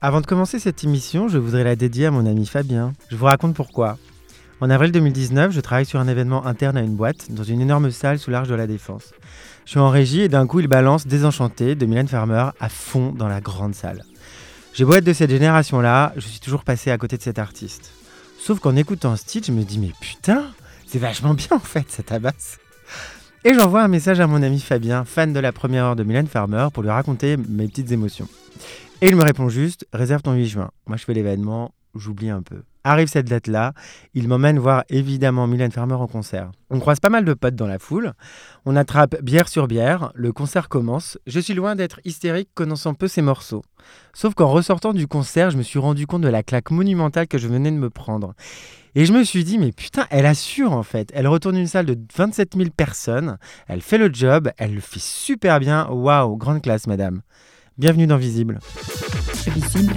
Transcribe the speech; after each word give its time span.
Avant 0.00 0.20
de 0.20 0.26
commencer 0.26 0.60
cette 0.60 0.84
émission, 0.84 1.26
je 1.26 1.38
voudrais 1.38 1.64
la 1.64 1.74
dédier 1.74 2.06
à 2.06 2.12
mon 2.12 2.24
ami 2.24 2.46
Fabien. 2.46 2.92
Je 3.10 3.16
vous 3.16 3.24
raconte 3.24 3.56
pourquoi. 3.56 3.98
En 4.60 4.70
avril 4.70 4.92
2019, 4.92 5.50
je 5.50 5.60
travaille 5.60 5.86
sur 5.86 5.98
un 5.98 6.06
événement 6.06 6.46
interne 6.46 6.76
à 6.76 6.82
une 6.82 6.94
boîte, 6.94 7.32
dans 7.32 7.42
une 7.42 7.60
énorme 7.60 7.90
salle 7.90 8.20
sous 8.20 8.30
l'arche 8.30 8.46
de 8.46 8.54
la 8.54 8.68
Défense. 8.68 9.12
Je 9.64 9.70
suis 9.70 9.80
en 9.80 9.90
régie 9.90 10.20
et 10.20 10.28
d'un 10.28 10.46
coup, 10.46 10.60
il 10.60 10.68
balance 10.68 11.08
Désenchanté 11.08 11.74
de 11.74 11.84
Mylène 11.84 12.06
Farmer 12.06 12.50
à 12.60 12.68
fond 12.68 13.10
dans 13.10 13.26
la 13.26 13.40
grande 13.40 13.74
salle. 13.74 14.04
J'ai 14.72 14.84
beau 14.84 14.94
être 14.94 15.04
de 15.04 15.12
cette 15.12 15.30
génération-là, 15.30 16.12
je 16.14 16.28
suis 16.28 16.38
toujours 16.38 16.62
passé 16.62 16.92
à 16.92 16.98
côté 16.98 17.16
de 17.16 17.22
cet 17.22 17.40
artiste. 17.40 17.90
Sauf 18.38 18.60
qu'en 18.60 18.76
écoutant 18.76 19.16
ce 19.16 19.24
titre, 19.24 19.48
je 19.48 19.52
me 19.52 19.64
dis, 19.64 19.80
mais 19.80 19.92
putain, 20.00 20.44
c'est 20.86 21.00
vachement 21.00 21.34
bien 21.34 21.56
en 21.56 21.58
fait, 21.58 21.90
ça 21.90 22.04
tabasse. 22.04 22.58
Et 23.44 23.52
j'envoie 23.52 23.82
un 23.82 23.88
message 23.88 24.20
à 24.20 24.28
mon 24.28 24.44
ami 24.44 24.60
Fabien, 24.60 25.04
fan 25.04 25.32
de 25.32 25.40
la 25.40 25.50
première 25.50 25.86
heure 25.86 25.96
de 25.96 26.04
Mylène 26.04 26.28
Farmer, 26.28 26.68
pour 26.72 26.84
lui 26.84 26.90
raconter 26.90 27.36
mes 27.36 27.66
petites 27.66 27.90
émotions. 27.90 28.28
Et 29.00 29.06
il 29.06 29.14
me 29.14 29.22
répond 29.22 29.48
juste, 29.48 29.86
réserve 29.92 30.22
ton 30.22 30.32
8 30.32 30.46
juin. 30.46 30.70
Moi 30.88 30.96
je 30.96 31.04
fais 31.04 31.14
l'événement, 31.14 31.72
j'oublie 31.94 32.30
un 32.30 32.42
peu. 32.42 32.64
Arrive 32.82 33.06
cette 33.06 33.28
date-là, 33.28 33.72
il 34.12 34.26
m'emmène 34.26 34.58
voir 34.58 34.82
évidemment 34.88 35.46
Mylène 35.46 35.70
Farmer 35.70 35.94
en 35.94 36.08
concert. 36.08 36.50
On 36.68 36.80
croise 36.80 36.98
pas 36.98 37.08
mal 37.08 37.24
de 37.24 37.32
potes 37.32 37.54
dans 37.54 37.68
la 37.68 37.78
foule, 37.78 38.14
on 38.64 38.74
attrape 38.74 39.22
bière 39.22 39.48
sur 39.48 39.68
bière, 39.68 40.10
le 40.16 40.32
concert 40.32 40.68
commence, 40.68 41.16
je 41.28 41.38
suis 41.38 41.54
loin 41.54 41.76
d'être 41.76 42.00
hystérique 42.04 42.48
connaissant 42.54 42.94
peu 42.94 43.06
ses 43.06 43.22
morceaux. 43.22 43.62
Sauf 44.14 44.34
qu'en 44.34 44.48
ressortant 44.48 44.92
du 44.92 45.06
concert, 45.06 45.50
je 45.50 45.58
me 45.58 45.62
suis 45.62 45.78
rendu 45.78 46.08
compte 46.08 46.22
de 46.22 46.28
la 46.28 46.42
claque 46.42 46.72
monumentale 46.72 47.28
que 47.28 47.38
je 47.38 47.46
venais 47.46 47.70
de 47.70 47.76
me 47.76 47.90
prendre. 47.90 48.34
Et 48.96 49.04
je 49.04 49.12
me 49.12 49.22
suis 49.22 49.44
dit, 49.44 49.58
mais 49.58 49.70
putain, 49.70 50.08
elle 50.10 50.26
assure 50.26 50.72
en 50.72 50.82
fait. 50.82 51.12
Elle 51.14 51.28
retourne 51.28 51.56
une 51.56 51.68
salle 51.68 51.86
de 51.86 51.96
27 52.16 52.56
000 52.56 52.70
personnes, 52.76 53.38
elle 53.68 53.80
fait 53.80 53.98
le 53.98 54.10
job, 54.12 54.50
elle 54.58 54.74
le 54.74 54.80
fait 54.80 55.00
super 55.00 55.60
bien. 55.60 55.86
Waouh, 55.88 56.36
grande 56.36 56.62
classe, 56.62 56.88
madame. 56.88 57.22
Bienvenue 57.78 58.08
dans 58.08 58.16
Visible. 58.16 58.58
Visible. 59.46 59.94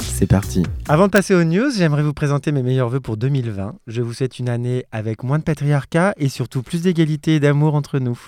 C'est 0.00 0.26
parti. 0.26 0.64
Avant 0.88 1.06
de 1.06 1.12
passer 1.12 1.36
aux 1.36 1.44
news, 1.44 1.70
j'aimerais 1.72 2.02
vous 2.02 2.12
présenter 2.12 2.50
mes 2.50 2.64
meilleurs 2.64 2.88
vœux 2.88 2.98
pour 2.98 3.16
2020. 3.16 3.76
Je 3.86 4.02
vous 4.02 4.14
souhaite 4.14 4.40
une 4.40 4.48
année 4.48 4.84
avec 4.90 5.22
moins 5.22 5.38
de 5.38 5.44
patriarcat 5.44 6.12
et 6.16 6.28
surtout 6.28 6.64
plus 6.64 6.82
d'égalité 6.82 7.36
et 7.36 7.40
d'amour 7.40 7.76
entre 7.76 8.00
nous. 8.00 8.18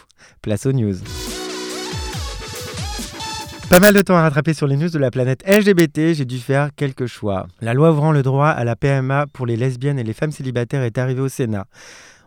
Place 0.40 0.66
aux 0.66 0.72
news. 0.72 0.94
Pas 3.68 3.80
mal 3.80 3.94
de 3.94 4.02
temps 4.02 4.14
à 4.16 4.22
rattraper 4.22 4.54
sur 4.54 4.68
les 4.68 4.76
news 4.76 4.90
de 4.90 4.98
la 4.98 5.10
planète 5.10 5.42
LGBT, 5.48 6.12
j'ai 6.12 6.26
dû 6.26 6.38
faire 6.38 6.68
quelques 6.76 7.06
choix. 7.06 7.48
La 7.60 7.74
loi 7.74 7.90
ouvrant 7.90 8.12
le 8.12 8.22
droit 8.22 8.50
à 8.50 8.62
la 8.62 8.76
PMA 8.76 9.26
pour 9.32 9.46
les 9.46 9.56
lesbiennes 9.56 9.98
et 9.98 10.04
les 10.04 10.12
femmes 10.12 10.30
célibataires 10.30 10.84
est 10.84 10.98
arrivée 10.98 11.22
au 11.22 11.28
Sénat. 11.28 11.66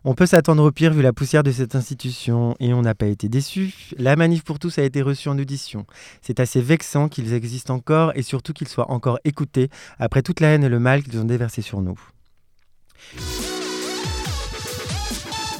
On 0.08 0.14
peut 0.14 0.28
s'attendre 0.28 0.64
au 0.64 0.72
pire 0.72 0.94
vu 0.94 1.02
la 1.02 1.14
poussière 1.14 1.42
de 1.42 1.52
cette 1.52 1.74
institution 1.74 2.56
et 2.60 2.76
on 2.76 2.84
n'a 2.84 2.94
pas 2.94 3.08
été 3.08 3.28
déçus. 3.28 3.74
La 3.98 4.16
manif 4.16 4.44
pour 4.44 4.60
tous 4.60 4.78
a 4.78 4.84
été 4.84 5.02
reçue 5.02 5.30
en 5.30 5.40
audition. 5.40 5.88
C'est 6.22 6.40
assez 6.40 6.62
vexant 6.62 7.10
qu'ils 7.10 7.34
existent 7.34 7.74
encore 7.74 8.12
et 8.16 8.22
surtout 8.22 8.54
qu'ils 8.54 8.68
soient 8.68 8.92
encore 8.92 9.18
écoutés 9.26 9.70
après 9.98 10.22
toute 10.22 10.42
la 10.42 10.50
haine 10.50 10.64
et 10.64 10.70
le 10.70 10.78
mal 10.78 11.02
qu'ils 11.02 11.18
ont 11.18 11.26
déversé 11.26 11.64
sur 11.64 11.82
nous. 11.82 12.00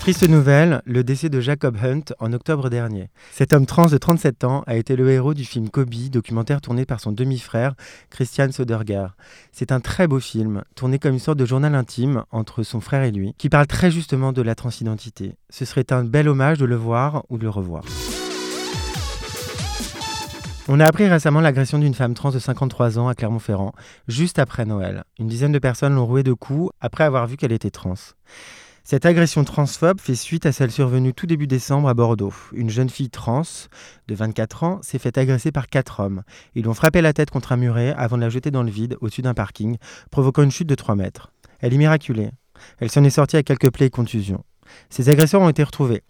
Triste 0.06 0.30
nouvelle, 0.30 0.84
le 0.86 1.04
décès 1.04 1.30
de 1.30 1.40
Jacob 1.42 1.78
Hunt 1.84 2.14
en 2.20 2.32
octobre 2.32 2.70
dernier. 2.70 3.10
Cet 3.32 3.54
homme 3.54 3.66
trans 3.66 3.88
de 3.88 3.98
37 3.98 4.44
ans 4.44 4.64
a 4.68 4.76
été 4.76 4.96
le 4.96 5.10
héros 5.10 5.34
du 5.34 5.44
film 5.46 5.72
Kobe, 5.72 5.96
documentaire 6.12 6.62
tourné 6.62 6.86
par 6.86 7.00
son 7.00 7.12
demi-frère, 7.12 7.74
Christian 8.12 8.52
Sodergaard. 8.52 9.18
C'est 9.52 9.72
un 9.72 9.80
très 9.80 10.06
beau 10.06 10.20
film, 10.20 10.62
tourné 10.76 11.00
comme 11.00 11.14
une 11.14 11.20
sorte 11.20 11.40
de 11.40 11.46
journal 11.48 11.74
intime 11.74 12.24
entre 12.30 12.62
son 12.62 12.82
frère 12.82 13.02
et 13.02 13.10
lui, 13.10 13.34
qui 13.40 13.50
parle 13.50 13.66
très 13.66 13.90
justement 13.90 14.32
de 14.32 14.44
la 14.44 14.54
transidentité. 14.54 15.38
Ce 15.50 15.66
serait 15.66 15.92
un 15.92 16.04
bel 16.04 16.30
hommage 16.30 16.60
de 16.60 16.66
le 16.66 16.76
voir 16.76 17.24
ou 17.30 17.40
de 17.40 17.44
le 17.44 17.50
revoir. 17.50 17.84
On 20.68 20.80
a 20.80 20.86
appris 20.86 21.08
récemment 21.08 21.42
l'agression 21.42 21.80
d'une 21.80 21.96
femme 21.96 22.14
trans 22.14 22.30
de 22.30 22.38
53 22.38 23.00
ans 23.00 23.08
à 23.08 23.16
Clermont-Ferrand, 23.16 23.74
juste 24.08 24.38
après 24.38 24.66
Noël. 24.66 25.04
Une 25.18 25.30
dizaine 25.30 25.52
de 25.52 25.58
personnes 25.58 25.96
l'ont 25.96 26.06
rouée 26.06 26.22
de 26.22 26.34
coups 26.34 26.70
après 26.80 27.06
avoir 27.06 27.26
vu 27.26 27.38
qu'elle 27.38 27.52
était 27.52 27.72
trans. 27.72 27.96
Cette 28.88 29.08
agression 29.08 29.44
transphobe 29.44 30.00
fait 30.00 30.14
suite 30.14 30.46
à 30.46 30.52
celle 30.52 30.70
survenue 30.70 31.12
tout 31.12 31.26
début 31.26 31.48
décembre 31.48 31.90
à 31.90 31.96
Bordeaux. 31.96 32.36
Une 32.54 32.70
jeune 32.70 32.92
fille 32.92 33.10
trans 33.10 33.42
de 34.08 34.14
24 34.14 34.64
ans 34.64 34.80
s'est 34.84 35.00
fait 35.00 35.18
agresser 35.18 35.52
par 35.52 35.70
quatre 35.70 36.02
hommes. 36.02 36.22
Ils 36.54 36.62
lui 36.62 36.70
ont 36.70 36.76
frappé 36.76 37.02
la 37.02 37.12
tête 37.12 37.32
contre 37.32 37.52
un 37.52 37.58
muret 37.58 37.96
avant 37.98 38.16
de 38.16 38.22
la 38.22 38.30
jeter 38.30 38.52
dans 38.52 38.62
le 38.62 38.70
vide 38.70 38.96
au-dessus 39.02 39.24
d'un 39.24 39.34
parking, 39.34 39.78
provoquant 40.12 40.44
une 40.44 40.52
chute 40.52 40.70
de 40.70 40.76
3 40.76 40.94
mètres. 40.94 41.32
Elle 41.62 41.74
est 41.74 41.80
miraculée. 41.80 42.30
Elle 42.78 42.92
s'en 42.92 43.04
est 43.04 43.10
sortie 43.10 43.38
avec 43.38 43.48
quelques 43.48 43.72
plaies 43.72 43.88
et 43.88 43.90
contusions. 43.90 44.44
Ces 44.92 45.10
agresseurs 45.10 45.42
ont 45.42 45.50
été 45.50 45.64
retrouvés. 45.64 46.04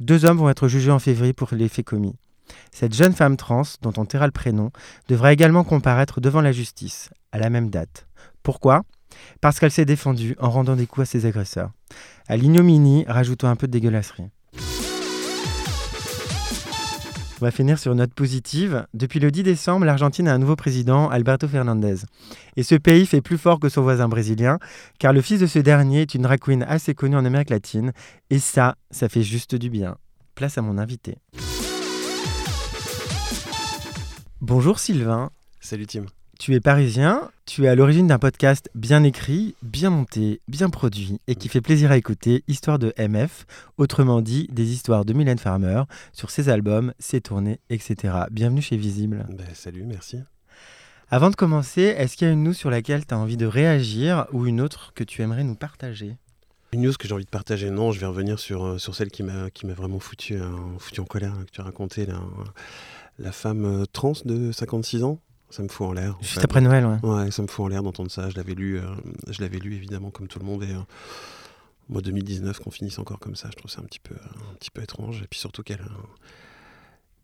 Deux 0.00 0.24
hommes 0.24 0.38
vont 0.38 0.48
être 0.48 0.68
jugés 0.68 0.90
en 0.90 0.98
février 0.98 1.34
pour 1.34 1.50
les 1.52 1.68
faits 1.68 1.84
commis. 1.84 2.16
Cette 2.70 2.94
jeune 2.94 3.12
femme 3.12 3.36
trans, 3.36 3.64
dont 3.82 3.92
on 3.98 4.06
taira 4.06 4.24
le 4.24 4.32
prénom, 4.32 4.70
devra 5.06 5.34
également 5.34 5.64
comparaître 5.64 6.22
devant 6.22 6.40
la 6.40 6.52
justice, 6.52 7.10
à 7.30 7.38
la 7.38 7.50
même 7.50 7.68
date. 7.68 8.06
Pourquoi? 8.42 8.84
Parce 9.40 9.58
qu'elle 9.58 9.70
s'est 9.70 9.84
défendue 9.84 10.36
en 10.38 10.50
rendant 10.50 10.76
des 10.76 10.86
coups 10.86 11.08
à 11.08 11.10
ses 11.10 11.26
agresseurs. 11.26 11.70
À 12.28 12.36
l'ignominie, 12.36 13.04
rajoutons 13.08 13.48
un 13.48 13.56
peu 13.56 13.66
de 13.66 13.72
dégueulasserie. 13.72 14.30
On 17.42 17.44
va 17.44 17.50
finir 17.50 17.76
sur 17.76 17.90
une 17.90 17.98
note 17.98 18.14
positive. 18.14 18.86
Depuis 18.94 19.18
le 19.18 19.32
10 19.32 19.42
décembre, 19.42 19.84
l'Argentine 19.84 20.28
a 20.28 20.34
un 20.34 20.38
nouveau 20.38 20.54
président, 20.54 21.08
Alberto 21.08 21.48
Fernandez. 21.48 21.96
Et 22.56 22.62
ce 22.62 22.76
pays 22.76 23.04
fait 23.04 23.20
plus 23.20 23.36
fort 23.36 23.58
que 23.58 23.68
son 23.68 23.82
voisin 23.82 24.08
brésilien, 24.08 24.60
car 25.00 25.12
le 25.12 25.20
fils 25.22 25.40
de 25.40 25.48
ce 25.48 25.58
dernier 25.58 26.02
est 26.02 26.14
une 26.14 26.22
drag 26.22 26.38
assez 26.68 26.94
connue 26.94 27.16
en 27.16 27.24
Amérique 27.24 27.50
latine. 27.50 27.92
Et 28.30 28.38
ça, 28.38 28.76
ça 28.92 29.08
fait 29.08 29.24
juste 29.24 29.56
du 29.56 29.70
bien. 29.70 29.96
Place 30.36 30.56
à 30.56 30.62
mon 30.62 30.78
invité. 30.78 31.18
Bonjour 34.40 34.78
Sylvain. 34.78 35.30
Salut 35.58 35.88
Tim. 35.88 36.04
Tu 36.42 36.56
es 36.56 36.60
parisien, 36.60 37.30
tu 37.46 37.66
es 37.66 37.68
à 37.68 37.76
l'origine 37.76 38.08
d'un 38.08 38.18
podcast 38.18 38.68
bien 38.74 39.04
écrit, 39.04 39.54
bien 39.62 39.90
monté, 39.90 40.40
bien 40.48 40.70
produit 40.70 41.20
et 41.28 41.36
qui 41.36 41.48
fait 41.48 41.60
plaisir 41.60 41.92
à 41.92 41.96
écouter, 41.96 42.42
Histoire 42.48 42.80
de 42.80 42.92
MF, 42.98 43.46
autrement 43.78 44.20
dit 44.20 44.48
des 44.50 44.72
histoires 44.72 45.04
de 45.04 45.12
Mylène 45.12 45.38
Farmer 45.38 45.84
sur 46.12 46.32
ses 46.32 46.48
albums, 46.48 46.94
ses 46.98 47.20
tournées, 47.20 47.60
etc. 47.70 48.24
Bienvenue 48.32 48.60
chez 48.60 48.76
Visible. 48.76 49.24
Ben, 49.30 49.46
salut, 49.54 49.84
merci. 49.84 50.18
Avant 51.10 51.30
de 51.30 51.36
commencer, 51.36 51.82
est-ce 51.82 52.16
qu'il 52.16 52.26
y 52.26 52.30
a 52.30 52.34
une 52.34 52.42
news 52.42 52.54
sur 52.54 52.70
laquelle 52.70 53.06
tu 53.06 53.14
as 53.14 53.18
envie 53.18 53.36
de 53.36 53.46
réagir 53.46 54.26
ou 54.32 54.44
une 54.44 54.60
autre 54.60 54.90
que 54.96 55.04
tu 55.04 55.22
aimerais 55.22 55.44
nous 55.44 55.54
partager? 55.54 56.16
Une 56.72 56.80
news 56.80 56.94
que 56.98 57.06
j'ai 57.06 57.14
envie 57.14 57.24
de 57.24 57.30
partager, 57.30 57.70
non, 57.70 57.92
je 57.92 58.00
vais 58.00 58.06
revenir 58.06 58.40
sur, 58.40 58.64
euh, 58.64 58.78
sur 58.78 58.96
celle 58.96 59.12
qui 59.12 59.22
m'a 59.22 59.48
vraiment 59.62 60.00
foutu, 60.00 60.34
euh, 60.34 60.50
foutu 60.80 60.98
en 60.98 61.04
colère, 61.04 61.34
que 61.46 61.52
tu 61.52 61.60
as 61.60 61.64
raconté, 61.64 62.04
la, 62.04 62.20
la 63.20 63.30
femme 63.30 63.64
euh, 63.64 63.84
trans 63.92 64.14
de 64.24 64.50
56 64.50 65.04
ans 65.04 65.20
ça 65.52 65.62
me 65.62 65.68
fout 65.68 65.86
en 65.86 65.92
l'air. 65.92 66.16
Juste 66.22 66.42
après 66.42 66.62
Noël, 66.62 66.86
ouais. 66.86 66.98
Ouais, 67.02 67.30
ça 67.30 67.42
me 67.42 67.46
fout 67.46 67.66
en 67.66 67.68
l'air 67.68 67.82
d'entendre 67.82 68.10
ça. 68.10 68.30
Je 68.30 68.36
l'avais 68.36 68.54
lu, 68.54 68.78
euh, 68.78 68.82
je 69.28 69.42
l'avais 69.42 69.58
lu 69.58 69.74
évidemment 69.74 70.10
comme 70.10 70.26
tout 70.26 70.38
le 70.38 70.46
monde. 70.46 70.62
Et 70.62 70.72
euh, 70.72 70.78
moi, 71.90 72.00
2019, 72.00 72.58
qu'on 72.58 72.70
finisse 72.70 72.98
encore 72.98 73.18
comme 73.18 73.36
ça, 73.36 73.48
je 73.52 73.58
trouve 73.58 73.70
ça 73.70 73.82
un 73.82 73.84
petit 73.84 74.00
peu, 74.00 74.14
un 74.14 74.54
petit 74.54 74.70
peu 74.70 74.82
étrange. 74.82 75.20
Et 75.22 75.26
puis 75.28 75.38
surtout 75.38 75.62
qu'elle, 75.62 75.84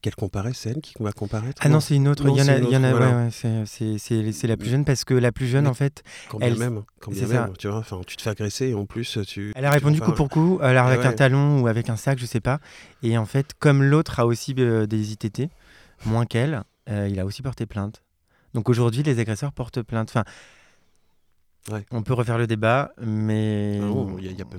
qu'elle 0.02 0.14
comparait, 0.14 0.52
c'est 0.52 0.68
elle 0.72 0.82
qui 0.82 0.92
va 1.00 1.12
comparer. 1.12 1.52
Ah 1.60 1.70
non, 1.70 1.80
c'est 1.80 1.96
une 1.96 2.06
autre. 2.06 2.22
il 2.28 2.36
y 2.36 2.42
en 2.42 2.48
a, 2.48 2.58
il 2.58 2.68
y 2.68 2.76
en 2.76 2.84
a 2.84 2.92
ouais, 2.92 3.30
c'est 3.64 4.46
la 4.46 4.56
plus 4.58 4.68
jeune 4.68 4.84
parce 4.84 5.06
que 5.06 5.14
la 5.14 5.32
plus 5.32 5.46
jeune, 5.46 5.66
en 5.66 5.72
fait. 5.72 6.02
Quand 6.28 6.36
bien 6.36 6.54
même, 6.54 6.82
quand 7.00 7.10
bien 7.10 7.26
même, 7.28 7.56
tu 7.58 7.68
vois, 7.68 7.78
enfin, 7.78 8.02
tu 8.06 8.18
te 8.18 8.20
fais 8.20 8.30
agresser 8.30 8.66
et 8.66 8.74
en 8.74 8.84
plus, 8.84 9.18
tu. 9.26 9.54
Elle 9.56 9.64
a 9.64 9.70
répondu 9.70 10.02
coup 10.02 10.12
pour 10.12 10.28
coup, 10.28 10.58
alors 10.60 10.88
avec 10.88 11.02
un 11.06 11.12
talon 11.14 11.62
ou 11.62 11.66
avec 11.66 11.88
un 11.88 11.96
sac, 11.96 12.18
je 12.18 12.26
sais 12.26 12.40
pas. 12.40 12.60
Et 13.02 13.16
en 13.16 13.24
fait, 13.24 13.54
comme 13.58 13.82
l'autre 13.82 14.20
a 14.20 14.26
aussi 14.26 14.54
euh, 14.58 14.84
des 14.84 15.12
ITT, 15.12 15.48
moins 16.04 16.26
qu'elle, 16.26 16.62
il 16.88 17.18
a 17.18 17.24
aussi 17.24 17.40
porté 17.40 17.64
plainte. 17.64 18.02
Donc 18.54 18.68
aujourd'hui, 18.68 19.02
les 19.02 19.18
agresseurs 19.18 19.52
portent 19.52 19.82
plainte. 19.82 20.10
Enfin, 20.10 20.24
on 21.90 22.02
peut 22.02 22.14
refaire 22.14 22.38
le 22.38 22.46
débat, 22.46 22.92
mais. 23.00 23.78
non, 23.78 24.16
il 24.18 24.34
n'y 24.34 24.40
a, 24.40 24.44
pas 24.44 24.56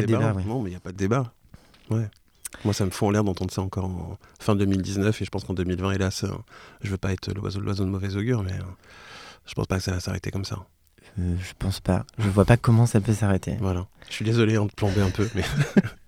de 0.00 0.06
débat. 0.06 0.32
Non, 0.46 0.62
mais 0.62 0.70
il 0.70 0.72
n'y 0.72 0.76
a 0.76 0.80
pas 0.80 0.92
de 0.92 0.96
débat. 0.96 1.32
Ouais. 1.90 2.08
Moi, 2.64 2.72
ça 2.72 2.84
me 2.84 2.90
fout 2.90 3.08
en 3.08 3.10
l'air 3.10 3.24
d'entendre 3.24 3.50
ça 3.50 3.62
encore 3.62 3.86
en 3.86 4.16
fin 4.38 4.54
2019, 4.54 5.20
et 5.20 5.24
je 5.24 5.30
pense 5.30 5.44
qu'en 5.44 5.54
2020, 5.54 5.92
hélas, 5.92 6.24
je 6.80 6.90
veux 6.90 6.96
pas 6.96 7.12
être 7.12 7.32
l'oiseau 7.34 7.84
de 7.84 7.90
mauvais 7.90 8.16
augure, 8.16 8.42
mais 8.42 8.52
euh, 8.52 8.62
je 9.44 9.54
pense 9.54 9.66
pas 9.66 9.78
que 9.78 9.82
ça 9.82 9.92
va 9.92 10.00
s'arrêter 10.00 10.30
comme 10.30 10.44
ça. 10.44 10.64
Euh, 11.18 11.34
je 11.38 11.52
pense 11.58 11.80
pas. 11.80 12.06
Je 12.18 12.28
vois 12.28 12.44
pas 12.44 12.56
comment 12.56 12.86
ça 12.86 13.00
peut 13.00 13.12
s'arrêter. 13.12 13.56
Voilà. 13.60 13.86
Je 14.08 14.14
suis 14.14 14.24
désolé 14.24 14.56
hein, 14.56 14.66
de 14.66 14.72
plomber 14.72 15.00
un 15.00 15.10
peu, 15.10 15.28
mais. 15.34 15.44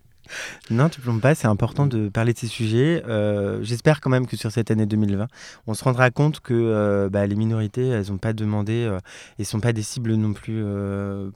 Non, 0.71 0.89
tu 0.89 1.01
plombes 1.01 1.21
pas, 1.21 1.35
c'est 1.35 1.47
important 1.47 1.87
de 1.87 2.09
parler 2.09 2.33
de 2.33 2.39
ces 2.39 2.47
sujets. 2.47 3.03
Euh, 3.09 3.63
j'espère 3.63 4.01
quand 4.01 4.11
même 4.11 4.27
que 4.27 4.37
sur 4.37 4.51
cette 4.51 4.71
année 4.71 4.87
2020, 4.87 5.29
on 5.67 5.75
se 5.75 5.85
rendra 5.85 6.11
compte 6.11 6.41
que 6.41 6.55
euh, 6.55 7.09
bah, 7.09 7.27
les 7.27 7.37
minorités, 7.37 7.87
elles 7.89 8.11
n'ont 8.11 8.19
pas 8.19 8.33
demandé 8.33 8.85
euh, 8.85 8.99
et 9.39 9.43
ne 9.43 9.45
sont 9.45 9.61
pas 9.61 9.73
des 9.73 9.83
cibles 9.83 10.15
non 10.15 10.33
plus 10.33 10.65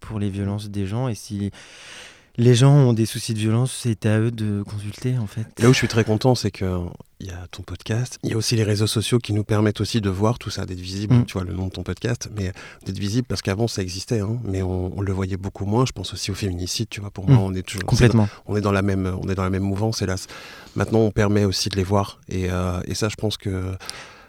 pour 0.00 0.18
les 0.18 0.30
violences 0.30 0.70
des 0.70 0.86
gens. 0.86 1.08
Et 1.08 1.14
si 1.14 1.50
les 2.36 2.54
gens 2.54 2.72
ont 2.72 2.92
des 2.92 3.06
soucis 3.06 3.34
de 3.34 3.38
violence, 3.38 3.72
c'est 3.82 4.06
à 4.06 4.18
eux 4.18 4.30
de 4.30 4.62
consulter 4.62 5.18
en 5.18 5.26
fait. 5.26 5.46
Là 5.58 5.68
où 5.68 5.72
je 5.72 5.78
suis 5.78 5.88
très 5.88 6.04
content, 6.04 6.34
c'est 6.34 6.50
que 6.50 6.64
il 7.20 7.26
y 7.26 7.30
a 7.30 7.46
ton 7.50 7.62
podcast, 7.62 8.18
il 8.22 8.30
y 8.30 8.32
a 8.32 8.36
aussi 8.36 8.56
les 8.56 8.62
réseaux 8.62 8.86
sociaux 8.86 9.18
qui 9.18 9.34
nous 9.34 9.44
permettent 9.44 9.82
aussi 9.82 10.00
de 10.00 10.08
voir 10.08 10.38
tout 10.38 10.48
ça, 10.48 10.64
d'être 10.64 10.80
visible, 10.80 11.14
mm. 11.14 11.24
tu 11.26 11.34
vois 11.34 11.44
le 11.44 11.52
nom 11.52 11.66
de 11.66 11.72
ton 11.72 11.82
podcast, 11.82 12.30
mais 12.34 12.52
d'être 12.86 12.98
visible 12.98 13.26
parce 13.28 13.42
qu'avant 13.42 13.68
ça 13.68 13.82
existait, 13.82 14.20
hein, 14.20 14.38
mais 14.44 14.62
on, 14.62 15.00
le 15.00 15.12
voyait 15.12 15.36
beaucoup 15.36 15.66
moins. 15.66 15.84
Je 15.84 15.92
pense 15.92 16.14
aussi 16.14 16.30
au 16.30 16.34
féminicide, 16.34 16.88
tu 16.88 17.00
vois. 17.00 17.10
Pour 17.10 17.28
moi, 17.28 17.36
mm. 17.36 17.40
on 17.40 17.54
est 17.54 17.62
toujours 17.62 17.84
complètement, 17.84 18.28
on 18.46 18.56
est 18.56 18.62
dans 18.62 18.72
la 18.72 18.82
même, 18.82 19.14
on 19.22 19.28
est 19.28 19.34
dans 19.34 19.44
la 19.44 19.50
même 19.50 19.62
mouvance, 19.62 20.00
hélas. 20.00 20.26
Maintenant, 20.76 21.00
on 21.00 21.10
permet 21.10 21.44
aussi 21.44 21.68
de 21.68 21.76
les 21.76 21.84
voir, 21.84 22.20
et, 22.28 22.50
euh, 22.50 22.80
et 22.86 22.94
ça, 22.94 23.08
je 23.08 23.16
pense 23.16 23.36
que, 23.36 23.74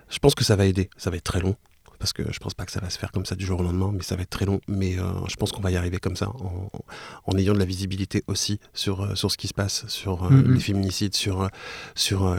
je 0.09 0.19
pense 0.19 0.35
que 0.35 0.43
ça 0.43 0.55
va 0.55 0.65
aider. 0.65 0.89
Ça 0.97 1.09
va 1.09 1.17
être 1.17 1.23
très 1.23 1.39
long 1.39 1.55
parce 2.01 2.13
que 2.13 2.23
je 2.33 2.39
pense 2.39 2.55
pas 2.55 2.65
que 2.65 2.71
ça 2.71 2.79
va 2.79 2.89
se 2.89 2.97
faire 2.97 3.11
comme 3.11 3.25
ça 3.25 3.35
du 3.35 3.45
jour 3.45 3.59
au 3.59 3.63
lendemain, 3.63 3.91
mais 3.93 4.01
ça 4.01 4.15
va 4.15 4.23
être 4.23 4.29
très 4.31 4.45
long. 4.45 4.59
Mais 4.67 4.97
euh, 4.97 5.03
je 5.29 5.35
pense 5.35 5.51
qu'on 5.51 5.61
va 5.61 5.69
y 5.69 5.77
arriver 5.77 5.99
comme 5.99 6.15
ça, 6.15 6.29
en, 7.25 7.37
ayant 7.37 7.53
de 7.53 7.59
la 7.59 7.65
visibilité 7.65 8.23
aussi 8.25 8.59
sur, 8.73 9.01
euh, 9.01 9.15
sur 9.15 9.31
ce 9.31 9.37
qui 9.37 9.47
se 9.47 9.53
passe, 9.53 9.85
sur 9.87 10.23
euh, 10.23 10.29
mm-hmm. 10.29 10.51
les 10.51 10.59
féminicides, 10.59 11.15
sur, 11.15 11.47
sur 11.93 12.35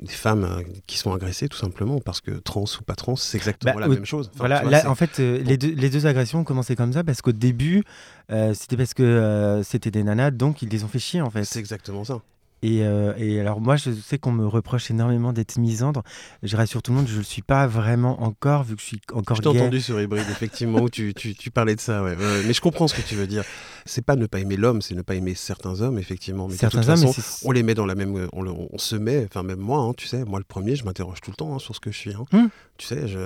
des 0.00 0.12
femmes 0.12 0.64
qui 0.88 0.98
sont 0.98 1.12
agressées 1.12 1.48
tout 1.48 1.56
simplement 1.56 2.00
parce 2.00 2.20
que 2.20 2.32
trans 2.32 2.64
ou 2.64 2.84
pas 2.84 2.94
trans 2.94 3.16
c'est 3.16 3.36
exactement 3.36 3.74
bah, 3.74 3.80
la 3.80 3.88
même 3.88 4.06
chose. 4.06 4.30
voilà, 4.36 4.62
là, 4.62 4.88
en 4.88 4.94
fait 4.94 5.18
les, 5.18 5.56
deux, 5.56 5.74
les 5.74 5.90
deux 5.90 6.06
agressions 6.06 6.40
ont 6.40 6.44
commencé 6.44 6.76
comme 6.76 6.92
ça 6.92 7.02
parce 7.02 7.20
qu'au 7.22 7.32
début 7.32 7.82
c'était 8.28 8.76
parce 8.76 8.94
que 8.94 9.60
c'était 9.64 9.90
des 9.90 10.04
nanas 10.04 10.30
donc 10.30 10.62
ils 10.62 10.68
les 10.68 10.84
ont 10.84 10.88
fait 10.88 11.00
chier 11.00 11.20
en 11.20 11.30
fait. 11.30 11.44
C'est 11.44 11.58
exactement 11.58 12.04
ça. 12.04 12.20
Euh, 12.64 13.14
et, 13.16 13.40
alors 13.40 13.60
moi, 13.60 13.76
je 13.76 13.90
sais 13.92 14.18
qu'on 14.18 14.32
me 14.32 14.46
reproche 14.46 14.90
énormément 14.90 15.32
d'être 15.32 15.58
misandre. 15.58 16.02
Je 16.42 16.56
rassure 16.56 16.82
tout 16.82 16.92
le 16.92 16.98
monde, 16.98 17.08
je 17.08 17.14
ne 17.14 17.18
le 17.18 17.24
suis 17.24 17.42
pas 17.42 17.66
vraiment 17.66 18.22
encore, 18.22 18.64
vu 18.64 18.76
que 18.76 18.82
je 18.82 18.86
suis 18.86 19.00
encore 19.12 19.36
Je 19.36 19.42
t'ai 19.42 19.48
entendu 19.48 19.80
sur 19.80 20.00
Hybride, 20.00 20.26
effectivement, 20.30 20.80
où 20.80 20.90
tu, 20.90 21.14
tu, 21.14 21.34
tu, 21.34 21.50
parlais 21.50 21.74
de 21.74 21.80
ça. 21.80 22.02
Ouais. 22.02 22.16
mais 22.46 22.52
je 22.52 22.60
comprends 22.60 22.88
ce 22.88 22.94
que 22.94 23.02
tu 23.02 23.14
veux 23.14 23.26
dire. 23.26 23.44
C'est 23.86 24.04
pas 24.04 24.16
ne 24.16 24.26
pas 24.26 24.40
aimer 24.40 24.56
l'homme, 24.56 24.82
c'est 24.82 24.94
ne 24.94 25.02
pas 25.02 25.14
aimer 25.14 25.34
certains 25.34 25.80
hommes, 25.80 25.98
effectivement. 25.98 26.48
Mais 26.48 26.56
certains 26.56 26.80
de 26.80 26.86
toute 26.86 27.14
façon, 27.14 27.40
on 27.44 27.52
les 27.52 27.62
met 27.62 27.74
dans 27.74 27.86
la 27.86 27.94
même... 27.94 28.28
On, 28.32 28.46
on 28.46 28.78
se 28.78 28.96
met, 28.96 29.24
enfin 29.24 29.42
même 29.42 29.58
moi, 29.58 29.80
hein, 29.80 29.92
tu 29.96 30.06
sais, 30.06 30.24
moi 30.24 30.38
le 30.38 30.44
premier, 30.44 30.76
je 30.76 30.84
m'interroge 30.84 31.20
tout 31.20 31.30
le 31.30 31.36
temps 31.36 31.54
hein, 31.54 31.58
sur 31.58 31.74
ce 31.74 31.80
que 31.80 31.90
je 31.90 31.98
suis. 31.98 32.14
Hein. 32.14 32.24
Hmm. 32.32 32.48
Tu 32.76 32.86
sais, 32.86 33.08
je, 33.08 33.18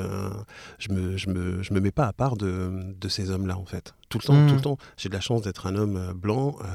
je, 0.78 0.92
me, 0.92 1.16
je, 1.16 1.31
me, 1.31 1.62
je 1.62 1.75
me 1.75 1.81
mets 1.81 1.90
pas 1.90 2.06
à 2.06 2.12
part 2.12 2.36
de, 2.36 2.70
de 3.00 3.08
ces 3.08 3.31
hommes-là, 3.31 3.56
en 3.56 3.64
fait. 3.64 3.94
Tout 4.19 4.32
le 4.32 4.34
temps, 4.34 4.46
tout 4.46 4.55
le 4.55 4.58
hmm. 4.58 4.62
temps. 4.62 4.78
J'ai 4.96 5.08
de 5.08 5.14
la 5.14 5.20
chance 5.20 5.43
d'être 5.43 5.66
un 5.66 5.76
homme 5.76 5.96
euh, 5.96 6.14
blanc. 6.14 6.56
Euh, 6.62 6.66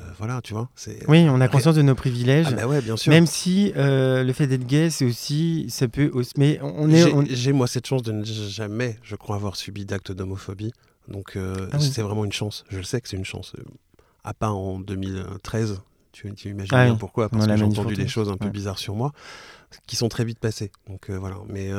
euh, 0.00 0.04
voilà, 0.18 0.40
tu 0.42 0.52
vois. 0.54 0.68
Oui, 1.08 1.26
on 1.28 1.40
a 1.40 1.48
conscience 1.48 1.74
de 1.74 1.82
nos 1.82 1.94
privilèges. 1.94 2.46
Ah 2.50 2.66
bah 2.66 2.80
bien 2.80 2.96
sûr. 2.96 3.10
Même 3.10 3.26
si 3.26 3.72
euh, 3.76 4.22
le 4.22 4.32
fait 4.32 4.46
d'être 4.46 4.66
gay, 4.66 4.90
c'est 4.90 5.04
aussi, 5.04 5.66
ça 5.68 5.88
peut 5.88 6.10
aussi. 6.12 6.32
Mais 6.36 6.58
on 6.62 6.90
est. 6.90 7.34
J'ai 7.34 7.52
moi 7.52 7.66
cette 7.66 7.86
chance 7.86 8.02
de 8.02 8.12
ne 8.12 8.24
jamais, 8.24 8.98
je 9.02 9.16
crois, 9.16 9.36
avoir 9.36 9.56
subi 9.56 9.84
d'actes 9.84 10.12
d'homophobie. 10.12 10.72
Donc 11.08 11.36
euh, 11.36 11.68
ah 11.72 11.80
c'est 11.80 12.02
vraiment 12.02 12.24
une 12.24 12.32
chance. 12.32 12.64
Je 12.68 12.78
le 12.78 12.82
sais 12.84 13.00
que 13.00 13.08
c'est 13.08 13.16
une 13.16 13.24
chance. 13.24 13.54
À 14.24 14.34
pas 14.34 14.50
en 14.50 14.78
2013. 14.80 15.80
Tu, 16.12 16.32
tu 16.34 16.48
imagines 16.50 16.74
ah 16.74 16.84
bien 16.86 16.96
pourquoi 16.96 17.28
Parce 17.28 17.46
que 17.46 17.56
j'ai 17.56 17.64
entendu 17.64 17.94
des 17.94 18.08
choses 18.08 18.30
un 18.30 18.36
peu 18.36 18.48
bizarres 18.48 18.78
sur 18.78 18.94
moi, 18.94 19.12
qui 19.86 19.96
sont 19.96 20.08
très 20.08 20.24
vite 20.24 20.38
passées. 20.38 20.70
Donc 20.88 21.10
voilà. 21.10 21.36
Mais 21.48 21.70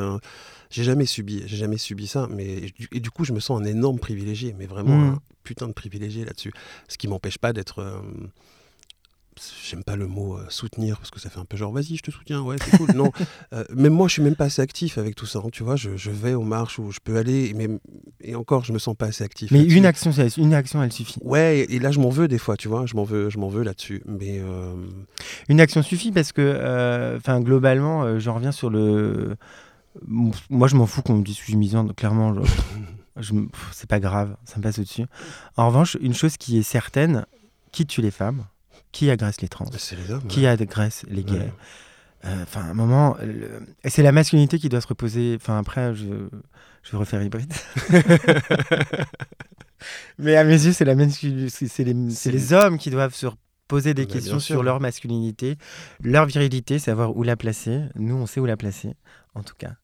j'ai 0.71 0.83
jamais 0.83 1.05
subi, 1.05 1.43
j'ai 1.45 1.57
jamais 1.57 1.77
subi 1.77 2.07
ça. 2.07 2.27
Mais 2.31 2.71
et 2.91 2.99
du 2.99 3.11
coup, 3.11 3.25
je 3.25 3.33
me 3.33 3.39
sens 3.39 3.61
un 3.61 3.65
énorme 3.65 3.99
privilégié, 3.99 4.55
mais 4.57 4.65
vraiment 4.65 4.97
mmh. 4.97 5.09
un 5.09 5.21
putain 5.43 5.67
de 5.67 5.73
privilégié 5.73 6.25
là-dessus. 6.25 6.53
Ce 6.87 6.97
qui 6.97 7.07
m'empêche 7.07 7.37
pas 7.37 7.53
d'être 7.53 7.79
euh, 7.79 7.99
j'aime 9.63 9.83
pas 9.83 9.95
le 9.95 10.07
mot 10.07 10.35
euh, 10.35 10.45
soutenir 10.49 10.97
parce 10.97 11.09
que 11.09 11.19
ça 11.19 11.29
fait 11.29 11.39
un 11.39 11.45
peu 11.45 11.55
genre 11.55 11.71
vas-y 11.71 11.95
je 11.95 12.03
te 12.03 12.11
soutiens 12.11 12.41
ouais 12.41 12.57
c'est 12.61 12.77
cool 12.77 12.91
non 12.93 13.11
euh, 13.53 13.63
même 13.73 13.93
moi 13.93 14.07
je 14.07 14.13
suis 14.13 14.21
même 14.21 14.35
pas 14.35 14.45
assez 14.45 14.61
actif 14.61 14.97
avec 14.97 15.15
tout 15.15 15.25
ça 15.25 15.39
hein, 15.39 15.49
tu 15.51 15.63
vois 15.63 15.77
je, 15.77 15.89
vais 16.09 16.33
aux 16.33 16.43
marches 16.43 16.79
où 16.79 16.91
je 16.91 16.99
peux 17.01 17.17
aller 17.17 17.53
mais 17.55 17.69
et 18.21 18.35
encore 18.35 18.65
je 18.65 18.73
me 18.73 18.77
sens 18.77 18.95
pas 18.95 19.07
assez 19.07 19.23
actif 19.23 19.49
mais 19.51 19.63
une 19.63 19.85
action 19.85 20.11
une 20.37 20.53
action 20.53 20.83
elle 20.83 20.91
suffit 20.91 21.19
ouais 21.23 21.65
et 21.69 21.79
là 21.79 21.91
je 21.91 21.99
m'en 21.99 22.09
veux 22.09 22.27
des 22.27 22.37
fois 22.37 22.57
tu 22.57 22.67
vois 22.67 22.85
je 22.85 22.95
m'en 22.95 23.05
veux 23.05 23.29
je 23.29 23.37
m'en 23.37 23.47
veux 23.47 23.63
là-dessus 23.63 24.03
mais 24.05 24.41
une 25.47 25.61
action 25.61 25.81
suffit 25.81 26.11
parce 26.11 26.33
que 26.33 27.15
enfin 27.17 27.39
globalement 27.39 28.19
j'en 28.19 28.35
reviens 28.35 28.51
sur 28.51 28.69
le 28.69 29.37
moi, 30.07 30.67
je 30.67 30.75
m'en 30.75 30.85
fous 30.85 31.01
qu'on 31.01 31.15
me 31.17 31.23
dise 31.23 31.35
que 31.35 31.41
je 31.41 31.47
suis 31.47 31.55
misandre, 31.55 31.93
clairement. 31.95 32.33
C'est 33.71 33.89
pas 33.89 33.99
grave, 33.99 34.35
ça 34.45 34.57
me 34.57 34.63
passe 34.63 34.79
au-dessus. 34.79 35.05
En 35.57 35.67
revanche, 35.67 35.97
une 36.01 36.13
chose 36.13 36.37
qui 36.37 36.57
est 36.57 36.63
certaine, 36.63 37.25
qui 37.71 37.85
tue 37.85 38.01
les 38.01 38.11
femmes 38.11 38.45
Qui 38.91 39.09
agresse 39.09 39.41
les 39.41 39.49
trans 39.49 39.65
les 39.65 40.11
hommes, 40.11 40.25
Qui 40.27 40.47
agresse 40.47 41.05
les 41.09 41.23
gays 41.23 41.51
euh, 42.25 42.43
Enfin, 42.43 42.61
à 42.61 42.65
un 42.65 42.73
moment, 42.73 43.17
c'est 43.85 44.03
la 44.03 44.11
masculinité 44.11 44.59
qui 44.59 44.69
doit 44.69 44.81
se 44.81 44.87
reposer. 44.87 45.35
Enfin, 45.35 45.57
après, 45.57 45.93
je, 45.93 46.05
je 46.83 46.91
vais 46.91 46.97
refaire 46.97 47.21
hybride. 47.21 47.53
Mais 50.17 50.35
à 50.35 50.43
mes 50.43 50.65
yeux, 50.65 50.73
c'est 50.73 50.85
la 50.85 50.95
c'est 51.09 51.83
les, 51.83 51.93
les 51.93 52.53
hommes 52.53 52.77
qui 52.77 52.91
doivent 52.91 53.15
se 53.15 53.27
poser 53.67 53.93
des 53.93 54.05
bah, 54.05 54.13
questions 54.13 54.39
sur 54.39 54.63
leur 54.63 54.79
masculinité, 54.79 55.57
leur 56.03 56.25
virilité, 56.25 56.77
savoir 56.77 57.15
où 57.15 57.23
la 57.23 57.35
placer. 57.35 57.81
Nous, 57.95 58.15
on 58.15 58.25
sait 58.25 58.39
où 58.39 58.45
la 58.45 58.57
placer, 58.57 58.95
en 59.33 59.43
tout 59.43 59.55
cas. 59.57 59.75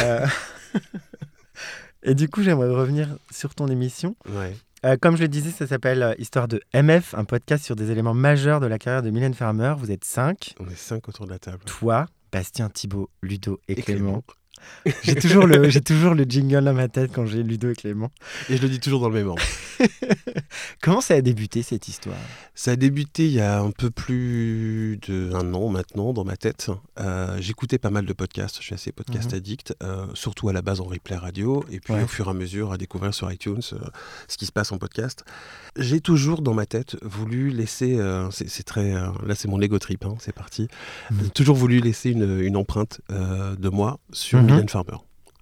Euh, 0.00 0.26
et 2.02 2.14
du 2.14 2.28
coup, 2.28 2.42
j'aimerais 2.42 2.68
revenir 2.68 3.08
sur 3.30 3.54
ton 3.54 3.68
émission. 3.68 4.16
Euh, 4.84 4.96
comme 5.00 5.16
je 5.16 5.22
le 5.22 5.28
disais, 5.28 5.50
ça 5.50 5.66
s'appelle 5.66 6.02
euh, 6.02 6.14
Histoire 6.18 6.48
de 6.48 6.60
MF, 6.74 7.14
un 7.14 7.24
podcast 7.24 7.64
sur 7.64 7.76
des 7.76 7.90
éléments 7.90 8.14
majeurs 8.14 8.60
de 8.60 8.66
la 8.66 8.78
carrière 8.78 9.02
de 9.02 9.10
Mylène 9.10 9.34
Farmer. 9.34 9.74
Vous 9.78 9.90
êtes 9.90 10.04
cinq. 10.04 10.54
On 10.60 10.68
est 10.68 10.76
cinq 10.76 11.08
autour 11.08 11.26
de 11.26 11.30
la 11.30 11.38
table. 11.38 11.64
Toi, 11.64 12.06
Bastien, 12.32 12.68
Thibault, 12.68 13.08
Ludo 13.22 13.60
et, 13.68 13.76
Clément 13.76 14.22
j'ai 15.02 15.14
toujours, 15.14 15.46
le, 15.46 15.68
j'ai 15.70 15.80
toujours 15.80 16.14
le 16.14 16.24
jingle 16.24 16.64
dans 16.64 16.74
ma 16.74 16.88
tête 16.88 17.10
quand 17.12 17.26
j'ai 17.26 17.42
Ludo 17.42 17.70
et 17.70 17.74
Clément. 17.74 18.10
Et 18.48 18.56
je 18.56 18.62
le 18.62 18.68
dis 18.68 18.80
toujours 18.80 19.00
dans 19.00 19.08
le 19.08 19.14
même 19.14 19.28
ordre. 19.28 19.42
Comment 20.82 21.00
ça 21.00 21.14
a 21.14 21.20
débuté 21.20 21.62
cette 21.62 21.88
histoire? 21.88 22.16
Ça 22.54 22.72
a 22.72 22.76
débuté 22.76 23.26
il 23.26 23.32
y 23.32 23.40
a 23.40 23.60
un 23.60 23.70
peu 23.70 23.90
plus 23.90 24.98
d'un 25.08 25.54
an 25.54 25.68
maintenant 25.68 26.12
dans 26.12 26.24
ma 26.24 26.36
tête. 26.36 26.70
Euh, 27.00 27.36
j'écoutais 27.40 27.78
pas 27.78 27.90
mal 27.90 28.06
de 28.06 28.12
podcasts, 28.12 28.58
je 28.58 28.62
suis 28.62 28.74
assez 28.74 28.92
podcast 28.92 29.30
mhm. 29.30 29.38
addict, 29.38 29.74
euh, 29.82 30.06
surtout 30.14 30.48
à 30.48 30.52
la 30.52 30.62
base 30.62 30.80
en 30.80 30.84
replay 30.84 31.16
radio, 31.16 31.64
et 31.70 31.80
puis 31.80 31.94
au 31.94 32.06
fur 32.06 32.26
et 32.26 32.30
à 32.30 32.34
mesure 32.34 32.72
à 32.72 32.78
découvrir 32.78 33.14
sur 33.14 33.30
iTunes 33.30 33.60
euh, 33.72 33.78
ce 34.28 34.36
qui 34.36 34.46
se 34.46 34.52
passe 34.52 34.72
en 34.72 34.78
podcast. 34.78 35.24
J'ai 35.76 36.00
toujours 36.00 36.42
dans 36.42 36.54
ma 36.54 36.66
tête 36.66 36.96
voulu 37.02 37.50
laisser, 37.50 37.98
c'est, 38.30 38.62
très, 38.62 38.92
là 38.92 39.34
c'est 39.34 39.48
mon 39.48 39.60
ego 39.60 39.78
trip, 39.80 40.04
hein, 40.04 40.14
c'est 40.20 40.34
parti. 40.34 40.68
J'ai 41.10 41.30
toujours 41.30 41.56
voulu 41.56 41.80
laisser 41.80 42.10
une, 42.10 42.40
une 42.40 42.56
empreinte 42.56 43.00
de 43.10 43.68
moi 43.68 43.98
sur 44.12 44.40
mhm. 44.40 44.46
Mylène 44.54 44.68
Farmer. 44.68 44.96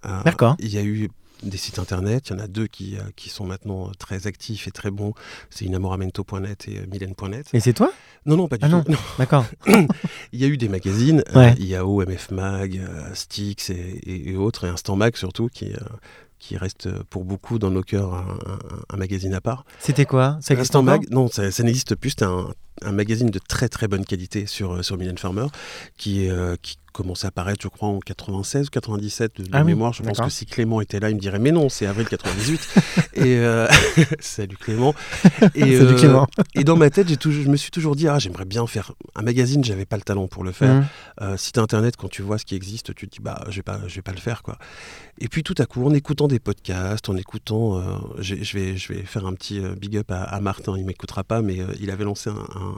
Euh, 0.06 0.22
D'accord. 0.24 0.56
Il 0.58 0.72
y 0.72 0.78
a 0.78 0.82
eu 0.82 1.08
des 1.42 1.56
sites 1.56 1.78
internet. 1.78 2.28
Il 2.28 2.36
y 2.36 2.40
en 2.40 2.44
a 2.44 2.46
deux 2.46 2.66
qui, 2.66 2.96
euh, 2.96 3.02
qui 3.16 3.28
sont 3.28 3.46
maintenant 3.46 3.88
euh, 3.88 3.92
très 3.98 4.26
actifs 4.26 4.66
et 4.68 4.70
très 4.70 4.90
bons. 4.90 5.14
C'est 5.50 5.64
inamoramento.net 5.64 6.68
et 6.68 6.86
mylène.net. 6.86 7.48
Et 7.52 7.60
c'est 7.60 7.72
toi? 7.72 7.92
Non, 8.26 8.36
non, 8.36 8.48
pas 8.48 8.58
du 8.58 8.66
ah 8.66 8.68
tout. 8.68 8.96
D'accord. 9.18 9.44
il 9.66 10.40
y 10.40 10.44
a 10.44 10.46
eu 10.46 10.56
des 10.56 10.68
magazines, 10.68 11.24
il 11.58 11.66
y 11.66 11.74
a 11.74 11.84
OMF 11.86 12.30
Mag, 12.30 12.80
Styx 13.14 13.70
et, 13.70 14.36
autres, 14.36 14.64
et 14.64 14.68
Instant 14.68 14.94
Mag 14.94 15.16
surtout, 15.16 15.48
qui, 15.48 15.72
qui 16.38 16.56
reste 16.56 16.88
pour 17.04 17.24
beaucoup 17.24 17.58
dans 17.58 17.70
nos 17.72 17.82
cœurs 17.82 18.14
un, 18.88 18.96
magazine 18.96 19.34
à 19.34 19.40
part. 19.40 19.64
C'était 19.80 20.06
quoi? 20.06 20.38
Ça 20.40 20.54
Instant 20.54 20.84
Mag 20.84 21.10
Non, 21.10 21.26
ça, 21.26 21.42
n'existe 21.64 21.96
plus. 21.96 22.10
C'était 22.10 22.26
un, 22.26 22.46
un, 22.82 22.92
magazine 22.92 23.30
de 23.30 23.40
très 23.40 23.68
très 23.68 23.88
bonne 23.88 24.04
qualité 24.04 24.46
sur, 24.46 24.84
sur 24.84 24.96
Mylène 24.96 25.18
Farmer, 25.18 25.46
qui, 25.96 26.28
qui 26.62 26.76
commencé 26.92 27.26
à 27.26 27.28
apparaître, 27.28 27.62
je 27.62 27.68
crois, 27.68 27.88
en 27.88 27.98
96 27.98 28.66
ou 28.66 28.70
97 28.70 29.40
de, 29.40 29.48
ah 29.52 29.64
mémoire. 29.64 29.92
Je 29.92 30.02
pense 30.02 30.20
que 30.20 30.28
si 30.28 30.46
Clément 30.46 30.80
était 30.80 31.00
là, 31.00 31.10
il 31.10 31.16
me 31.16 31.20
dirait 31.20 31.38
Mais 31.38 31.50
non, 31.50 31.68
c'est 31.68 31.86
avril 31.86 32.06
98. 32.06 32.74
et 33.14 33.36
euh, 33.38 33.66
salut 34.20 34.56
Clément. 34.56 34.94
Et, 35.54 35.78
salut 35.78 35.94
Clément. 35.96 36.26
Euh, 36.38 36.42
et 36.54 36.64
dans 36.64 36.76
ma 36.76 36.90
tête, 36.90 37.08
j'ai 37.08 37.16
toujours, 37.16 37.44
je 37.44 37.48
me 37.48 37.56
suis 37.56 37.70
toujours 37.70 37.96
dit 37.96 38.08
Ah, 38.08 38.18
j'aimerais 38.18 38.44
bien 38.44 38.66
faire 38.66 38.92
un 39.14 39.22
magazine. 39.22 39.64
J'avais 39.64 39.86
pas 39.86 39.96
le 39.96 40.02
talent 40.02 40.28
pour 40.28 40.44
le 40.44 40.52
faire. 40.52 40.74
Mmh. 40.74 40.86
Euh, 41.22 41.36
site 41.36 41.58
internet, 41.58 41.96
quand 41.96 42.08
tu 42.08 42.22
vois 42.22 42.38
ce 42.38 42.44
qui 42.44 42.54
existe, 42.54 42.94
tu 42.94 43.08
te 43.08 43.16
dis 43.16 43.22
Bah, 43.22 43.44
je 43.48 43.56
vais 43.56 43.62
pas, 43.62 43.80
je 43.86 43.94
vais 43.96 44.02
pas 44.02 44.12
le 44.12 44.20
faire, 44.20 44.42
quoi. 44.42 44.58
Et 45.18 45.28
puis 45.28 45.42
tout 45.42 45.54
à 45.58 45.66
coup, 45.66 45.84
en 45.86 45.94
écoutant 45.94 46.28
des 46.28 46.38
podcasts, 46.38 47.08
en 47.08 47.16
écoutant, 47.16 47.82
je 48.18 48.34
vais, 48.34 48.76
je 48.76 48.92
vais 48.92 49.02
faire 49.02 49.26
un 49.26 49.34
petit 49.34 49.60
big 49.80 49.96
up 49.96 50.10
à, 50.10 50.40
Martin. 50.40 50.74
Il 50.76 50.84
m'écoutera 50.84 51.22
pas, 51.22 51.42
mais 51.42 51.58
il 51.80 51.90
avait 51.90 52.04
lancé 52.04 52.30
un, 52.30 52.34
un, 52.34 52.74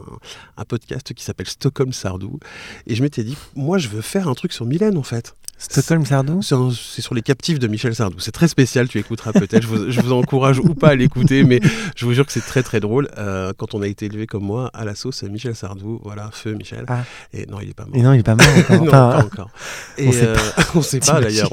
un 0.56 0.64
podcast 0.64 1.14
qui 1.14 1.24
s'appelle 1.24 1.46
Stockholm 1.46 1.92
Sardou. 1.92 2.38
Et 2.86 2.94
je 2.94 3.02
m'étais 3.02 3.24
dit 3.24 3.36
Moi, 3.54 3.78
je 3.78 3.88
veux 3.88 4.02
faire 4.04 4.28
un 4.28 4.34
truc 4.34 4.52
sur 4.52 4.66
Mylène 4.66 4.96
en 4.96 5.02
fait. 5.02 5.34
Stockholm 5.56 6.04
Sardou 6.04 6.42
C'est 6.42 7.00
sur 7.00 7.14
les 7.14 7.22
captifs 7.22 7.58
de 7.58 7.68
Michel 7.68 7.94
Sardou. 7.94 8.18
C'est 8.18 8.32
très 8.32 8.48
spécial, 8.48 8.88
tu 8.88 8.98
écouteras 8.98 9.32
peut-être. 9.32 9.62
je, 9.62 10.00
vous, 10.00 10.12
encourage 10.12 10.58
ou 10.58 10.74
pas 10.74 10.88
à 10.88 10.94
l'écouter, 10.94 11.44
mais 11.44 11.60
je 11.96 12.04
vous 12.04 12.12
jure 12.12 12.26
que 12.26 12.32
c'est 12.32 12.40
très 12.40 12.62
très 12.62 12.80
drôle. 12.80 13.08
Euh, 13.18 13.52
quand 13.56 13.74
on 13.74 13.82
a 13.82 13.86
été 13.86 14.06
élevé 14.06 14.26
comme 14.26 14.44
moi 14.44 14.70
à 14.74 14.84
la 14.84 14.94
sauce 14.94 15.22
Michel 15.22 15.54
Sardou, 15.54 16.00
voilà, 16.02 16.30
feu 16.32 16.54
Michel. 16.54 16.84
Ah. 16.88 17.04
Et 17.32 17.46
non, 17.46 17.60
il 17.60 17.70
est 17.70 17.74
pas 17.74 17.86
mort. 17.86 17.96
Et 17.96 18.02
non, 18.02 18.12
il 18.12 18.20
est 18.20 18.22
pas 18.22 18.34
mort 18.34 18.46
encore. 18.70 18.84
non, 18.84 18.90
pas 18.90 19.24
encore. 19.24 19.50
Et 19.96 20.08
on 20.08 20.12
sait 20.12 20.26
euh, 20.26 20.82
sait 20.82 21.00
pas 21.00 21.20
d'ailleurs. 21.20 21.50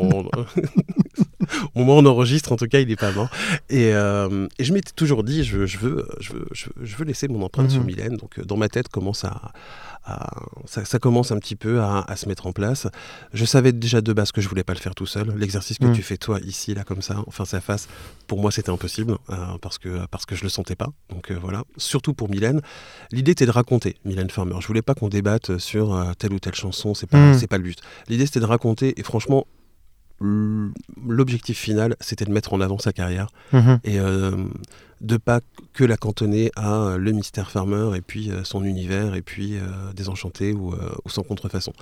Au 1.75 1.83
moins, 1.83 1.97
on 1.97 2.05
enregistre, 2.05 2.51
en 2.51 2.55
tout 2.55 2.67
cas, 2.67 2.79
il 2.79 2.87
n'est 2.87 2.95
pas 2.95 3.11
mort. 3.11 3.29
Et, 3.69 3.91
je 3.91 4.73
m'étais 4.73 4.91
toujours 4.95 5.23
dit, 5.23 5.43
je, 5.43 5.57
veux, 5.57 5.65
je, 5.65 5.77
veux, 5.79 6.07
je, 6.51 6.95
veux, 6.95 7.05
laisser 7.05 7.27
mon 7.27 7.41
empreinte 7.43 7.71
sur 7.71 7.81
mhm. 7.81 7.87
Mylène. 7.87 8.17
Donc, 8.17 8.39
dans 8.45 8.57
ma 8.57 8.69
tête, 8.69 8.87
commence 8.89 9.25
à 9.25 9.51
ça, 10.65 10.99
commence 10.99 11.31
un 11.31 11.37
petit 11.37 11.55
peu 11.55 11.81
à, 11.81 12.15
se 12.15 12.27
mettre 12.27 12.47
en 12.47 12.51
place. 12.51 12.87
Je 13.33 13.45
savais 13.45 13.71
déjà 13.71 14.01
de 14.01 14.13
base 14.13 14.31
que 14.31 14.41
je 14.41 14.49
voulais 14.49 14.63
pas 14.63 14.73
le 14.73 14.79
faire 14.79 14.95
tout 14.95 15.05
seul. 15.05 15.33
L'exercice 15.37 15.77
que 15.77 15.85
mm. 15.85 15.93
tu 15.93 16.01
fais 16.01 16.17
toi 16.17 16.39
ici, 16.43 16.73
là, 16.73 16.83
comme 16.83 17.01
ça, 17.01 17.23
en 17.25 17.31
face 17.31 17.53
à 17.53 17.61
face, 17.61 17.87
pour 18.27 18.39
moi 18.39 18.51
c'était 18.51 18.71
impossible 18.71 19.17
euh, 19.29 19.35
parce, 19.61 19.77
que, 19.77 20.05
parce 20.07 20.25
que 20.25 20.35
je 20.35 20.43
le 20.43 20.49
sentais 20.49 20.75
pas. 20.75 20.89
Donc 21.09 21.31
euh, 21.31 21.37
voilà, 21.39 21.63
surtout 21.77 22.13
pour 22.13 22.29
Mylène. 22.29 22.61
L'idée 23.11 23.31
était 23.31 23.45
de 23.45 23.51
raconter 23.51 23.97
Mylène 24.05 24.29
Farmer. 24.29 24.55
Je 24.59 24.67
voulais 24.67 24.81
pas 24.81 24.95
qu'on 24.95 25.09
débatte 25.09 25.57
sur 25.57 25.93
euh, 25.93 26.13
telle 26.17 26.33
ou 26.33 26.39
telle 26.39 26.55
chanson, 26.55 26.93
c'est 26.93 27.07
pas, 27.07 27.33
mm. 27.33 27.47
pas 27.47 27.57
le 27.57 27.63
but. 27.63 27.79
L'idée 28.07 28.25
c'était 28.25 28.39
de 28.39 28.45
raconter 28.45 28.99
et 28.99 29.03
franchement, 29.03 29.45
l'objectif 30.21 31.57
final, 31.57 31.95
c'était 31.99 32.25
de 32.25 32.31
mettre 32.31 32.53
en 32.53 32.61
avant 32.61 32.77
sa 32.77 32.93
carrière 32.93 33.27
mm-hmm. 33.53 33.79
et 33.85 33.99
de 35.01 35.17
pas 35.17 35.39
que 35.73 35.83
la 35.83 35.97
cantonner 35.97 36.51
à 36.55 36.75
euh, 36.75 36.97
le 36.97 37.11
mystère 37.11 37.49
farmer 37.49 37.97
et 37.97 38.01
puis 38.01 38.29
euh, 38.29 38.43
son 38.43 38.63
univers 38.63 39.15
et 39.15 39.21
puis 39.21 39.57
euh, 39.57 39.93
Désenchanté 39.95 40.53
ou, 40.53 40.73
ou 40.73 41.09
sans 41.09 41.23
contrefaçon. 41.23 41.73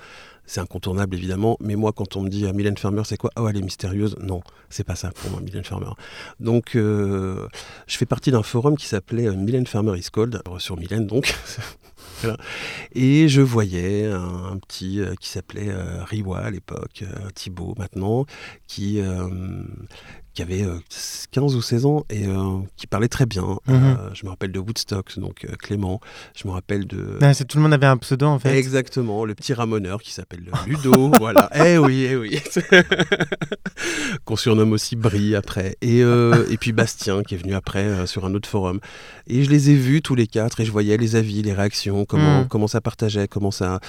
C'est 0.46 0.60
incontournable 0.60 1.14
évidemment, 1.14 1.56
mais 1.60 1.76
moi 1.76 1.92
quand 1.92 2.16
on 2.16 2.22
me 2.22 2.28
dit 2.28 2.44
Mylène 2.52 2.76
Farmer 2.76 3.02
c'est 3.04 3.16
quoi? 3.16 3.30
Oh 3.36 3.46
elle 3.48 3.56
est 3.56 3.62
mystérieuse. 3.62 4.16
Non, 4.20 4.40
c'est 4.68 4.84
pas 4.84 4.96
ça 4.96 5.10
pour 5.10 5.30
moi 5.30 5.40
Mylène 5.40 5.64
Farmer. 5.64 5.90
Donc 6.40 6.70
je 6.74 7.46
fais 7.86 8.06
partie 8.06 8.30
d'un 8.30 8.42
forum 8.42 8.76
qui 8.76 8.86
s'appelait 8.86 9.30
Mylène 9.36 9.66
Farmer 9.66 9.96
is 9.98 10.08
Cold 10.10 10.42
sur 10.58 10.76
Mylène 10.76 11.06
donc. 11.06 11.34
Et 12.94 13.28
je 13.28 13.40
voyais 13.40 14.06
un, 14.06 14.58
petit 14.58 15.00
qui 15.20 15.28
s'appelait 15.28 15.72
Riwa 16.04 16.38
à 16.38 16.50
l'époque, 16.50 17.04
Thibaut 17.34 17.74
maintenant, 17.78 18.26
qui, 18.66 19.00
qui 20.34 20.42
avait 20.42 20.64
15 21.32 21.54
euh, 21.54 21.56
ou 21.56 21.62
16 21.62 21.86
ans 21.86 22.04
et 22.08 22.26
euh, 22.26 22.58
qui 22.76 22.86
parlait 22.86 23.08
très 23.08 23.26
bien. 23.26 23.58
Mhm. 23.66 23.74
Euh, 23.74 24.10
je 24.14 24.24
me 24.24 24.30
rappelle 24.30 24.52
de 24.52 24.58
Woodstock, 24.58 25.18
donc 25.18 25.46
Clément. 25.58 26.00
Je 26.36 26.46
me 26.46 26.52
rappelle 26.52 26.86
de. 26.86 27.18
Ah, 27.20 27.34
tout 27.34 27.56
le 27.56 27.62
monde 27.62 27.72
avait 27.72 27.86
un 27.86 27.96
pseudo 27.96 28.26
en 28.26 28.38
fait. 28.38 28.56
Exactement, 28.56 29.24
le 29.24 29.34
petit 29.34 29.54
ramoneur 29.54 30.00
qui 30.02 30.12
s'appelle 30.12 30.50
Ludo. 30.66 31.10
voilà. 31.18 31.50
Eh 31.54 31.78
oui, 31.78 32.06
eh 32.08 32.16
oui. 32.16 32.40
Qu'on 34.24 34.36
surnomme 34.36 34.72
aussi 34.72 34.94
Brie 34.94 35.34
après. 35.34 35.76
Et, 35.80 36.00
et 36.00 36.56
puis 36.58 36.72
Bastien 36.72 37.22
qui 37.22 37.34
est 37.34 37.38
venu 37.38 37.54
après 37.54 38.06
sur 38.06 38.24
un 38.24 38.34
autre 38.34 38.48
forum. 38.48 38.80
Et 39.26 39.42
je 39.44 39.50
les 39.50 39.70
ai 39.70 39.74
vus 39.74 40.02
tous 40.02 40.14
les 40.14 40.26
quatre 40.26 40.60
et 40.60 40.64
je 40.64 40.72
voyais 40.72 40.96
les 40.96 41.16
avis, 41.16 41.42
les 41.42 41.52
réactions, 41.52 42.04
comment, 42.04 42.40
mhm. 42.40 42.48
comment 42.48 42.66
ça 42.66 42.80
partageait, 42.80 43.26
comment 43.26 43.50
ça. 43.50 43.80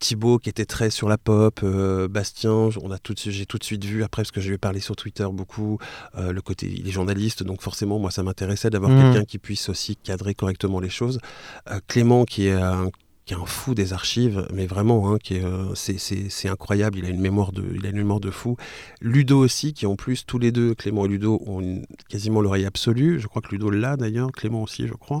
Thibaut 0.00 0.38
qui 0.38 0.48
était 0.48 0.64
très 0.66 0.90
sur 0.90 1.08
la 1.08 1.18
pop, 1.18 1.64
Bastien, 2.10 2.68
on 2.82 2.90
a 2.90 2.98
tout, 2.98 3.14
j'ai 3.16 3.46
tout 3.46 3.58
de 3.58 3.64
suite 3.64 3.84
vu 3.84 4.02
après 4.02 4.22
parce 4.22 4.32
que 4.32 4.40
je 4.40 4.48
lui 4.48 4.54
ai 4.56 4.58
parlé 4.58 4.81
sur 4.82 4.96
Twitter 4.96 5.26
beaucoup, 5.32 5.78
euh, 6.16 6.32
le 6.32 6.42
côté, 6.42 6.70
il 6.70 6.86
est 6.86 6.90
journaliste, 6.90 7.42
donc 7.42 7.62
forcément, 7.62 7.98
moi, 7.98 8.10
ça 8.10 8.22
m'intéressait 8.22 8.70
d'avoir 8.70 8.90
mmh. 8.90 9.02
quelqu'un 9.02 9.24
qui 9.24 9.38
puisse 9.38 9.68
aussi 9.68 9.96
cadrer 9.96 10.34
correctement 10.34 10.80
les 10.80 10.90
choses. 10.90 11.18
Euh, 11.70 11.80
Clément, 11.86 12.24
qui 12.24 12.46
est 12.46 12.52
un 12.52 12.90
qui 13.24 13.34
est 13.34 13.36
un 13.36 13.46
fou 13.46 13.72
des 13.76 13.92
archives, 13.92 14.48
mais 14.52 14.66
vraiment, 14.66 15.12
hein, 15.12 15.18
qui 15.22 15.36
est, 15.36 15.44
euh, 15.44 15.76
c'est, 15.76 16.48
incroyable. 16.48 16.98
Il 16.98 17.04
a 17.04 17.08
une 17.08 17.20
mémoire 17.20 17.52
de, 17.52 17.64
il 17.72 17.86
a 17.86 17.90
une 17.90 17.96
mémoire 17.96 18.18
de 18.18 18.32
fou. 18.32 18.56
Ludo 19.00 19.38
aussi, 19.38 19.72
qui 19.74 19.86
en 19.86 19.94
plus 19.94 20.26
tous 20.26 20.40
les 20.40 20.50
deux, 20.50 20.74
Clément 20.74 21.04
et 21.04 21.08
Ludo, 21.08 21.40
ont 21.46 21.82
quasiment 22.08 22.40
l'oreille 22.40 22.66
absolue. 22.66 23.20
Je 23.20 23.28
crois 23.28 23.40
que 23.40 23.50
Ludo 23.52 23.70
l'a 23.70 23.96
d'ailleurs, 23.96 24.32
Clément 24.32 24.64
aussi, 24.64 24.88
je 24.88 24.94
crois. 24.94 25.20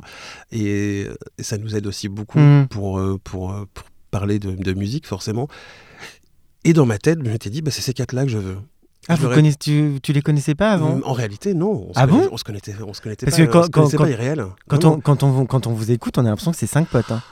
Et, 0.50 1.06
ça 1.38 1.58
nous 1.58 1.76
aide 1.76 1.86
aussi 1.86 2.08
beaucoup 2.08 2.40
mmh. 2.40 2.66
pour, 2.70 3.00
pour, 3.22 3.54
pour, 3.72 3.84
parler 4.10 4.40
de, 4.40 4.50
de, 4.50 4.72
musique, 4.72 5.06
forcément. 5.06 5.46
Et 6.64 6.72
dans 6.72 6.86
ma 6.86 6.98
tête, 6.98 7.18
je 7.24 7.30
m'étais 7.30 7.50
dit, 7.50 7.62
bah, 7.62 7.70
c'est 7.70 7.82
ces 7.82 7.94
quatre-là 7.94 8.24
que 8.24 8.30
je 8.30 8.38
veux. 8.38 8.58
Ah, 9.08 9.16
vous 9.16 9.28
tu, 9.58 9.98
tu, 10.02 10.12
les 10.12 10.22
connaissais 10.22 10.54
pas 10.54 10.70
avant? 10.70 11.00
En 11.04 11.12
réalité, 11.12 11.54
non. 11.54 11.88
On 11.88 11.92
ah 11.96 12.06
bon 12.06 12.28
On 12.30 12.36
se 12.36 12.44
connaissait, 12.44 12.74
on 12.86 12.94
se 12.94 13.00
connaissait 13.00 13.26
Parce 13.26 13.36
pas. 13.36 13.46
Que 13.46 13.50
quand, 13.50 13.68
quand, 13.70 13.90
quand, 13.90 14.06
Quand, 14.68 14.84
on, 14.84 15.00
quand, 15.00 15.22
on, 15.24 15.46
quand 15.46 15.66
on 15.66 15.72
vous 15.72 15.90
écoute, 15.90 16.18
on 16.18 16.20
a 16.20 16.28
l'impression 16.28 16.52
que 16.52 16.56
c'est 16.56 16.68
cinq 16.68 16.88
potes. 16.88 17.10
Hein. 17.10 17.22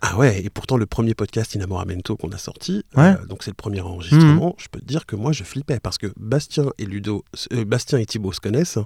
Ah 0.00 0.16
ouais, 0.16 0.44
et 0.44 0.48
pourtant 0.48 0.76
le 0.76 0.86
premier 0.86 1.14
podcast 1.14 1.54
Inamoramento 1.54 2.16
qu'on 2.16 2.30
a 2.30 2.38
sorti, 2.38 2.84
euh, 2.96 3.26
donc 3.26 3.42
c'est 3.42 3.50
le 3.50 3.56
premier 3.56 3.80
enregistrement, 3.80 4.46
mhm. 4.46 4.52
je 4.56 4.68
peux 4.70 4.78
te 4.78 4.84
dire 4.84 5.06
que 5.06 5.16
moi 5.16 5.32
je 5.32 5.42
flippais 5.42 5.80
parce 5.80 5.98
que 5.98 6.06
Bastien 6.16 6.66
et 6.78 6.86
Ludo, 6.86 7.24
euh, 7.52 7.64
Bastien 7.64 7.98
et 7.98 8.06
Thibaut 8.06 8.32
se 8.32 8.38
connaissent. 8.38 8.78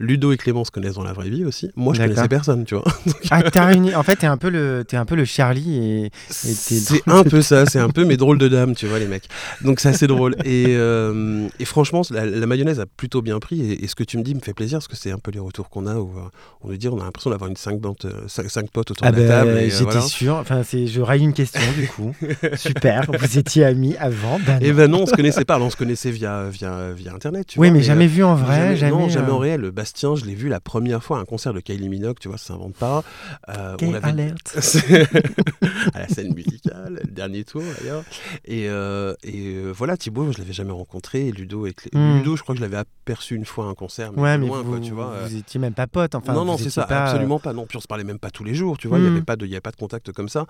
Ludo 0.00 0.32
et 0.32 0.38
Clément 0.38 0.64
se 0.64 0.70
connaissent 0.70 0.94
dans 0.94 1.04
la 1.04 1.12
vraie 1.12 1.28
vie 1.28 1.44
aussi. 1.44 1.70
Moi, 1.76 1.92
je 1.92 2.00
connaissais 2.00 2.26
personne, 2.26 2.64
tu 2.64 2.74
vois. 2.74 2.84
ah, 3.30 3.42
t'as 3.42 3.66
réuni. 3.66 3.94
En 3.94 4.02
fait, 4.02 4.16
t'es 4.16 4.26
un 4.26 4.38
peu 4.38 4.48
le, 4.48 4.82
es 4.90 4.96
un 4.96 5.04
peu 5.04 5.14
le 5.14 5.26
Charlie 5.26 5.76
et. 5.76 6.10
c'est 6.30 7.06
un 7.06 7.22
peu 7.22 7.42
ça. 7.42 7.66
C'est 7.66 7.78
un 7.78 7.90
peu 7.90 8.06
mes 8.06 8.16
drôles 8.16 8.38
de 8.38 8.48
dames, 8.48 8.74
tu 8.74 8.86
vois, 8.86 8.98
les 8.98 9.06
mecs. 9.06 9.28
Donc 9.62 9.78
c'est 9.78 9.90
assez 9.90 10.06
drôle. 10.06 10.36
Et, 10.44 10.64
euh, 10.68 11.46
et 11.58 11.66
franchement, 11.66 12.00
la, 12.10 12.46
mayonnaise 12.46 12.80
a 12.80 12.86
plutôt 12.86 13.20
bien 13.20 13.38
pris. 13.38 13.60
Et, 13.72 13.86
ce 13.86 13.94
que 13.94 14.04
tu 14.04 14.16
me 14.16 14.22
dis 14.22 14.34
me 14.34 14.40
fait 14.40 14.54
plaisir 14.54 14.78
parce 14.78 14.88
que 14.88 14.96
c'est 14.96 15.10
un 15.10 15.18
peu 15.18 15.32
les 15.32 15.40
retours 15.40 15.68
qu'on 15.68 15.86
a 15.86 15.96
où 15.96 16.16
euh, 16.16 16.22
on 16.62 16.68
nous 16.68 16.76
dit 16.76 16.88
on 16.88 16.98
a 16.98 17.04
l'impression 17.04 17.30
d'avoir 17.30 17.50
une 17.50 17.56
5 17.56 17.80
cinq, 18.28 18.70
potes 18.70 18.92
autour 18.92 19.06
ah 19.06 19.12
de 19.12 19.20
la 19.20 19.28
bah, 19.28 19.34
table. 19.40 19.50
Euh, 19.50 19.68
j'étais 19.68 20.00
sûr. 20.00 20.36
Enfin, 20.36 20.62
je 20.62 21.00
raille 21.00 21.22
une 21.22 21.34
question 21.34 21.60
du 21.76 21.88
coup. 21.88 22.14
Super. 22.56 23.10
Vous 23.12 23.38
étiez 23.38 23.64
amis 23.64 23.96
avant. 23.98 24.38
et 24.38 24.42
ben, 24.46 24.58
eh 24.62 24.72
ben 24.72 24.90
non, 24.90 25.02
on 25.02 25.06
se 25.06 25.12
connaissait 25.12 25.44
pas. 25.44 25.58
on 25.58 25.68
se 25.68 25.76
connaissait 25.76 26.10
via 26.10 26.44
via 26.48 26.92
via 26.92 27.12
internet. 27.12 27.48
Tu 27.48 27.58
oui, 27.58 27.70
mais 27.70 27.82
jamais 27.82 28.06
vu 28.06 28.24
en 28.24 28.34
vrai. 28.34 28.76
Jamais, 28.76 28.92
non, 28.92 29.08
jamais 29.10 29.30
en 29.30 29.38
réel. 29.38 29.70
Bastien, 29.90 30.14
je 30.14 30.24
l'ai 30.24 30.36
vu 30.36 30.48
la 30.48 30.60
première 30.60 31.02
fois 31.02 31.18
à 31.18 31.20
un 31.20 31.24
concert 31.24 31.52
de 31.52 31.58
Kylie 31.58 31.88
Minogue, 31.88 32.16
tu 32.20 32.28
vois, 32.28 32.38
ça 32.38 32.54
s'invente 32.54 32.76
pas. 32.76 33.02
Euh, 33.48 33.76
on 33.82 33.92
alerte 33.94 34.56
à 35.94 35.98
la 35.98 36.06
scène 36.06 36.32
musicale, 36.32 37.00
le 37.02 37.10
dernier 37.10 37.42
tour 37.42 37.62
d'ailleurs. 37.80 38.04
Et, 38.44 38.68
euh, 38.68 39.14
et 39.24 39.56
euh, 39.56 39.72
voilà, 39.72 39.96
Thibaut, 39.96 40.30
je 40.30 40.38
l'avais 40.38 40.52
jamais 40.52 40.70
rencontré. 40.70 41.26
Et 41.26 41.32
Ludo, 41.32 41.66
et 41.66 41.74
hmm. 41.92 42.18
Ludo, 42.18 42.36
je 42.36 42.42
crois 42.42 42.54
que 42.54 42.60
je 42.60 42.62
l'avais 42.62 42.76
aperçu 42.76 43.34
une 43.34 43.44
fois 43.44 43.64
à 43.64 43.68
un 43.68 43.74
concert. 43.74 44.12
Mais 44.12 44.22
ouais, 44.22 44.38
mais 44.38 44.46
vous, 44.46 44.62
quoi, 44.62 44.78
tu 44.78 44.92
vois. 44.92 45.12
Vous 45.26 45.36
étiez 45.36 45.58
même 45.58 45.74
pas 45.74 45.88
pote, 45.88 46.14
enfin. 46.14 46.34
Non, 46.34 46.44
non, 46.44 46.56
c'est 46.56 46.70
ça, 46.70 46.84
absolument 46.84 47.40
pas. 47.40 47.52
Non, 47.52 47.66
puis 47.66 47.76
on 47.76 47.80
se 47.80 47.88
parlait 47.88 48.04
même 48.04 48.20
pas 48.20 48.30
tous 48.30 48.44
les 48.44 48.54
jours, 48.54 48.78
tu 48.78 48.86
vois. 48.86 48.98
Il 48.98 49.02
n'y 49.02 49.08
avait 49.08 49.22
hmm. 49.22 49.24
pas 49.24 49.34
de, 49.34 49.44
il 49.44 49.50
y 49.50 49.54
avait 49.54 49.60
pas 49.60 49.72
de 49.72 49.76
contact 49.76 50.12
comme 50.12 50.28
ça. 50.28 50.46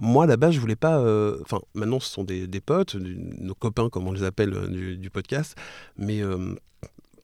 Moi, 0.00 0.26
là-bas, 0.26 0.50
je 0.50 0.58
voulais 0.58 0.74
pas. 0.74 0.98
Enfin, 1.42 1.60
maintenant, 1.74 2.00
ce 2.00 2.10
sont 2.10 2.24
des, 2.24 2.48
des, 2.48 2.60
potes, 2.60 2.96
nos 2.96 3.54
copains, 3.54 3.88
comme 3.88 4.08
on 4.08 4.12
les 4.12 4.24
appelle 4.24 4.52
du, 4.68 4.96
du 4.96 5.10
podcast, 5.10 5.56
mais 5.96 6.22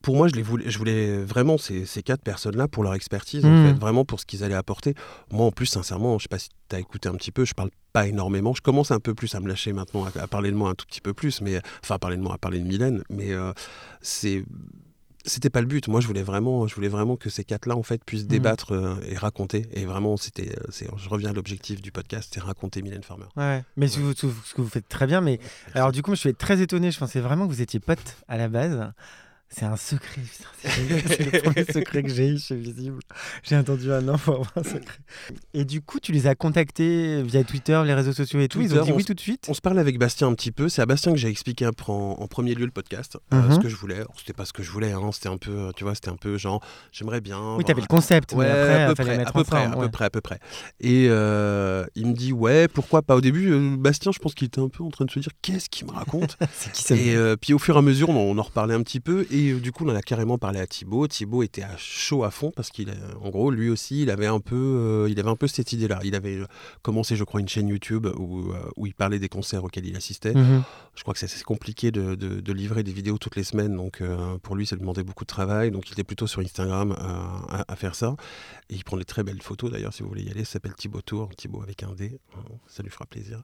pour 0.06 0.14
moi, 0.14 0.28
je, 0.28 0.36
les 0.36 0.42
voulais, 0.42 0.70
je 0.70 0.78
voulais 0.78 1.16
vraiment 1.24 1.58
ces, 1.58 1.84
quatre 2.04 2.22
personnes-là 2.22 2.68
pour 2.68 2.84
leur 2.84 2.94
expertise, 2.94 3.44
en 3.44 3.66
fait, 3.66 3.72
vraiment 3.72 4.04
pour 4.04 4.20
ce 4.20 4.24
qu'ils 4.24 4.44
allaient 4.44 4.54
apporter. 4.54 4.94
Moi, 5.32 5.44
en 5.44 5.50
plus, 5.50 5.66
sincèrement, 5.66 6.16
je 6.20 6.22
sais 6.22 6.28
pas 6.28 6.38
si 6.38 6.48
tu 6.68 6.76
as 6.76 6.78
écouté 6.78 7.08
un 7.08 7.14
petit 7.14 7.32
peu, 7.32 7.44
je 7.44 7.54
parle 7.54 7.70
pas 7.92 8.06
énormément. 8.06 8.54
Je 8.54 8.62
commence 8.62 8.92
un 8.92 9.00
peu 9.00 9.14
plus 9.14 9.34
à 9.34 9.40
me 9.40 9.48
lâcher 9.48 9.72
maintenant, 9.72 10.04
à, 10.04 10.28
parler 10.28 10.52
de 10.52 10.56
moi 10.56 10.70
un 10.70 10.76
tout 10.76 10.86
petit 10.86 11.00
peu 11.00 11.12
plus, 11.12 11.40
mais 11.40 11.60
enfin, 11.82 11.96
à 11.96 11.98
parler 11.98 12.16
de 12.16 12.22
moi, 12.22 12.34
à 12.34 12.38
parler 12.38 12.60
de 12.60 12.68
Mylène, 12.68 13.02
mais 13.10 13.32
euh, 13.32 13.52
c'est 14.00 14.44
c'était 15.24 15.50
pas 15.50 15.60
le 15.60 15.66
but. 15.66 15.88
Moi, 15.88 16.00
je 16.00 16.06
voulais 16.06 16.22
vraiment, 16.22 16.68
je 16.68 16.74
voulais 16.76 16.86
vraiment 16.86 17.16
que 17.16 17.28
ces 17.28 17.42
quatre-là, 17.42 17.76
en 17.76 17.82
fait, 17.82 18.04
puissent 18.04 18.26
hmm. 18.26 18.28
débattre 18.28 18.74
euh, 18.74 18.94
et 19.08 19.16
raconter. 19.16 19.66
Et 19.72 19.86
vraiment, 19.86 20.16
c'était, 20.16 20.52
euh, 20.56 20.88
je 20.96 21.08
reviens 21.08 21.30
à 21.30 21.32
l'objectif 21.32 21.82
du 21.82 21.90
podcast, 21.90 22.30
c'est 22.32 22.40
raconter 22.40 22.80
Mylène 22.80 23.02
Farmer. 23.02 23.26
Ouais, 23.36 23.64
mais 23.76 23.88
Ce, 23.88 23.98
que 23.98 24.60
vous 24.60 24.68
faites 24.68 24.88
très 24.88 25.08
bien. 25.08 25.20
Mais 25.20 25.40
alors, 25.74 25.90
du 25.90 26.02
coup, 26.02 26.14
je 26.14 26.20
suis 26.20 26.34
très 26.36 26.60
étonné. 26.60 26.92
Je 26.92 26.98
pensais 27.00 27.18
vraiment 27.18 27.48
que 27.48 27.52
vous 27.52 27.60
étiez 27.60 27.80
potes 27.80 28.18
à 28.28 28.36
la 28.36 28.48
base. 28.48 28.92
C'est 29.48 29.64
un 29.64 29.76
secret, 29.76 30.22
c'est 30.60 31.32
le 31.32 31.40
premier 31.40 31.64
secret 31.72 32.02
que 32.02 32.08
j'ai 32.08 32.28
eu 32.30 32.38
chez 32.38 32.56
Visible. 32.56 32.98
J'ai 33.44 33.56
entendu 33.56 33.92
un 33.92 34.06
an 34.08 34.18
pour 34.18 34.34
avoir 34.34 34.52
un 34.56 34.64
secret. 34.64 34.98
Et 35.54 35.64
du 35.64 35.80
coup, 35.80 36.00
tu 36.00 36.10
les 36.10 36.26
as 36.26 36.34
contactés 36.34 37.22
via 37.22 37.44
Twitter, 37.44 37.80
les 37.86 37.94
réseaux 37.94 38.12
sociaux 38.12 38.40
et 38.40 38.48
tout. 38.48 38.60
Ils 38.60 38.76
ont 38.76 38.84
dit 38.84 38.92
oui 38.92 39.04
tout 39.04 39.14
de 39.14 39.20
suite? 39.20 39.46
On 39.48 39.54
se 39.54 39.60
parle 39.60 39.78
avec 39.78 39.98
Bastien 39.98 40.26
un 40.26 40.34
petit 40.34 40.50
peu. 40.50 40.68
C'est 40.68 40.82
à 40.82 40.86
Bastien 40.86 41.12
que 41.12 41.18
j'ai 41.18 41.28
expliqué 41.28 41.64
en, 41.66 41.72
premier 42.28 42.54
lieu 42.54 42.64
le 42.64 42.72
podcast, 42.72 43.18
euh, 43.32 43.40
mhm. 43.40 43.54
ce 43.54 43.60
que 43.60 43.68
je 43.68 43.76
voulais. 43.76 44.02
C'était 44.18 44.32
pas 44.32 44.44
ce 44.44 44.52
que 44.52 44.64
je 44.64 44.70
voulais. 44.70 44.92
Hein. 44.92 45.10
C'était 45.12 45.28
un 45.28 45.38
peu, 45.38 45.70
tu 45.76 45.84
vois, 45.84 45.94
c'était 45.94 46.10
un 46.10 46.16
peu 46.16 46.36
genre, 46.36 46.60
j'aimerais 46.90 47.20
bien. 47.20 47.54
Oui, 47.56 47.64
t'avais 47.64 47.80
le 47.80 47.86
concept. 47.86 48.32
Ouais, 48.32 48.50
après, 48.50 48.82
à 48.82 48.88
peu 48.88 48.94
près, 48.96 49.24
à 49.24 49.32
peu 49.32 49.44
près, 49.44 49.64
à 49.64 49.70
peu 49.70 49.88
près, 49.88 50.04
à 50.04 50.10
peu 50.10 50.20
près. 50.20 50.40
Et 50.80 51.06
euh, 51.08 51.86
il 51.94 52.08
me 52.08 52.14
dit 52.14 52.32
ouais, 52.32 52.66
pourquoi 52.66 53.02
pas. 53.02 53.14
Au 53.14 53.20
début, 53.20 53.52
euh, 53.52 53.76
Bastien, 53.76 54.10
je 54.10 54.18
pense 54.18 54.34
qu'il 54.34 54.48
était 54.48 54.60
un 54.60 54.68
peu 54.68 54.82
en 54.82 54.90
train 54.90 55.04
de 55.04 55.10
se 55.10 55.20
dire 55.20 55.32
qu'est-ce 55.40 55.70
qu'il 55.70 55.86
me 55.86 55.92
raconte? 55.92 56.36
qui 56.72 56.92
Et 56.92 57.36
puis 57.40 57.54
au 57.54 57.58
fur 57.58 57.76
et 57.76 57.78
à 57.78 57.82
mesure, 57.82 58.10
on, 58.10 58.32
on 58.32 58.38
en 58.38 58.42
reparlait 58.42 58.74
un 58.74 58.82
petit 58.82 59.00
peu. 59.00 59.24
Et 59.36 59.52
du 59.52 59.70
coup, 59.70 59.84
on 59.84 59.90
en 59.90 59.94
a 59.94 60.00
carrément 60.00 60.38
parlé 60.38 60.60
à 60.60 60.66
Thibaut. 60.66 61.06
Thibaut 61.06 61.42
était 61.42 61.62
à 61.62 61.76
chaud 61.76 62.24
à 62.24 62.30
fond 62.30 62.50
parce 62.56 62.70
qu'il, 62.70 62.90
en 63.20 63.28
gros, 63.28 63.50
lui 63.50 63.68
aussi, 63.68 64.02
il 64.02 64.10
avait 64.10 64.26
un 64.26 64.40
peu, 64.40 64.56
euh, 64.56 65.10
il 65.10 65.20
avait 65.20 65.28
un 65.28 65.36
peu 65.36 65.46
cette 65.46 65.74
idée-là. 65.74 66.00
Il 66.04 66.14
avait 66.14 66.36
euh, 66.36 66.46
commencé, 66.80 67.16
je 67.16 67.24
crois, 67.24 67.40
une 67.40 67.48
chaîne 67.48 67.68
YouTube 67.68 68.06
où, 68.16 68.50
euh, 68.52 68.70
où 68.76 68.86
il 68.86 68.94
parlait 68.94 69.18
des 69.18 69.28
concerts 69.28 69.62
auxquels 69.64 69.84
il 69.84 69.94
assistait. 69.94 70.32
Mhm. 70.32 70.62
Je 70.94 71.02
crois 71.02 71.12
que 71.12 71.20
c'est 71.20 71.42
compliqué 71.42 71.90
de, 71.90 72.14
de, 72.14 72.52
livrer 72.54 72.82
des 72.82 72.92
vidéos 72.92 73.18
toutes 73.18 73.36
les 73.36 73.44
semaines, 73.44 73.76
donc 73.76 74.02
pour 74.42 74.56
lui, 74.56 74.64
ça 74.64 74.76
demandait 74.76 75.02
beaucoup 75.02 75.24
de 75.24 75.28
travail. 75.28 75.70
Donc 75.70 75.90
il 75.90 75.92
était 75.92 76.04
plutôt 76.04 76.26
sur 76.26 76.40
Instagram 76.40 76.96
à, 77.68 77.76
faire 77.76 77.94
ça. 77.94 78.16
Et 78.70 78.76
il 78.76 78.84
prend 78.84 78.96
des 78.96 79.04
très 79.04 79.22
belles 79.22 79.42
photos 79.42 79.70
d'ailleurs, 79.70 79.92
si 79.92 80.02
vous 80.02 80.08
voulez 80.08 80.22
y 80.22 80.30
aller. 80.30 80.44
Ça 80.44 80.52
s'appelle 80.52 80.72
Thibaut 80.72 81.02
Tour, 81.02 81.28
Thibaut 81.36 81.60
avec 81.62 81.82
un 81.82 81.92
D. 81.92 82.18
Ça 82.66 82.82
lui 82.82 82.88
fera 82.88 83.04
plaisir. 83.04 83.42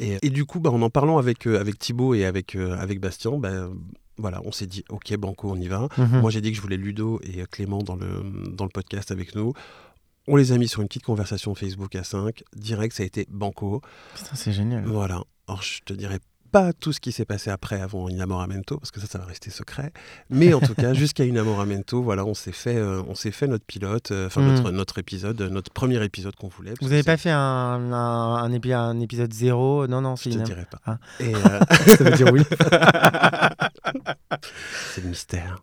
Et, 0.00 0.16
et 0.22 0.30
du 0.30 0.46
coup, 0.46 0.60
bah, 0.60 0.70
en 0.70 0.80
en 0.80 0.88
parlant 0.88 1.18
avec, 1.18 1.46
avec 1.46 1.78
Thibaut 1.78 2.14
et 2.14 2.24
avec, 2.24 2.54
avec 2.54 3.00
Bastien, 3.00 3.36
bah, 3.36 3.68
voilà, 4.16 4.40
on 4.44 4.52
s'est 4.52 4.66
dit, 4.66 4.84
ok, 4.88 5.16
Banco, 5.16 5.50
on 5.50 5.56
y 5.56 5.68
va. 5.68 5.88
Mhm. 5.98 6.20
Moi, 6.20 6.30
j'ai 6.30 6.40
dit 6.40 6.50
que 6.50 6.56
je 6.56 6.62
voulais 6.62 6.76
Ludo 6.76 7.20
et 7.22 7.44
Clément 7.50 7.82
dans 7.82 7.96
le, 7.96 8.22
dans 8.50 8.64
le 8.64 8.70
podcast 8.70 9.10
avec 9.10 9.34
nous. 9.34 9.52
On 10.26 10.36
les 10.36 10.52
a 10.52 10.58
mis 10.58 10.68
sur 10.68 10.80
une 10.80 10.88
petite 10.88 11.04
conversation 11.04 11.54
Facebook 11.54 11.94
à 11.96 12.04
5. 12.04 12.42
Direct, 12.56 12.96
ça 12.96 13.02
a 13.02 13.06
été 13.06 13.26
Banco. 13.28 13.82
Putain, 14.14 14.34
c'est 14.34 14.52
génial. 14.52 14.84
Voilà. 14.86 15.22
Alors, 15.46 15.62
je 15.62 15.80
te 15.84 15.92
dirais 15.92 16.20
pas 16.54 16.72
tout 16.72 16.92
ce 16.92 17.00
qui 17.00 17.10
s'est 17.10 17.24
passé 17.24 17.50
après, 17.50 17.80
avant 17.80 18.08
Inamoramento, 18.08 18.78
parce 18.78 18.92
que 18.92 19.00
ça, 19.00 19.08
ça 19.08 19.18
va 19.18 19.24
rester 19.24 19.50
secret. 19.50 19.92
Mais 20.30 20.54
en 20.54 20.60
tout 20.60 20.76
cas, 20.76 20.94
jusqu'à 20.94 21.24
Inamoramento, 21.24 22.00
voilà, 22.00 22.24
on 22.24 22.34
s'est 22.34 22.52
fait, 22.52 22.76
euh, 22.76 23.02
on 23.08 23.16
s'est 23.16 23.32
fait 23.32 23.48
notre 23.48 23.64
pilote, 23.64 24.12
euh, 24.12 24.28
enfin 24.28 24.40
notre, 24.40 24.70
hmm. 24.70 24.76
notre 24.76 24.98
épisode, 24.98 25.42
notre 25.42 25.72
premier 25.72 26.00
épisode 26.04 26.36
qu'on 26.36 26.46
voulait. 26.46 26.74
Vous 26.80 26.90
n'avez 26.90 27.02
pas 27.02 27.16
fait 27.16 27.32
un, 27.32 27.38
un, 27.92 28.44
un, 28.44 29.00
épisode 29.00 29.32
zéro? 29.32 29.88
Non, 29.88 30.00
non, 30.00 30.14
c'est 30.14 30.30
Je 30.30 30.38
ne 30.38 30.44
dirais 30.44 30.68
pas. 30.70 30.78
Ah. 30.86 30.98
Et 31.18 31.32
ça 31.96 32.04
veut 32.04 32.12
dire 32.12 32.32
oui. 32.32 32.42
c'est 34.94 35.02
le 35.02 35.08
mystère. 35.08 35.60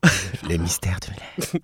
le 0.50 0.58
mystère 0.58 1.00
de 1.00 1.62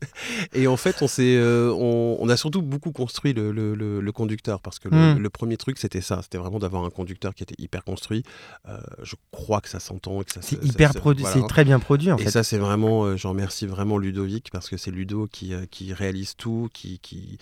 Et 0.53 0.67
en 0.67 0.77
fait, 0.77 1.01
on, 1.01 1.09
s'est, 1.09 1.37
on, 1.37 2.15
on, 2.21 2.29
a 2.29 2.37
surtout 2.37 2.61
beaucoup 2.61 2.93
construit 2.93 3.33
le, 3.33 3.51
le, 3.51 3.75
le, 3.75 4.11
conducteur, 4.13 4.61
parce 4.61 4.79
que 4.79 4.87
le, 4.87 5.15
hmm. 5.15 5.29
premier 5.29 5.57
truc, 5.57 5.79
c'était 5.79 5.99
ça. 5.99 6.21
C'était 6.21 6.37
vraiment 6.37 6.59
d'avoir 6.59 6.85
un 6.85 6.89
conducteur 6.89 7.35
qui 7.35 7.43
était 7.43 7.61
hyper 7.61 7.83
construit. 7.83 8.23
Euh, 8.69 8.77
je 9.03 9.16
crois 9.31 9.61
que 9.61 9.69
ça 9.69 9.79
s'entend. 9.79 10.21
C'est 10.41 10.63
hyper 10.63 10.93
produit, 10.93 11.25
c'est 11.31 11.45
très 11.47 11.65
bien 11.65 11.79
produit 11.79 12.11
en 12.11 12.17
et 12.17 12.23
fait. 12.23 12.29
Et 12.29 12.31
ça, 12.31 12.43
c'est 12.43 12.57
vraiment, 12.57 13.05
euh, 13.05 13.17
j'en 13.17 13.29
remercie 13.29 13.65
vraiment 13.65 13.97
Ludovic 13.97 14.49
parce 14.51 14.69
que 14.69 14.77
c'est 14.77 14.91
Ludo 14.91 15.27
qui, 15.27 15.53
euh, 15.53 15.65
qui 15.69 15.93
réalise 15.93 16.35
tout, 16.35 16.69
qui, 16.73 16.99
qui, 16.99 17.37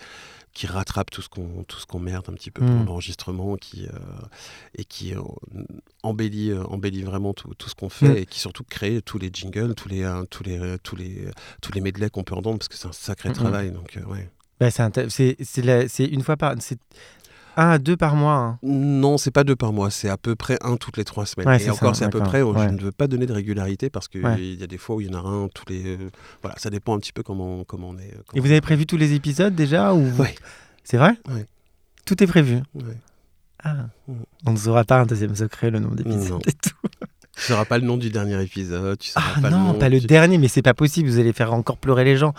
qui 0.52 0.66
rattrape 0.66 1.10
tout 1.10 1.22
ce 1.22 1.28
qu'on 1.28 1.64
tout 1.64 1.78
ce 1.78 1.86
qu'on 1.86 1.98
merde 1.98 2.26
un 2.28 2.32
petit 2.32 2.50
peu 2.50 2.64
pour 2.64 2.74
hmm. 2.74 2.86
l'enregistrement 2.86 3.56
qui 3.56 3.86
et 4.74 4.84
qui 4.84 5.12
embellit 6.02 6.54
embellit 6.54 7.02
vraiment 7.02 7.34
tout, 7.34 7.52
tout 7.58 7.68
ce 7.68 7.74
qu'on 7.74 7.90
fait 7.90 8.08
hmm. 8.08 8.16
et 8.16 8.26
qui 8.26 8.40
surtout 8.40 8.64
crée 8.64 9.02
tous 9.02 9.18
les 9.18 9.28
jingles 9.30 9.74
tous 9.74 9.90
les 9.90 10.10
tous 10.30 10.44
les 10.44 10.78
tous 10.82 10.96
les 10.96 11.28
tous 11.60 11.72
les 11.72 11.82
medleys 11.82 12.08
qu'on 12.08 12.24
peut 12.24 12.34
entendre 12.34 12.58
parce 12.58 12.68
que 12.68 12.76
c'est 12.76 12.88
un 12.88 12.92
sacré 12.92 13.28
hmm, 13.28 13.34
travail 13.34 13.70
donc 13.70 13.98
ouais 14.08 14.30
bah, 14.58 14.70
c'est 14.70 16.04
une 16.04 16.22
fois 16.22 16.36
par 16.38 16.52
à 17.56 17.78
deux 17.78 17.96
par 17.96 18.14
mois 18.14 18.34
hein. 18.34 18.58
Non, 18.62 19.18
c'est 19.18 19.30
pas 19.30 19.42
deux 19.42 19.56
par 19.56 19.72
mois, 19.72 19.90
c'est 19.90 20.08
à 20.08 20.16
peu 20.16 20.36
près 20.36 20.58
un 20.62 20.76
toutes 20.76 20.96
les 20.96 21.04
trois 21.04 21.26
semaines. 21.26 21.60
et 21.60 21.70
encore, 21.70 21.96
c'est 21.96 22.04
à 22.04 22.08
peu 22.08 22.20
près, 22.20 22.40
je 22.40 22.44
ne 22.44 22.80
veux 22.80 22.92
pas 22.92 23.06
donner 23.08 23.26
de 23.26 23.32
régularité 23.32 23.90
parce 23.90 24.08
qu'il 24.08 24.22
y 24.22 24.62
a 24.62 24.66
des 24.66 24.78
fois 24.78 24.96
où 24.96 25.00
il 25.00 25.08
y 25.08 25.14
en 25.14 25.18
a 25.18 25.26
un 25.26 25.48
tous 25.48 25.64
les. 25.68 25.96
Euh, 25.96 26.10
voilà, 26.42 26.56
ça 26.58 26.70
dépend 26.70 26.94
un 26.94 26.98
petit 26.98 27.12
peu 27.12 27.22
comment, 27.22 27.64
comment 27.64 27.90
on 27.90 27.98
est. 27.98 28.12
et 28.34 28.40
vous 28.40 28.50
avez 28.50 28.60
prévu 28.60 28.86
tous 28.86 28.96
les 28.96 29.14
épisodes 29.14 29.54
déjà 29.54 29.94
ou... 29.94 30.10
Oui. 30.18 30.28
C'est 30.84 30.98
vrai 30.98 31.16
Oui. 31.28 31.40
Tout 32.04 32.22
est 32.22 32.26
prévu 32.26 32.60
Oui. 32.74 32.84
Ah. 33.64 33.86
On 34.44 34.52
ne 34.52 34.56
saura 34.56 34.84
pas 34.84 35.00
un 35.00 35.06
deuxième 35.06 35.34
secret, 35.34 35.70
le 35.70 35.80
nom 35.80 35.90
d'épisode 35.90 36.42
et 36.46 36.52
tout. 36.52 36.88
Tu 37.36 37.42
ne 37.42 37.46
sauras 37.48 37.64
pas 37.66 37.78
le 37.78 37.84
nom 37.84 37.98
du 37.98 38.08
dernier 38.08 38.40
épisode. 38.42 38.98
Tu 38.98 39.12
ah 39.14 39.22
pas 39.42 39.50
non, 39.50 39.74
pas 39.74 39.90
le 39.90 40.00
dernier, 40.00 40.38
mais 40.38 40.48
c'est 40.48 40.62
pas 40.62 40.72
possible. 40.72 41.08
Vous 41.10 41.18
allez 41.18 41.34
faire 41.34 41.52
encore 41.52 41.76
pleurer 41.76 42.04
les 42.04 42.16
gens. 42.16 42.32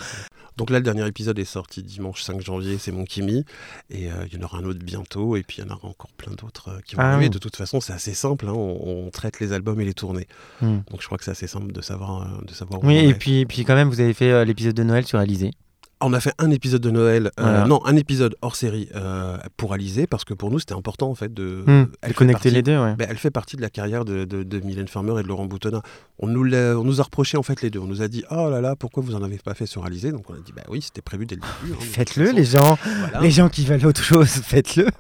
Donc 0.58 0.72
là, 0.72 0.80
le 0.80 0.84
dernier 0.84 1.06
épisode 1.08 1.38
est 1.40 1.46
sorti 1.46 1.84
dimanche 1.84 2.24
5 2.24 2.42
janvier, 2.42 2.78
c'est 2.80 2.92
mon 2.92 3.06
Kimi. 3.06 3.46
Et 3.90 4.12
euh, 4.12 4.26
il 4.28 4.38
y 4.38 4.42
en 4.42 4.46
aura 4.46 4.58
un 4.58 4.64
autre 4.64 4.80
bientôt. 4.84 5.36
Et 5.36 5.44
puis 5.44 5.58
il 5.60 5.66
y 5.66 5.72
en 5.72 5.76
aura 5.76 5.88
encore 5.88 6.12
plein 6.18 6.34
d'autres 6.34 6.70
euh, 6.70 6.80
qui 6.86 6.96
vont 6.96 7.04
ah 7.04 7.14
arriver. 7.14 7.30
De 7.30 7.38
toute 7.38 7.56
façon, 7.56 7.80
c'est 7.80 7.94
assez 7.94 8.14
simple. 8.14 8.48
Hein. 8.48 8.54
On, 8.54 9.10
traite 9.12 9.40
les 9.40 9.54
albums 9.54 9.80
et 9.80 9.86
les 9.86 9.94
tournées. 9.94 10.28
Hmm. 10.62 10.80
Donc 10.92 11.02
je 11.02 11.06
crois 11.06 11.18
que 11.18 11.24
c'est 11.24 11.32
assez 11.32 11.48
simple 11.48 11.72
de 11.72 11.82
savoir, 11.82 12.24
euh, 12.24 12.46
de 12.46 12.54
savoir 12.54 12.84
Oui, 12.84 12.98
et 12.98 13.14
puis, 13.14 13.40
et 13.40 13.46
puis 13.46 13.64
quand 13.64 13.76
même, 13.76 13.88
vous 13.88 14.02
avez 14.02 14.14
fait 14.14 14.44
l'épisode 14.46 14.76
de 14.76 14.84
Noël 14.84 15.06
sur 15.06 15.20
Alizé. 15.20 15.52
On 16.00 16.14
a 16.14 16.20
fait 16.20 16.34
un 16.38 16.52
épisode 16.52 16.82
de 16.82 16.92
Noël, 16.92 17.32
euh, 17.40 17.66
non, 17.66 17.84
un 17.86 17.96
épisode 17.96 18.36
hors 18.44 18.56
série 18.56 18.88
euh, 18.96 19.38
pour 19.58 19.74
Alizé, 19.74 20.06
parce 20.06 20.26
que 20.26 20.36
pour 20.36 20.52
nous 20.52 20.60
c'était 20.60 20.76
important 20.76 21.10
en 21.10 21.16
fait 21.16 21.34
de, 21.34 21.64
hmm, 21.66 21.88
elle 22.04 22.14
connecter 22.14 22.52
les 22.52 22.62
deux. 22.62 22.78
Ouais. 22.78 22.96
Ben, 22.96 23.08
elle 23.10 23.18
fait 23.18 23.32
partie 23.32 23.56
de 23.56 23.64
la 23.64 23.72
carrière 23.72 24.06
de, 24.06 24.24
de, 24.26 24.60
Mylène 24.60 24.88
Farmer 24.88 25.20
et 25.20 25.24
de 25.24 25.28
Laurent 25.28 25.46
Boutonnat. 25.46 25.82
On 26.20 26.28
nous, 26.28 26.54
on 26.54 26.84
nous 26.84 27.02
a 27.02 27.04
reproché 27.04 27.36
en 27.38 27.42
fait 27.42 27.64
les 27.64 27.72
deux. 27.72 27.80
On 27.80 27.88
nous 27.88 28.04
a 28.04 28.08
dit 28.08 28.24
oh 28.30 28.50
là 28.52 28.62
là, 28.62 28.76
pourquoi 28.76 29.02
vous 29.02 29.16
en 29.16 29.24
avez 29.24 29.40
pas 29.40 29.56
fait 29.56 29.66
sur 29.66 29.86
Alizé? 29.86 30.12
Donc 30.12 30.30
on 30.30 30.34
a 30.34 30.40
dit 30.40 30.52
bah 30.56 30.62
oui, 30.70 30.84
c'était 30.84 31.02
prévu 31.02 31.26
dès 31.26 31.36
le 31.36 31.42
début. 31.42 31.74
Hein, 31.74 31.78
faites-le, 31.80 32.30
les 32.30 32.46
gens, 32.46 32.78
les 33.20 33.32
gens 33.32 33.50
qui 33.50 33.66
veulent 33.66 33.86
autre 33.86 34.04
chose, 34.04 34.30
faites-le. 34.44 34.88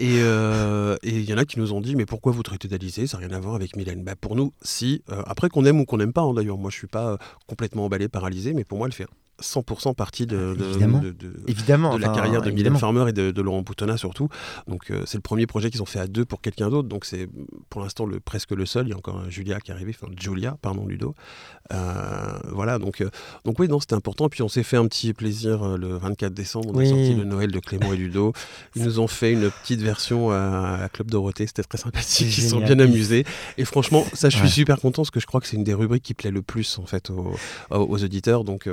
Euh, 0.00 0.96
et 1.02 1.10
il 1.10 1.24
y 1.24 1.32
en 1.32 1.38
a 1.38 1.44
qui 1.44 1.60
nous 1.60 1.72
ont 1.72 1.80
dit 1.80 1.94
mais 1.94 2.04
pourquoi 2.04 2.32
vous 2.32 2.42
traitez 2.42 2.66
d'Alizé? 2.68 3.06
Ça 3.06 3.18
n'a 3.18 3.26
rien 3.26 3.36
à 3.36 3.40
voir 3.40 3.54
avec 3.54 3.76
Mylène. 3.76 4.02
Bah, 4.02 4.14
pour 4.20 4.34
nous, 4.34 4.52
si. 4.62 5.02
après 5.26 5.48
qu'on 5.48 5.64
aime 5.64 5.80
ou 5.80 5.84
qu'on 5.84 5.98
n'aime 5.98 6.12
pas, 6.12 6.22
hein, 6.22 6.34
d'ailleurs, 6.34 6.58
moi 6.58 6.70
je 6.70 6.76
suis 6.76 6.86
pas 6.88 7.16
complètement 7.46 7.84
emballé 7.84 8.08
par 8.08 8.24
Alizé, 8.24 8.54
mais 8.54 8.64
pour 8.64 8.78
moi 8.78 8.88
elle 8.88 8.92
fait 8.92 9.06
100% 9.42 9.94
partie 9.94 10.26
de, 10.26 10.54
de, 10.54 10.64
évidemment. 10.64 10.98
de, 10.98 11.14
évidemment, 11.46 11.98
la 11.98 12.08
carrière 12.08 12.42
de 12.42 12.50
Mylène 12.50 12.76
Farmer 12.76 13.08
et 13.08 13.12
de, 13.12 13.42
Laurent 13.42 13.62
Boutonnat 13.62 13.96
surtout. 13.96 14.28
Donc 14.66 14.90
euh, 14.90 15.02
c'est 15.06 15.18
le 15.18 15.22
premier 15.22 15.46
projet 15.46 15.70
qu'ils 15.70 15.82
ont 15.82 15.86
fait 15.86 15.98
à 15.98 16.06
deux 16.06 16.24
pour 16.24 16.40
quelqu'un 16.40 16.70
d'autre. 16.70 16.88
Donc 16.88 17.04
c'est 17.04 17.28
pour 17.68 17.82
l'instant 17.82 18.06
le, 18.06 18.18
presque 18.20 18.52
le 18.52 18.66
seul. 18.66 18.86
Il 18.86 18.90
y 18.90 18.92
a 18.92 18.96
encore 18.96 19.28
Julia 19.30 19.60
qui 19.60 19.70
est 19.70 19.74
arrivée, 19.74 19.94
enfin 19.94 20.12
Julia, 20.18 20.56
pardon, 20.62 20.86
Ludo. 20.86 21.14
Euh, 21.72 22.38
voilà, 22.52 22.78
donc, 22.78 23.00
euh, 23.00 23.10
donc 23.44 23.58
oui, 23.58 23.68
non, 23.68 23.80
c'était 23.80 23.94
important. 23.94 24.28
Puis 24.28 24.42
on 24.42 24.48
s'est 24.48 24.62
fait 24.62 24.76
un 24.76 24.86
petit 24.86 25.12
plaisir 25.12 25.76
le 25.76 25.96
24 25.96 26.32
décembre. 26.32 26.70
On 26.74 26.78
a 26.78 26.86
sorti 26.86 27.14
le 27.14 27.24
Noël 27.24 27.50
de 27.50 27.58
Clément 27.60 27.92
et 27.92 27.96
Ludo. 27.96 28.32
Ils 28.74 28.84
nous 28.84 29.00
ont 29.00 29.08
fait 29.08 29.32
une 29.32 29.50
petite 29.50 29.80
version 29.80 30.30
à, 30.30 30.88
Club 30.92 31.10
Dorothée. 31.10 31.46
C'était 31.46 31.62
très 31.62 31.78
sympathique. 31.78 32.26
Ils 32.38 32.42
se 32.42 32.48
sont 32.48 32.60
bien 32.60 32.78
amusés. 32.78 33.24
Et 33.58 33.64
franchement, 33.64 34.04
ça, 34.14 34.30
je 34.30 34.36
suis 34.38 34.50
super 34.50 34.80
content 34.80 35.02
parce 35.02 35.10
que 35.10 35.20
je 35.20 35.26
crois 35.26 35.40
que 35.40 35.46
c'est 35.46 35.56
une 35.56 35.64
des 35.64 35.74
rubriques 35.74 36.04
qui 36.04 36.14
plaît 36.14 36.30
le 36.30 36.42
plus 36.42 36.78
en 36.78 36.86
fait 36.86 37.10
aux, 37.10 37.34
aux, 37.70 38.04
auditeurs. 38.04 38.44
Donc, 38.44 38.68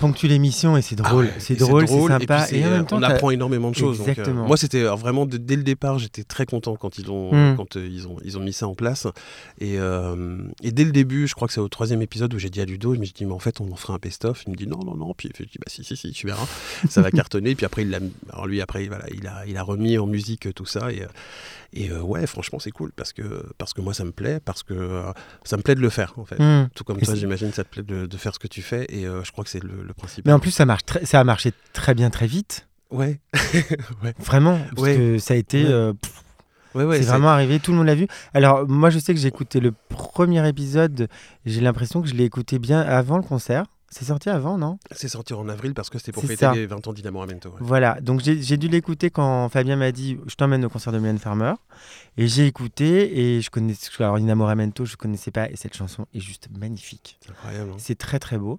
ponctue 0.00 0.26
l'émission 0.26 0.76
et 0.76 0.82
c'est 0.82 0.96
ah 1.00 1.08
drôle. 1.08 1.30
c'est 1.38 1.54
drôle, 1.54 1.86
c'est 1.86 2.06
sympa. 2.06 2.46
Et, 2.50 2.64
en 2.64 2.70
même 2.70 2.86
temps, 2.86 2.98
on 2.98 3.02
apprend 3.02 3.30
énormément 3.30 3.70
de 3.70 3.76
choses. 3.76 4.02
Euh, 4.06 4.32
moi, 4.32 4.56
c'était 4.56 4.82
vraiment 4.82 5.26
dès 5.26 5.56
le 5.56 5.62
départ, 5.62 5.98
j'étais 5.98 6.24
très 6.24 6.46
content 6.46 6.74
quand 6.76 6.98
ils 6.98 7.10
ont, 7.10 7.32
hmm. 7.32 7.56
quand 7.56 7.76
euh, 7.76 7.88
ils 7.88 8.08
ont, 8.08 8.16
ils 8.24 8.38
ont 8.38 8.40
mis 8.40 8.52
ça 8.52 8.66
en 8.66 8.74
place. 8.74 9.06
Et, 9.60 9.78
euh, 9.78 10.38
et 10.62 10.72
dès 10.72 10.84
le 10.84 10.92
début, 10.92 11.28
je 11.28 11.34
crois 11.34 11.46
que 11.46 11.54
c'est 11.54 11.60
au 11.60 11.68
troisième 11.68 12.02
épisode 12.02 12.32
où 12.34 12.38
j'ai 12.38 12.50
dit 12.50 12.60
à 12.60 12.64
Ludo, 12.64 12.94
je 12.94 13.00
me 13.00 13.04
suis 13.04 13.14
dit, 13.14 13.26
mais 13.26 13.34
en 13.34 13.38
fait, 13.38 13.60
on 13.60 13.70
en 13.70 13.76
fera 13.76 13.94
un 13.94 13.98
best-of. 13.98 14.42
Il 14.46 14.52
me 14.52 14.56
dit 14.56 14.66
non, 14.66 14.80
non, 14.84 14.96
non. 14.96 15.14
Puis 15.16 15.30
je 15.38 15.44
dis, 15.44 15.58
bah 15.58 15.66
si, 15.68 15.84
si, 15.84 15.96
si, 15.96 16.10
tu 16.12 16.26
verras, 16.26 16.46
ça 16.88 17.02
va 17.02 17.10
cartonner. 17.12 17.54
Puis 17.54 17.66
après, 17.66 17.82
il 17.82 18.00
alors 18.32 18.46
lui, 18.46 18.60
après, 18.60 18.86
voilà, 18.86 19.04
il 19.14 19.26
a, 19.26 19.44
il 19.46 19.56
a 19.56 19.62
remis 19.62 19.98
en 19.98 20.06
musique 20.06 20.52
tout 20.54 20.66
ça. 20.66 20.90
Et, 20.90 21.02
et 21.72 21.92
ouais, 21.92 22.26
franchement, 22.26 22.58
c'est 22.58 22.70
cool 22.70 22.92
parce 22.92 23.12
que, 23.12 23.44
parce 23.58 23.72
que 23.72 23.80
moi, 23.80 23.94
ça 23.94 24.04
me 24.04 24.12
plaît, 24.12 24.40
parce 24.44 24.62
que 24.62 25.02
ça 25.44 25.56
me 25.56 25.62
plaît 25.62 25.74
de 25.74 25.80
le 25.80 25.90
faire, 25.90 26.14
en 26.16 26.24
fait. 26.24 26.38
Hmm. 26.38 26.68
Tout 26.74 26.84
comme 26.84 26.98
toi, 26.98 27.14
j'imagine, 27.14 27.52
ça 27.52 27.64
te 27.64 27.68
plaît 27.68 27.82
de, 27.82 28.16
faire 28.16 28.34
ce 28.34 28.38
que 28.38 28.48
tu 28.48 28.62
fais. 28.62 28.86
Et 28.88 29.04
je 29.04 29.30
crois 29.32 29.44
que 29.44 29.50
c'est 29.50 29.62
le, 29.62 29.82
le 29.82 29.94
principe. 29.94 30.26
Mais 30.26 30.32
en 30.32 30.40
plus, 30.40 30.50
ça 30.50 30.66
marche 30.66 30.82
ça 31.04 31.20
a 31.20 31.24
marché 31.24 31.52
très 31.72 31.94
bien 31.94 32.10
très 32.10 32.26
vite. 32.26 32.66
Ouais. 32.90 33.20
Vraiment, 34.18 34.58
parce 34.74 34.88
que 34.88 35.18
ça 35.18 35.34
a 35.34 35.36
été. 35.36 35.64
Euh, 35.66 35.92
c'est 36.72 37.02
vraiment 37.02 37.30
arrivé, 37.30 37.58
tout 37.58 37.72
le 37.72 37.78
monde 37.78 37.86
l'a 37.86 37.96
vu. 37.96 38.06
Alors, 38.32 38.68
moi, 38.68 38.90
je 38.90 39.00
sais 39.00 39.12
que 39.12 39.18
j'ai 39.18 39.26
écouté 39.26 39.58
le 39.58 39.72
premier 39.88 40.46
épisode, 40.48 41.08
j'ai 41.44 41.60
l'impression 41.60 42.00
que 42.00 42.08
je 42.08 42.14
l'ai 42.14 42.24
écouté 42.24 42.60
bien 42.60 42.80
avant 42.80 43.16
le 43.16 43.24
concert. 43.24 43.64
C'est 43.90 44.04
sorti 44.04 44.30
avant, 44.30 44.56
non? 44.56 44.78
C'est 44.92 45.08
sorti 45.08 45.34
en 45.34 45.48
avril 45.48 45.74
parce 45.74 45.90
que 45.90 45.98
c'était 45.98 46.12
pour 46.12 46.22
fêter 46.22 46.48
les 46.54 46.66
20 46.66 46.86
ans 46.86 46.92
d'Inamoramento. 46.92 47.54
Voilà, 47.58 48.00
donc 48.00 48.20
j'ai 48.22 48.56
dû 48.56 48.68
l'écouter 48.68 49.10
quand 49.10 49.48
Fabien 49.48 49.74
m'a 49.74 49.90
dit 49.90 50.16
Je 50.28 50.34
t'emmène 50.36 50.64
au 50.64 50.68
concert 50.68 50.92
de 50.92 50.98
Mylène 50.98 51.18
Farmer. 51.18 51.54
Et 52.16 52.26
j'ai 52.28 52.46
écouté 52.46 53.20
et 53.20 53.40
je 53.40 53.50
connais. 53.50 53.74
Alors, 54.00 54.18
Inamoramento, 54.18 54.84
je 54.84 54.92
ne 54.92 54.96
connaissais 54.96 55.30
pas 55.30 55.50
et 55.50 55.56
cette 55.56 55.74
chanson 55.76 56.06
est 56.14 56.20
juste 56.20 56.48
magnifique. 56.58 57.18
C'est 57.20 57.30
incroyable. 57.30 57.70
Hein. 57.72 57.76
c'est 57.78 57.96
très 57.96 58.18
très 58.18 58.36
beau. 58.36 58.58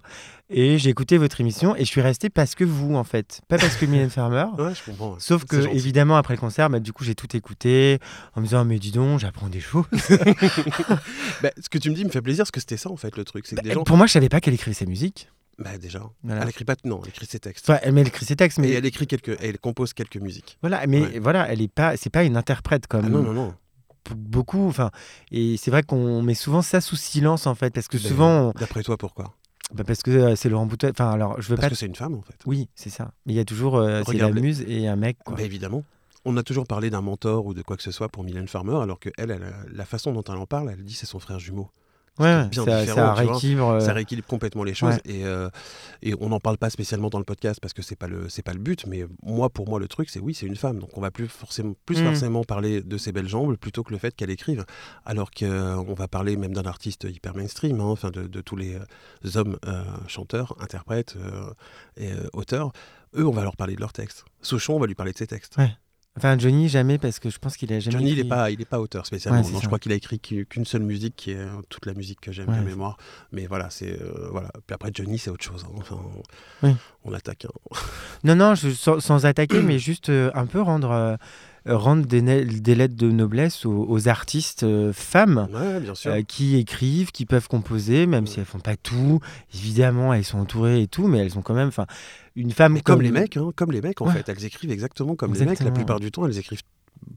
Et 0.50 0.78
j'ai 0.78 0.90
écouté 0.90 1.16
votre 1.16 1.40
émission 1.40 1.76
et 1.76 1.80
je 1.80 1.86
suis 1.86 2.00
resté 2.00 2.28
parce 2.28 2.54
que 2.54 2.64
vous, 2.64 2.94
en 2.94 3.04
fait. 3.04 3.40
Pas 3.48 3.58
parce 3.58 3.76
que 3.76 3.86
Mylène 3.86 4.10
Farmer. 4.10 4.46
ouais, 4.58 4.74
je 4.74 4.90
comprends. 4.90 5.16
Sauf 5.18 5.44
que, 5.44 5.56
évidemment, 5.74 6.16
après 6.16 6.34
le 6.34 6.40
concert, 6.40 6.68
bah, 6.70 6.80
du 6.80 6.92
coup, 6.92 7.04
j'ai 7.04 7.14
tout 7.14 7.34
écouté 7.36 8.00
en 8.34 8.40
me 8.40 8.46
disant 8.46 8.64
Mais 8.64 8.78
dis 8.78 8.90
donc, 8.90 9.20
j'apprends 9.20 9.48
des 9.48 9.60
choses. 9.60 9.86
bah, 11.42 11.50
ce 11.60 11.68
que 11.68 11.78
tu 11.78 11.90
me 11.90 11.94
dis 11.94 12.04
me 12.04 12.10
fait 12.10 12.22
plaisir 12.22 12.42
parce 12.42 12.50
que 12.50 12.60
c'était 12.60 12.76
ça, 12.76 12.90
en 12.90 12.96
fait, 12.96 13.16
le 13.16 13.24
truc. 13.24 13.46
Bah, 13.54 13.62
pour 13.84 13.96
moi, 13.96 14.06
je 14.06 14.12
savais 14.12 14.28
pas 14.28 14.40
qu'elle 14.40 14.54
écrivait 14.54 14.74
ses 14.74 14.86
musiques. 14.86 15.21
Bah 15.62 15.78
déjà. 15.78 16.02
Elle 16.28 16.48
écrit 16.48 16.64
pas, 16.64 16.76
non, 16.84 17.00
elle 17.02 17.10
écrit 17.10 17.26
ses 17.26 17.38
textes. 17.38 17.70
elle, 17.82 17.98
elle 17.98 18.06
écrit 18.06 18.24
ses 18.24 18.36
textes, 18.36 18.58
mais 18.58 18.68
et 18.68 18.74
elle 18.74 18.86
écrit 18.86 19.06
quelques, 19.06 19.36
elle 19.40 19.58
compose 19.58 19.92
quelques 19.92 20.16
musiques. 20.16 20.58
Voilà, 20.60 20.86
mais 20.86 21.18
voilà, 21.18 21.50
elle 21.50 21.60
est 21.62 21.72
pas, 21.72 21.96
c'est 21.96 22.10
pas 22.10 22.24
une 22.24 22.36
interprète 22.36 22.86
comme. 22.86 23.04
Ah 23.06 23.08
non, 23.08 23.22
non, 23.22 23.32
non. 23.32 23.54
Beaucoup, 24.16 24.66
enfin, 24.66 24.90
et 25.30 25.56
c'est 25.56 25.70
vrai 25.70 25.84
qu'on 25.84 26.22
met 26.22 26.34
souvent 26.34 26.60
ça 26.60 26.80
sous 26.80 26.96
silence 26.96 27.46
en 27.46 27.54
fait, 27.54 27.72
parce 27.72 27.88
que 27.88 27.98
souvent. 27.98 28.52
D'après 28.58 28.82
toi, 28.82 28.96
pourquoi? 28.96 29.34
Bah 29.72 29.84
parce 29.84 30.02
que 30.02 30.10
euh, 30.10 30.36
c'est 30.36 30.48
Laurent 30.48 30.66
Boutet. 30.66 30.90
Enfin, 30.90 31.10
alors, 31.10 31.40
je 31.40 31.48
veux 31.48 31.56
parce 31.56 31.68
que 31.68 31.74
c'est 31.74 31.86
une 31.86 31.94
femme, 31.94 32.14
en 32.14 32.22
fait. 32.22 32.36
Oui, 32.46 32.68
c'est 32.74 32.90
ça. 32.90 33.12
Mais 33.24 33.32
il 33.32 33.36
y 33.36 33.40
a 33.40 33.44
toujours 33.44 33.76
euh, 33.76 34.02
c'est 34.06 34.18
la 34.18 34.30
muse 34.30 34.64
et 34.66 34.86
un 34.86 34.96
mec. 34.96 35.18
Quoi. 35.24 35.36
Bah, 35.36 35.42
évidemment. 35.42 35.84
On 36.24 36.36
a 36.36 36.42
toujours 36.44 36.66
parlé 36.66 36.88
d'un 36.88 37.00
mentor 37.00 37.46
ou 37.46 37.54
de 37.54 37.62
quoi 37.62 37.76
que 37.76 37.82
ce 37.82 37.90
soit 37.90 38.08
pour 38.08 38.22
Mylène 38.22 38.46
Farmer, 38.46 38.76
alors 38.80 39.00
que 39.00 39.08
elle, 39.18 39.32
elle, 39.32 39.52
la 39.72 39.84
façon 39.84 40.12
dont 40.12 40.22
elle 40.22 40.36
en 40.36 40.46
parle, 40.46 40.70
elle 40.70 40.84
dit 40.84 40.94
c'est 40.94 41.06
son 41.06 41.18
frère 41.18 41.40
jumeau. 41.40 41.68
Ouais, 42.18 42.46
ça, 42.52 42.86
ça, 42.86 43.14
rééquilibre, 43.14 43.70
euh, 43.70 43.80
ça, 43.80 43.94
rééquilibre, 43.94 44.28
complètement 44.28 44.64
les 44.64 44.74
choses 44.74 44.96
et, 45.06 45.24
euh, 45.24 45.48
et, 46.02 46.14
on 46.20 46.28
n'en 46.28 46.40
parle 46.40 46.58
pas 46.58 46.68
spécialement 46.68 47.08
dans 47.08 47.18
le 47.18 47.24
podcast 47.24 47.58
parce 47.58 47.72
que 47.72 47.80
c'est 47.80 47.96
pas 47.96 48.06
le 48.06 48.28
c'est 48.28 48.42
pas 48.42 48.52
le 48.52 48.58
but 48.58 48.84
mais 48.86 49.06
moi 49.22 49.48
pour 49.48 49.66
moi 49.66 49.80
le 49.80 49.88
truc 49.88 50.10
c'est 50.10 50.20
oui 50.20 50.34
c'est 50.34 50.44
une 50.44 50.56
femme. 50.56 50.78
Donc 50.78 50.90
on 50.98 51.00
va 51.00 51.10
plus 51.10 51.26
forcément 51.26 51.72
plus 51.86 52.02
mm. 52.02 52.04
forcément 52.04 52.44
parler 52.44 52.82
de 52.82 52.98
ses 52.98 53.12
belles 53.12 53.28
jambes 53.28 53.56
plutôt 53.56 53.82
que 53.82 53.92
le 53.92 53.98
fait 53.98 54.14
qu'elle 54.14 54.28
écrive. 54.28 54.66
Alors 55.06 55.30
qu'on 55.30 55.46
euh, 55.46 55.94
va 55.94 56.06
parler 56.06 56.36
même 56.36 56.52
d'un 56.52 56.66
artiste 56.66 57.04
hyper 57.04 57.34
mainstream 57.34 57.80
hein, 57.80 57.84
enfin 57.84 58.10
de, 58.10 58.26
de, 58.26 58.40
tous 58.42 58.56
les 58.56 58.78
hommes 59.34 59.56
chanteurs 60.06 60.54
interprètes 60.60 61.16
et 61.96 62.10
auteurs. 62.34 62.72
Eux 63.16 63.26
on 63.26 63.32
va 63.32 63.42
leur 63.42 63.56
parler 63.56 63.74
de 63.74 63.80
leurs 63.80 63.94
textes. 63.94 64.26
Souchon 64.42 64.74
on 64.76 64.80
va 64.80 64.86
lui 64.86 64.94
parler 64.94 65.12
de 65.12 65.18
ses 65.18 65.26
textes 65.26 65.56
Enfin, 66.18 66.36
Johnny, 66.38 66.68
jamais, 66.68 66.98
parce 66.98 67.18
que 67.18 67.30
je 67.30 67.38
pense 67.38 67.56
qu'il 67.56 67.72
a 67.72 67.80
jamais. 67.80 67.96
Johnny, 67.96 68.10
il 68.12 68.16
n'est 68.18 68.28
pas, 68.28 68.50
il 68.50 68.60
est 68.60 68.66
pas 68.66 68.80
auteur 68.80 69.06
spécialement. 69.06 69.42
je 69.42 69.66
crois 69.66 69.78
qu'il 69.78 69.92
a 69.92 69.94
écrit 69.94 70.20
qu'une 70.20 70.66
seule 70.66 70.82
musique, 70.82 71.16
qui 71.16 71.30
est 71.30 71.38
euh, 71.38 71.48
toute 71.70 71.86
la 71.86 71.94
musique 71.94 72.20
que 72.20 72.32
j'aime 72.32 72.54
de 72.54 72.64
mémoire. 72.64 72.98
Mais 73.32 73.46
voilà, 73.46 73.70
c'est 73.70 73.92
euh, 73.92 74.28
voilà. 74.30 74.50
Puis 74.66 74.74
après, 74.74 74.90
Johnny, 74.92 75.18
c'est 75.18 75.30
autre 75.30 75.44
chose. 75.44 75.64
Hein. 75.66 75.74
Enfin, 75.78 76.76
on 77.04 77.14
attaque. 77.14 77.46
Hein. 77.46 77.76
non, 78.24 78.36
non, 78.36 78.54
je, 78.54 78.70
sans, 78.70 79.24
attaquer, 79.24 79.62
mais 79.62 79.78
juste 79.78 80.10
euh, 80.10 80.30
un 80.34 80.44
peu 80.44 80.60
rendre 80.60 81.16
rendre 81.66 82.06
des, 82.06 82.20
lettres 82.74 82.96
de 82.96 83.10
noblesse 83.10 83.64
aux, 83.66 84.08
artistes 84.08 84.66
femmes 84.92 85.48
qui 86.28 86.56
écrivent, 86.56 87.12
qui 87.12 87.26
peuvent 87.26 87.48
composer, 87.48 88.06
même 88.06 88.26
si 88.26 88.40
elles 88.40 88.46
font 88.46 88.60
pas 88.60 88.76
tout. 88.76 89.20
Évidemment, 89.54 90.12
elles 90.12 90.24
sont 90.24 90.38
entourées 90.38 90.82
et 90.82 90.88
tout, 90.88 91.06
mais 91.06 91.18
elles 91.18 91.38
ont 91.38 91.42
quand 91.42 91.54
même, 91.54 91.68
enfin, 91.68 91.86
une 92.36 92.52
femme 92.52 92.80
comme, 92.82 93.02
les 93.02 93.10
mecs, 93.10 93.36
hein, 93.36 93.50
comme 93.54 93.72
les 93.72 93.80
mecs 93.80 94.00
en 94.00 94.06
fait, 94.06 94.28
elles 94.28 94.44
écrivent 94.44 94.72
exactement 94.72 95.14
comme 95.14 95.34
les 95.34 95.44
mecs. 95.44 95.60
La 95.60 95.70
plupart 95.70 96.00
du 96.00 96.10
temps, 96.10 96.26
elles 96.26 96.38
écrivent 96.38 96.62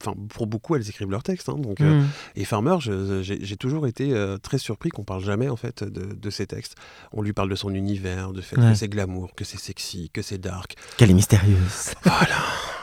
Enfin, 0.01 0.13
pour 0.29 0.47
beaucoup, 0.47 0.75
elles 0.75 0.89
écrivent 0.89 1.09
leurs 1.09 1.23
textes. 1.23 1.49
Hein, 1.49 1.57
donc, 1.57 1.81
euh, 1.81 2.01
mm. 2.01 2.07
et 2.35 2.45
Farmer, 2.45 2.77
j'ai 2.79 3.57
toujours 3.57 3.87
été 3.87 4.13
euh, 4.13 4.37
très 4.37 4.57
surpris 4.57 4.89
qu'on 4.89 5.03
parle 5.03 5.23
jamais 5.23 5.49
en 5.49 5.55
fait 5.55 5.83
de, 5.83 6.13
de, 6.13 6.29
ses 6.29 6.47
textes. 6.47 6.75
On 7.11 7.21
lui 7.21 7.33
parle 7.33 7.49
de 7.49 7.55
son 7.55 7.73
univers, 7.73 8.31
de 8.31 8.41
fait 8.41 8.55
que 8.55 8.73
c'est 8.73 8.89
glamour, 8.89 9.33
que 9.35 9.43
c'est 9.43 9.59
sexy, 9.59 10.09
que 10.11 10.21
c'est 10.21 10.37
dark. 10.37 10.75
Qu'elle 10.97 11.11
est 11.11 11.15
mystérieuse. 11.15 11.93
Voilà. 12.03 12.25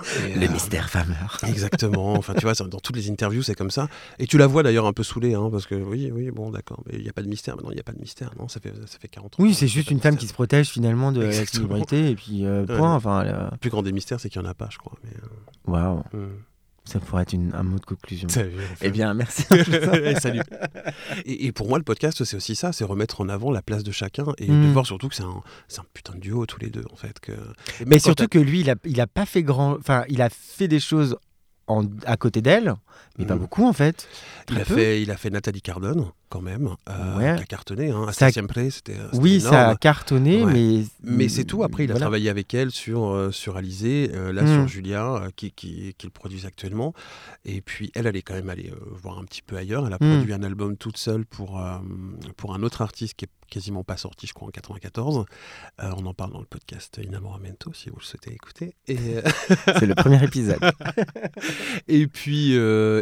le 0.37 0.47
euh, 0.47 0.53
mystère 0.53 0.91
Farmer. 0.91 1.15
Exactement. 1.47 2.15
Enfin, 2.15 2.35
tu 2.35 2.43
vois, 2.43 2.55
dans 2.55 2.81
toutes 2.81 2.97
les 2.97 3.11
interviews, 3.11 3.43
c'est 3.43 3.55
comme 3.55 3.71
ça. 3.71 3.89
Et 4.19 4.27
tu 4.27 4.39
la 4.39 4.47
vois 4.47 4.63
d'ailleurs 4.63 4.87
un 4.87 4.93
peu 4.93 5.03
saulée, 5.03 5.35
hein, 5.35 5.49
parce 5.51 5.67
que 5.67 5.75
oui, 5.75 6.11
oui, 6.13 6.31
bon, 6.31 6.51
d'accord, 6.51 6.83
mais 6.87 6.99
il 6.99 7.03
n'y 7.03 7.09
a 7.09 7.13
pas 7.13 7.23
de 7.23 7.29
mystère. 7.29 7.57
Maintenant, 7.57 7.71
il 7.71 7.75
n'y 7.75 7.81
a 7.81 7.85
pas 7.85 7.93
de 7.93 8.01
mystère. 8.01 8.33
Non, 8.39 8.49
ça 8.49 8.61
fait, 8.61 8.73
ça 8.87 8.99
fait 8.99 9.09
40 9.09 9.35
ans. 9.35 9.43
Oui, 9.43 9.55
c'est 9.55 9.69
juste 9.69 9.91
une 9.91 10.01
femme 10.01 10.17
qui 10.17 10.27
se 10.27 10.35
protège 10.35 10.69
finalement 10.69 11.13
de 11.13 11.23
la 11.23 11.47
célébrité 11.47 12.11
et 12.11 12.17
puis 12.17 12.45
point. 12.67 12.95
Enfin, 12.95 13.25
Le 13.25 13.57
plus 13.59 13.71
grand 13.71 13.83
des 13.83 13.93
mystères, 13.93 14.21
c'est 14.21 14.29
qu'il 14.29 14.41
n'y 14.41 14.47
en 14.47 14.51
a 14.51 14.55
pas, 14.55 14.69
je 14.71 14.79
crois. 14.79 14.95
Waouh. 15.67 16.03
Hmm. 16.13 16.31
Ça 16.85 16.99
pourrait 16.99 17.23
être 17.23 17.35
un 17.35 17.63
mot 17.63 17.79
de 17.79 17.85
conclusion. 17.85 18.29
eh 18.81 18.91
bien, 18.91 19.15
merci. 19.15 19.45
Salut. 20.21 20.43
Et, 21.25 21.53
pour 21.53 21.69
moi, 21.69 21.79
le 21.79 21.85
podcast, 21.85 22.25
c'est 22.25 22.37
aussi 22.37 22.57
ça, 22.57 22.73
c'est 22.73 22.85
remettre 22.85 23.21
en 23.21 23.29
avant 23.29 23.53
la 23.53 23.63
place 23.63 23.85
de 23.85 23.93
chacun 23.93 24.27
et 24.39 24.47
de 24.47 24.53
hmm. 24.53 24.73
voir 24.73 24.87
surtout 24.87 25.09
que 25.09 25.15
c'est 25.15 25.23
un, 25.23 25.29
un, 25.79 25.85
putain 25.95 26.15
de 26.15 26.19
duo 26.19 26.45
tous 26.45 26.59
les 26.59 26.71
deux, 26.71 26.85
en 26.93 26.97
fait. 26.97 27.21
Que... 27.21 27.33
Mais 27.87 28.01
surtout 28.01 28.27
que 28.27 28.39
lui, 28.39 28.61
il 28.61 28.71
a, 28.71 28.75
il 28.85 29.01
a 29.01 29.07
pas 29.07 29.27
fait 29.27 29.45
grand... 29.45 29.75
Enfin, 29.75 30.05
il 30.09 30.21
a 30.23 30.29
fait 30.29 30.67
des 30.67 30.81
choses 30.81 31.17
en, 31.69 31.85
à 32.05 32.17
côté 32.17 32.43
d'elle, 32.43 32.75
mais 33.19 33.27
pas 33.27 33.37
hmm. 33.37 33.39
beaucoup, 33.39 33.67
en 33.67 33.73
fait. 33.73 34.09
Il 34.51 34.59
a, 34.59 34.65
fait, 34.65 35.03
il 35.03 35.11
a 35.11 35.17
fait 35.17 35.31
Nathalie 35.31 35.63
Cardone 35.63 36.11
quand 36.33 36.41
même, 36.41 36.77
euh, 36.89 37.37
qui 37.37 37.43
a 37.43 37.45
cartonné. 37.45 37.91
Hein. 37.91 38.07
À 38.09 38.13
ça... 38.13 38.31
c'était. 38.31 38.97
Oui, 39.13 39.41
ça 39.41 39.69
a 39.69 39.77
cartonné, 39.77 40.47
mais. 40.47 40.85
Mais 41.03 41.29
c'est 41.29 41.45
tout. 41.45 41.63
Après, 41.63 41.85
il 41.85 41.93
a 41.93 41.95
travaillé 41.95 42.31
avec 42.31 42.55
elle 42.55 42.71
sur, 42.71 43.11
euh, 43.11 43.31
sur 43.31 43.59
Alizé, 43.59 44.11
euh, 44.15 44.33
là 44.33 44.47
sur 44.47 44.63
hmm. 44.63 44.69
Julia, 44.69 45.29
qui, 45.37 45.53
qui, 45.53 45.95
qui, 45.99 46.07
le 46.07 46.11
produisent 46.11 46.47
actuellement. 46.47 46.95
Et 47.45 47.61
puis, 47.61 47.93
elle, 47.95 48.07
elle 48.07 48.17
est 48.17 48.23
quand 48.23 48.35
même 48.35 48.49
allée 48.49 48.73
voir 48.91 49.19
un 49.19 49.25
petit 49.25 49.43
peu 49.43 49.57
ailleurs. 49.57 49.87
Elle 49.87 49.93
a 49.93 49.97
hmm. 49.97 50.17
produit 50.17 50.33
un 50.33 50.43
album 50.43 50.79
toute 50.79 50.97
seule 50.97 51.27
pour, 51.27 51.63
pour 52.39 52.55
un 52.55 52.63
autre 52.63 52.81
artiste 52.81 53.15
qui 53.15 53.27
est 53.27 53.31
quasiment 53.51 53.85
pas 53.85 53.99
sorti, 53.99 54.27
je 54.27 54.33
crois, 54.33 54.49
en 54.49 54.51
94. 54.51 55.27
on 55.79 56.07
en 56.07 56.15
parle 56.15 56.33
dans 56.33 56.41
le 56.41 56.47
podcast 56.47 56.99
Inamoramento, 57.05 57.75
si 57.75 57.91
vous 57.91 57.97
le 57.99 58.05
souhaitez 58.05 58.33
écouter. 58.33 58.75
Et 58.89 58.97
c'est 59.79 59.85
le 59.85 59.95
premier 59.95 60.25
épisode. 60.25 60.59
et 61.89 62.07
puis, 62.07 62.55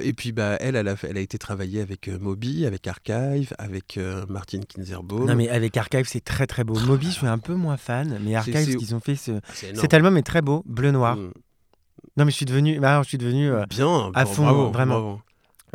et 0.03 0.13
puis 0.13 0.33
bah, 0.33 0.57
elle, 0.61 0.77
elle 0.77 0.89
a, 0.89 0.95
elle 1.09 1.17
a 1.17 1.21
été 1.21 1.39
travaillée 1.39 1.81
avec 1.81 2.09
Moby, 2.09 2.67
avec 2.67 2.87
Arca 2.87 3.33
avec 3.59 3.97
euh, 3.97 4.25
Martin 4.29 4.61
Kinzerbaum. 4.61 5.27
Non, 5.27 5.35
mais 5.35 5.49
avec 5.49 5.77
Archive, 5.77 6.07
c'est 6.07 6.25
très 6.25 6.47
très 6.47 6.65
beau. 6.65 6.79
Moby, 6.79 7.07
je 7.07 7.13
suis 7.13 7.27
un 7.27 7.39
peu 7.39 7.55
moins 7.55 7.77
fan, 7.77 8.19
mais 8.25 8.35
Archive, 8.35 8.73
ce 8.73 8.77
qu'ils 8.77 8.95
ont 8.95 9.01
fait, 9.01 9.17
ce... 9.17 9.33
cet 9.53 9.95
album 9.95 10.17
est 10.17 10.23
très 10.23 10.43
beau, 10.43 10.63
bleu-noir. 10.67 11.17
Mm. 11.17 11.33
Non, 12.17 12.25
mais 12.25 12.31
je 12.31 12.37
suis 12.37 12.47
devenu, 12.47 12.81
bah, 12.81 13.01
je 13.03 13.09
suis 13.09 13.19
devenu 13.19 13.51
euh, 13.51 13.65
bien 13.69 14.11
à 14.15 14.27
fond, 14.27 14.71
vraiment. 14.71 15.21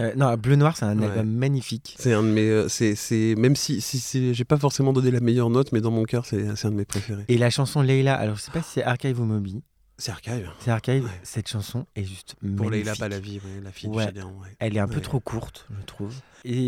Euh, 0.02 0.14
non, 0.18 0.34
Bleu 0.36 0.58
Noir, 0.58 0.76
c'est 0.76 0.84
un 0.84 1.02
album 1.02 1.30
magnifique. 1.30 1.96
C'est 1.98 2.12
un 2.12 2.22
de 2.22 2.28
mes, 2.28 2.66
c'est, 2.68 3.36
même 3.38 3.56
si, 3.56 3.80
si, 3.80 4.34
j'ai 4.34 4.44
pas 4.44 4.58
forcément 4.58 4.92
donné 4.92 5.10
la 5.10 5.22
meilleure 5.22 5.50
note, 5.50 5.72
mais 5.72 5.80
dans 5.80 5.92
mon 5.92 6.04
cœur, 6.04 6.26
c'est, 6.26 6.48
un 6.66 6.70
de 6.70 6.76
mes 6.76 6.86
préférés. 6.86 7.24
Et 7.30 7.38
la 7.38 7.50
chanson 7.50 7.82
Leila, 7.82 8.14
alors 8.16 8.36
je 8.36 8.42
sais 8.42 8.52
pas 8.52 8.62
si 8.62 8.72
c'est 8.74 8.84
Archive 8.84 9.20
ou 9.22 9.24
Moby. 9.24 9.62
C'est 9.98 10.12
Archive. 10.12 10.50
C'est 10.60 10.72
Archive. 10.72 11.10
Cette 11.24 11.48
chanson 11.48 11.86
est 11.96 12.04
juste 12.04 12.36
Pour 12.58 12.70
magnifique. 12.70 12.98
Leila 13.00 13.08
la 13.08 13.20
vie, 13.20 13.40
la 13.64 13.72
fille 13.72 13.90
du 13.90 14.00
Gédéon. 14.00 14.34
Elle 14.60 14.76
est 14.76 14.80
un 14.80 14.88
peu 14.88 15.02
trop 15.02 15.20
courte, 15.20 15.68
je 15.80 15.86
trouve. 15.86 16.14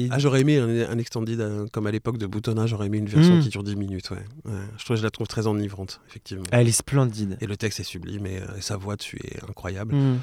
Ah, 0.09 0.17
j'aurais 0.17 0.41
aimé 0.41 0.57
un, 0.57 0.97
extended 0.97 1.39
euh, 1.39 1.67
comme 1.71 1.85
à 1.87 1.91
l'époque 1.91 2.17
de 2.17 2.25
Boutonna, 2.25 2.65
j'aurais 2.65 2.87
aimé 2.87 2.97
une 2.97 3.07
version 3.07 3.35
hmm. 3.35 3.41
qui 3.41 3.49
dure 3.49 3.63
10 3.63 3.75
minutes. 3.75 4.09
Ouais. 4.09 4.23
Je, 4.77 4.85
trouve, 4.85 4.97
je 4.97 5.03
la 5.03 5.11
trouve 5.11 5.27
très 5.27 5.45
enivrante, 5.45 6.01
effectivement. 6.07 6.45
Elle 6.51 6.67
est 6.67 6.71
splendide. 6.71 7.37
Et 7.41 7.47
le 7.47 7.57
texte 7.57 7.79
est 7.79 7.83
sublime 7.83 8.25
et, 8.25 8.39
euh, 8.39 8.59
sa 8.59 8.77
voix 8.77 8.95
dessus 8.95 9.19
est 9.23 9.43
incroyable. 9.43 9.93
Hmm. 9.93 10.19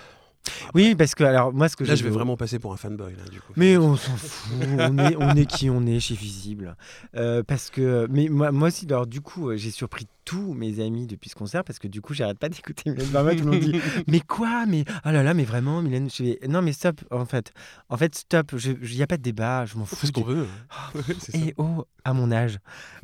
Oui, 0.75 0.95
parce 0.95 1.15
que 1.15 1.25
alors 1.25 1.53
moi 1.53 1.69
ce 1.69 1.77
que 1.77 1.85
là, 1.85 1.95
je 1.95 2.05
vais 2.05 2.11
vraiment 2.11 2.37
passer 2.37 2.59
pour 2.59 2.73
un 2.73 2.77
fanboy 2.77 3.15
là, 3.17 3.25
du 3.31 3.41
coup. 3.41 3.53
Mais 3.57 3.77
on 3.77 3.97
s'en 3.97 4.17
fout, 4.17 4.53
on 4.61 4.99
est, 4.99 5.17
on 5.19 5.31
est 5.35 5.47
qui 5.47 5.71
on 5.71 5.87
est 5.87 6.01
chez 6.01 6.15
Visible, 6.15 6.77
euh, 7.17 7.43
parce 7.43 7.71
que 7.71 8.07
mais 8.11 8.29
moi, 8.29 8.53
moi 8.53 8.69
aussi 8.69 8.87
alors 8.87 9.07
du 9.07 9.21
coup 9.21 9.55
j'ai 9.57 9.71
surpris 9.71 10.07
tous 10.25 10.55
mes 10.55 10.81
amis 10.81 11.07
depuis 11.07 11.29
ce 11.29 11.35
concert 11.35 11.65
parce 11.65 11.79
que 11.79 11.89
du 11.89 12.01
coup 12.01 12.15
j'arrête 12.15 12.39
pas 12.39 12.49
d'écouter 12.51 12.91
Mylène 12.91 13.07
Farmer 13.07 13.37
qui 13.37 13.43
m'ont 13.43 13.57
dit 13.57 13.81
mais 14.07 14.21
quoi 14.21 14.65
mais 14.67 14.85
oh 15.05 15.11
là 15.11 15.23
là 15.23 15.35
mais 15.35 15.45
vraiment 15.45 15.83
Mylène 15.83 16.09
je 16.11 16.47
non 16.47 16.63
mais 16.63 16.73
stop 16.73 17.01
en 17.11 17.27
fait 17.27 17.53
en 17.89 17.97
fait 17.97 18.15
stop 18.15 18.53
il 18.53 18.95
y 18.95 19.03
a 19.03 19.07
pas 19.07 19.17
de 19.17 19.23
débat 19.23 19.67
je 19.67 19.77
m'en 19.77 19.85
fous 19.85 20.07
ce 20.07 20.13
qu'on 20.13 20.23
veut 20.23 20.47
oh, 20.95 20.99
et 21.35 21.55
oh 21.59 21.87
à 22.05 22.13
mon 22.13 22.31
âge. 22.31 22.59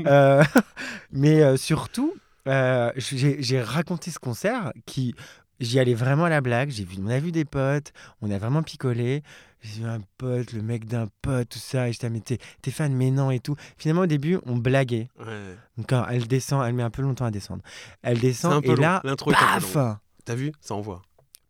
Euh, 0.06 0.44
mais 1.10 1.42
euh, 1.42 1.56
surtout 1.56 2.14
j'ai 2.96 3.62
raconté 3.62 4.10
ce 4.10 4.18
concert 4.18 4.72
qui 4.86 5.14
J'y 5.60 5.78
allais 5.78 5.94
vraiment 5.94 6.24
à 6.24 6.30
la 6.30 6.40
blague. 6.40 6.70
J'ai 6.70 6.84
vu, 6.84 6.96
on 7.02 7.08
a 7.08 7.18
vu 7.18 7.32
des 7.32 7.44
potes, 7.44 7.92
on 8.22 8.30
a 8.30 8.38
vraiment 8.38 8.62
picolé. 8.62 9.22
J'ai 9.60 9.82
vu 9.82 9.86
un 9.86 10.00
pote, 10.16 10.52
le 10.52 10.62
mec 10.62 10.86
d'un 10.86 11.06
pote, 11.20 11.50
tout 11.50 11.58
ça. 11.58 11.88
Et 11.88 11.92
je 11.92 12.06
mais 12.06 12.20
t'es, 12.20 12.38
fan, 12.70 12.92
mais 12.94 13.10
non, 13.10 13.30
et 13.30 13.40
tout. 13.40 13.56
Finalement, 13.76 14.02
au 14.02 14.06
début, 14.06 14.38
on 14.46 14.56
blaguait. 14.56 15.08
Donc, 15.76 15.88
quand 15.88 16.06
elle 16.08 16.26
descend, 16.26 16.66
elle 16.66 16.74
met 16.74 16.82
un 16.82 16.90
peu 16.90 17.02
longtemps 17.02 17.26
à 17.26 17.30
descendre. 17.30 17.62
Elle 18.02 18.18
descend, 18.18 18.64
et 18.64 18.74
là, 18.74 19.02
paf 19.02 19.76
T'as 20.24 20.34
vu 20.34 20.52
Ça 20.60 20.74
envoie. 20.74 21.02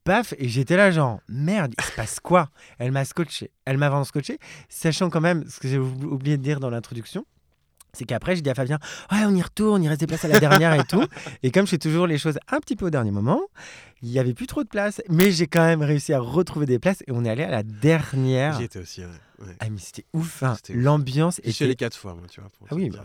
Paf, 0.05 0.35
et 0.39 0.49
j'étais 0.49 0.77
là, 0.77 0.91
genre, 0.91 1.21
merde, 1.29 1.75
il 1.79 1.85
se 1.85 1.93
passe 1.93 2.21
quoi? 2.21 2.49
Elle 2.79 2.91
m'a 2.91 3.05
scotché. 3.05 3.51
Elle 3.65 3.79
m'a 3.79 3.89
vraiment 3.89 4.05
scotché, 4.05 4.39
sachant 4.69 5.11
quand 5.11 5.21
même, 5.21 5.47
ce 5.49 5.61
que 5.61 5.69
j'ai 5.69 5.79
oublié 5.79 6.37
de 6.37 6.43
dire 6.43 6.59
dans 6.59 6.71
l'introduction, 6.71 7.27
c'est 7.93 8.05
qu'après, 8.05 8.37
j'ai 8.37 8.43
dit 8.43 8.51
à 8.51 8.55
Fabien, 8.55 8.79
ouais, 9.13 9.25
on 9.27 9.35
y 9.35 9.43
retourne, 9.43 9.83
il 9.83 9.89
reste 9.89 10.01
des 10.01 10.07
places 10.07 10.25
à 10.25 10.29
la 10.29 10.41
dernière 10.41 10.75
et 10.75 10.85
tout. 10.85 11.05
Et 11.43 11.51
comme 11.51 11.67
je 11.67 11.71
fais 11.71 11.79
toujours 11.79 12.07
les 12.07 12.19
choses 12.19 12.39
un 12.49 12.61
petit 12.61 12.77
peu 12.77 12.87
au 12.87 12.91
dernier 12.91 13.11
moment, 13.11 13.41
il 14.03 14.11
n'y 14.11 14.19
avait 14.19 14.35
plus 14.35 14.47
trop 14.47 14.63
de 14.63 14.69
place. 14.69 15.03
Mais 15.09 15.31
j'ai 15.31 15.47
quand 15.47 15.65
même 15.65 15.83
réussi 15.83 16.13
à 16.13 16.21
retrouver 16.21 16.67
des 16.67 16.79
places 16.79 17.03
et 17.07 17.13
on 17.13 17.25
est 17.25 17.31
allé 17.31 17.43
à 17.43 17.51
la 17.51 17.63
dernière. 17.63 18.59
J'y 18.59 18.65
étais 18.65 18.79
aussi, 18.79 19.03
ouais. 19.03 19.09
Ah, 19.59 19.71
mais 19.71 19.79
c'était 19.79 20.05
ouf. 20.13 20.43
Hein. 20.43 20.57
L'ambiance 20.69 21.39
était. 21.39 21.51
Je 21.51 21.55
suis 21.55 21.65
allé 21.65 21.75
quatre 21.75 21.97
fois, 21.97 22.15
moi, 22.15 22.25
tu 22.31 22.41
vois. 22.41 22.51
ah 22.71 22.75
oui, 22.75 22.91
bah, 22.91 23.05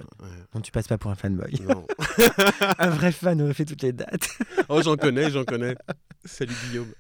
bon, 0.54 0.60
tu 0.60 0.72
passes 0.72 0.88
pas 0.88 0.98
pour 0.98 1.10
un 1.10 1.16
fanboy. 1.16 1.62
Non. 1.62 1.86
un 2.78 2.90
vrai 2.90 3.12
fan 3.12 3.42
aurait 3.42 3.54
fait 3.54 3.66
toutes 3.66 3.84
les 3.84 3.94
dates. 3.94 4.28
oh, 4.68 4.82
j'en 4.82 4.98
connais, 4.98 5.32
j'en 5.32 5.46
connais. 5.46 5.76
Salut 6.26 6.56
Guillaume. 6.68 6.92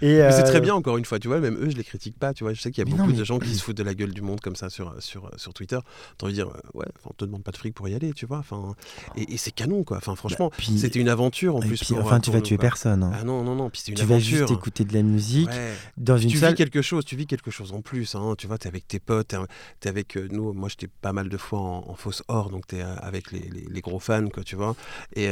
C'est 0.00 0.42
très 0.44 0.56
euh, 0.56 0.60
bien, 0.60 0.74
encore 0.74 0.96
une 0.96 1.04
fois, 1.04 1.18
tu 1.18 1.28
vois, 1.28 1.40
même 1.40 1.56
eux, 1.56 1.70
je 1.70 1.76
les 1.76 1.84
critique 1.84 2.18
pas, 2.18 2.32
tu 2.32 2.44
vois. 2.44 2.52
Je 2.52 2.60
sais 2.60 2.70
qu'il 2.70 2.86
y 2.86 2.90
a 2.92 2.96
beaucoup 2.96 3.12
de 3.12 3.24
gens 3.24 3.38
qui 3.38 3.54
se 3.54 3.62
foutent 3.62 3.76
de 3.76 3.82
la 3.82 3.94
gueule 3.94 4.12
du 4.12 4.22
monde 4.22 4.40
comme 4.40 4.56
ça 4.56 4.70
sur, 4.70 4.94
sur, 5.00 5.30
sur 5.36 5.52
Twitter. 5.52 5.78
T'as 6.16 6.26
envie 6.26 6.34
de 6.34 6.42
dire, 6.42 6.48
euh, 6.48 6.78
ouais, 6.78 6.86
on 7.04 7.12
te 7.12 7.24
demande 7.24 7.42
pas 7.42 7.50
de 7.52 7.56
fric 7.56 7.74
pour 7.74 7.88
y 7.88 7.94
aller, 7.94 8.12
tu 8.12 8.26
vois. 8.26 8.38
Enfin, 8.38 8.74
et, 9.16 9.36
c'est 9.36 9.50
canon, 9.50 9.84
quoi. 9.84 9.98
Enfin, 9.98 10.14
franchement, 10.14 10.50
bah, 10.50 10.64
c'était 10.76 10.98
une 10.98 11.08
aventure 11.08 11.56
en 11.56 11.60
plus. 11.60 11.92
enfin, 11.92 12.20
tu 12.20 12.30
vas 12.30 12.40
tuer 12.40 12.58
personne. 12.58 13.02
Hein. 13.02 13.12
Ah 13.14 13.24
non, 13.24 13.42
non, 13.42 13.54
non. 13.54 13.70
Puis 13.70 13.82
une 13.88 13.94
tu 13.94 14.02
aventure. 14.02 14.16
vas 14.16 14.46
juste 14.46 14.50
écouter 14.50 14.84
de 14.84 14.94
la 14.94 15.02
musique 15.02 15.50
dans 15.96 16.16
une 16.16 16.30
tu 16.30 16.38
salle. 16.38 16.50
vis 16.50 16.56
quelque 16.56 16.82
chose, 16.82 17.04
tu 17.04 17.16
vis 17.16 17.26
quelque 17.26 17.50
chose 17.50 17.72
en 17.72 17.80
plus. 17.80 18.14
Hein, 18.14 18.34
tu 18.38 18.46
vois, 18.46 18.58
t'es 18.58 18.68
avec 18.68 18.86
tes 18.88 19.00
potes, 19.00 19.28
t'es 19.28 19.36
es 19.36 19.88
avec 19.88 20.16
euh, 20.16 20.28
nous. 20.30 20.52
Moi, 20.52 20.68
j'étais 20.68 20.88
pas 20.88 21.12
mal 21.12 21.28
de 21.28 21.36
fois 21.36 21.60
en, 21.60 21.84
en 21.88 21.94
fausse 21.94 22.22
or, 22.28 22.50
donc 22.50 22.66
t'es 22.66 22.80
avec 22.80 23.32
les, 23.32 23.50
les, 23.68 23.80
gros 23.80 23.98
fans, 23.98 24.28
quoi, 24.28 24.44
tu 24.44 24.56
vois. 24.56 24.76
Et, 25.16 25.30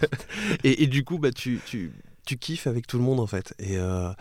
et, 0.64 0.82
et, 0.82 0.86
du 0.86 1.04
coup, 1.04 1.18
bah, 1.18 1.32
tu, 1.32 1.60
tu 1.66 1.92
tu 2.26 2.36
kiffes 2.36 2.66
avec 2.66 2.86
tout 2.86 2.98
le 2.98 3.04
monde 3.04 3.20
en 3.20 3.26
fait. 3.26 3.54
Euh, 3.62 4.12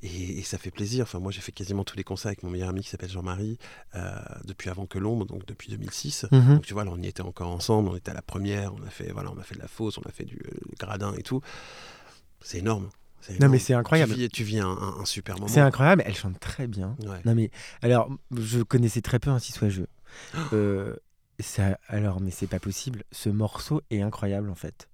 et, 0.00 0.38
et, 0.38 0.42
ça 0.42 0.56
fait 0.58 0.70
plaisir. 0.70 1.02
Enfin, 1.02 1.18
moi, 1.18 1.32
j'ai 1.32 1.40
fait 1.40 1.52
quasiment 1.52 1.84
tous 1.84 1.96
les 1.96 2.04
concerts 2.04 2.28
avec 2.28 2.44
mon 2.44 2.50
meilleur 2.50 2.68
ami 2.68 2.82
qui 2.82 2.88
s'appelle 2.88 3.10
Jean-Marie 3.10 3.58
euh, 3.96 4.16
depuis 4.44 4.70
avant 4.70 4.86
que 4.86 4.98
l'ombre, 4.98 5.26
donc 5.26 5.44
depuis 5.44 5.70
2006. 5.70 6.26
Mhm. 6.30 6.54
Donc 6.54 6.64
tu 6.64 6.72
vois, 6.72 6.84
là, 6.84 6.92
on 6.94 7.02
y 7.02 7.08
était 7.08 7.22
encore 7.22 7.50
ensemble. 7.50 7.90
On 7.90 7.96
était 7.96 8.12
à 8.12 8.14
la 8.14 8.22
première. 8.22 8.72
On 8.74 8.82
a 8.84 8.90
fait, 8.90 9.10
voilà, 9.10 9.30
on 9.30 9.38
a 9.38 9.42
fait 9.42 9.56
de 9.56 9.60
la 9.60 9.68
fosse, 9.68 9.98
on 9.98 10.08
a 10.08 10.12
fait 10.12 10.24
du 10.24 10.36
euh, 10.36 10.56
gradin 10.78 11.12
et 11.18 11.22
tout. 11.22 11.42
C'est 12.40 12.58
énorme. 12.58 12.88
Non 13.40 13.48
mais 13.48 13.58
c'est 13.58 13.74
incroyable. 13.74 14.14
Tu 14.32 14.44
vis, 14.44 14.60
un, 14.60 15.04
super 15.04 15.34
moment. 15.34 15.48
C'est 15.48 15.60
incroyable. 15.60 16.02
Elle 16.06 16.14
chante 16.14 16.38
très 16.38 16.68
bien. 16.68 16.96
Non 17.24 17.34
mais 17.34 17.50
alors, 17.82 18.08
je 18.34 18.62
connaissais 18.62 19.02
très 19.02 19.18
peu 19.18 19.30
Ainsi 19.30 19.52
soit 19.52 19.68
jeu. 19.68 19.88
ça, 21.40 21.78
alors 21.88 22.20
mais 22.20 22.30
c'est 22.30 22.46
pas 22.46 22.60
possible. 22.60 23.02
Ce 23.10 23.28
morceau 23.28 23.82
est 23.90 24.00
incroyable 24.00 24.48
en 24.48 24.54
fait. 24.54 24.88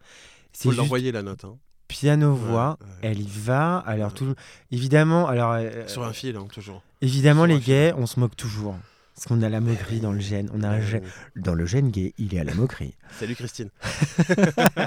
Faut 0.55 0.72
l'envoyer 0.72 1.12
la 1.12 1.22
note. 1.22 1.44
Hein 1.44 1.59
piano-voix, 1.94 2.76
elle 3.02 3.20
y 3.20 3.28
va. 3.28 3.78
Alors, 3.87 4.12
tout, 4.12 4.35
évidemment. 4.72 5.28
Alors, 5.28 5.52
euh, 5.52 5.87
Sur 5.87 6.02
un 6.02 6.12
fil, 6.12 6.35
hein, 6.35 6.48
toujours. 6.52 6.83
Évidemment, 7.00 7.44
les 7.44 7.61
gays, 7.61 7.94
on 7.96 8.07
se 8.07 8.18
moque 8.18 8.37
toujours. 8.37 8.74
Parce 9.14 9.27
qu'on 9.27 9.42
a 9.42 9.48
la 9.48 9.61
moquerie 9.61 10.00
dans 10.00 10.12
le 10.12 10.18
gène. 10.18 10.50
On 10.53 10.62
a 10.62 10.68
un 10.68 10.81
gène. 10.81 11.03
Dans 11.37 11.55
le 11.55 11.66
gène 11.66 11.90
gay, 11.90 12.14
il 12.18 12.35
est 12.35 12.40
à 12.40 12.44
la 12.44 12.55
moquerie. 12.55 12.94
Salut 13.18 13.37
Christine. 13.37 13.70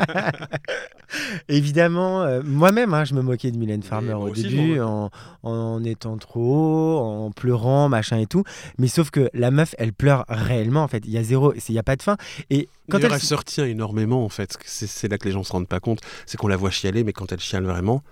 Évidemment, 1.48 2.24
euh, 2.24 2.42
moi-même, 2.44 2.94
hein, 2.94 3.06
je 3.06 3.14
me 3.14 3.22
moquais 3.22 3.52
de 3.52 3.58
Mylène 3.58 3.84
Farmer 3.84 4.16
au 4.16 4.30
début, 4.30 4.82
en, 4.82 5.10
en, 5.44 5.84
étant 5.86 6.18
trop 6.18 6.42
haut, 6.42 7.00
en 7.00 7.32
pleurant, 7.32 7.88
machin 7.88 8.18
et 8.18 8.26
tout. 8.26 8.44
Mais 8.78 8.90
sauf 8.90 9.12
que 9.12 9.30
la 9.34 9.50
meuf, 9.50 9.76
elle 9.78 9.94
pleure 9.94 10.26
réellement, 10.28 10.84
en 10.84 10.90
fait. 10.90 11.04
Il 11.06 11.12
y 11.12 11.18
a 11.18 11.24
zéro, 11.24 11.54
il 11.54 11.72
n'y 11.72 11.80
a 11.80 11.84
pas 11.84 11.96
de 11.96 12.04
fin. 12.04 12.18
Et 12.50 12.68
quand 12.92 13.00
elle... 13.00 13.14
elle 13.14 13.22
se 13.22 13.34
retient 13.36 13.66
énormément, 13.66 14.26
en 14.26 14.30
fait. 14.30 14.58
C'est 14.66 15.08
là 15.08 15.18
que 15.18 15.26
les 15.26 15.32
gens 15.32 15.44
se 15.44 15.54
rendent 15.54 15.70
pas 15.70 15.80
compte. 15.80 16.02
C'est 16.26 16.36
qu'on 16.38 16.50
la 16.50 16.58
voit 16.58 16.72
chialer, 16.72 17.06
mais 17.06 17.14
quand 17.14 17.32
elle 17.32 17.40
chiale 17.40 17.64
vraiment, 17.64 18.04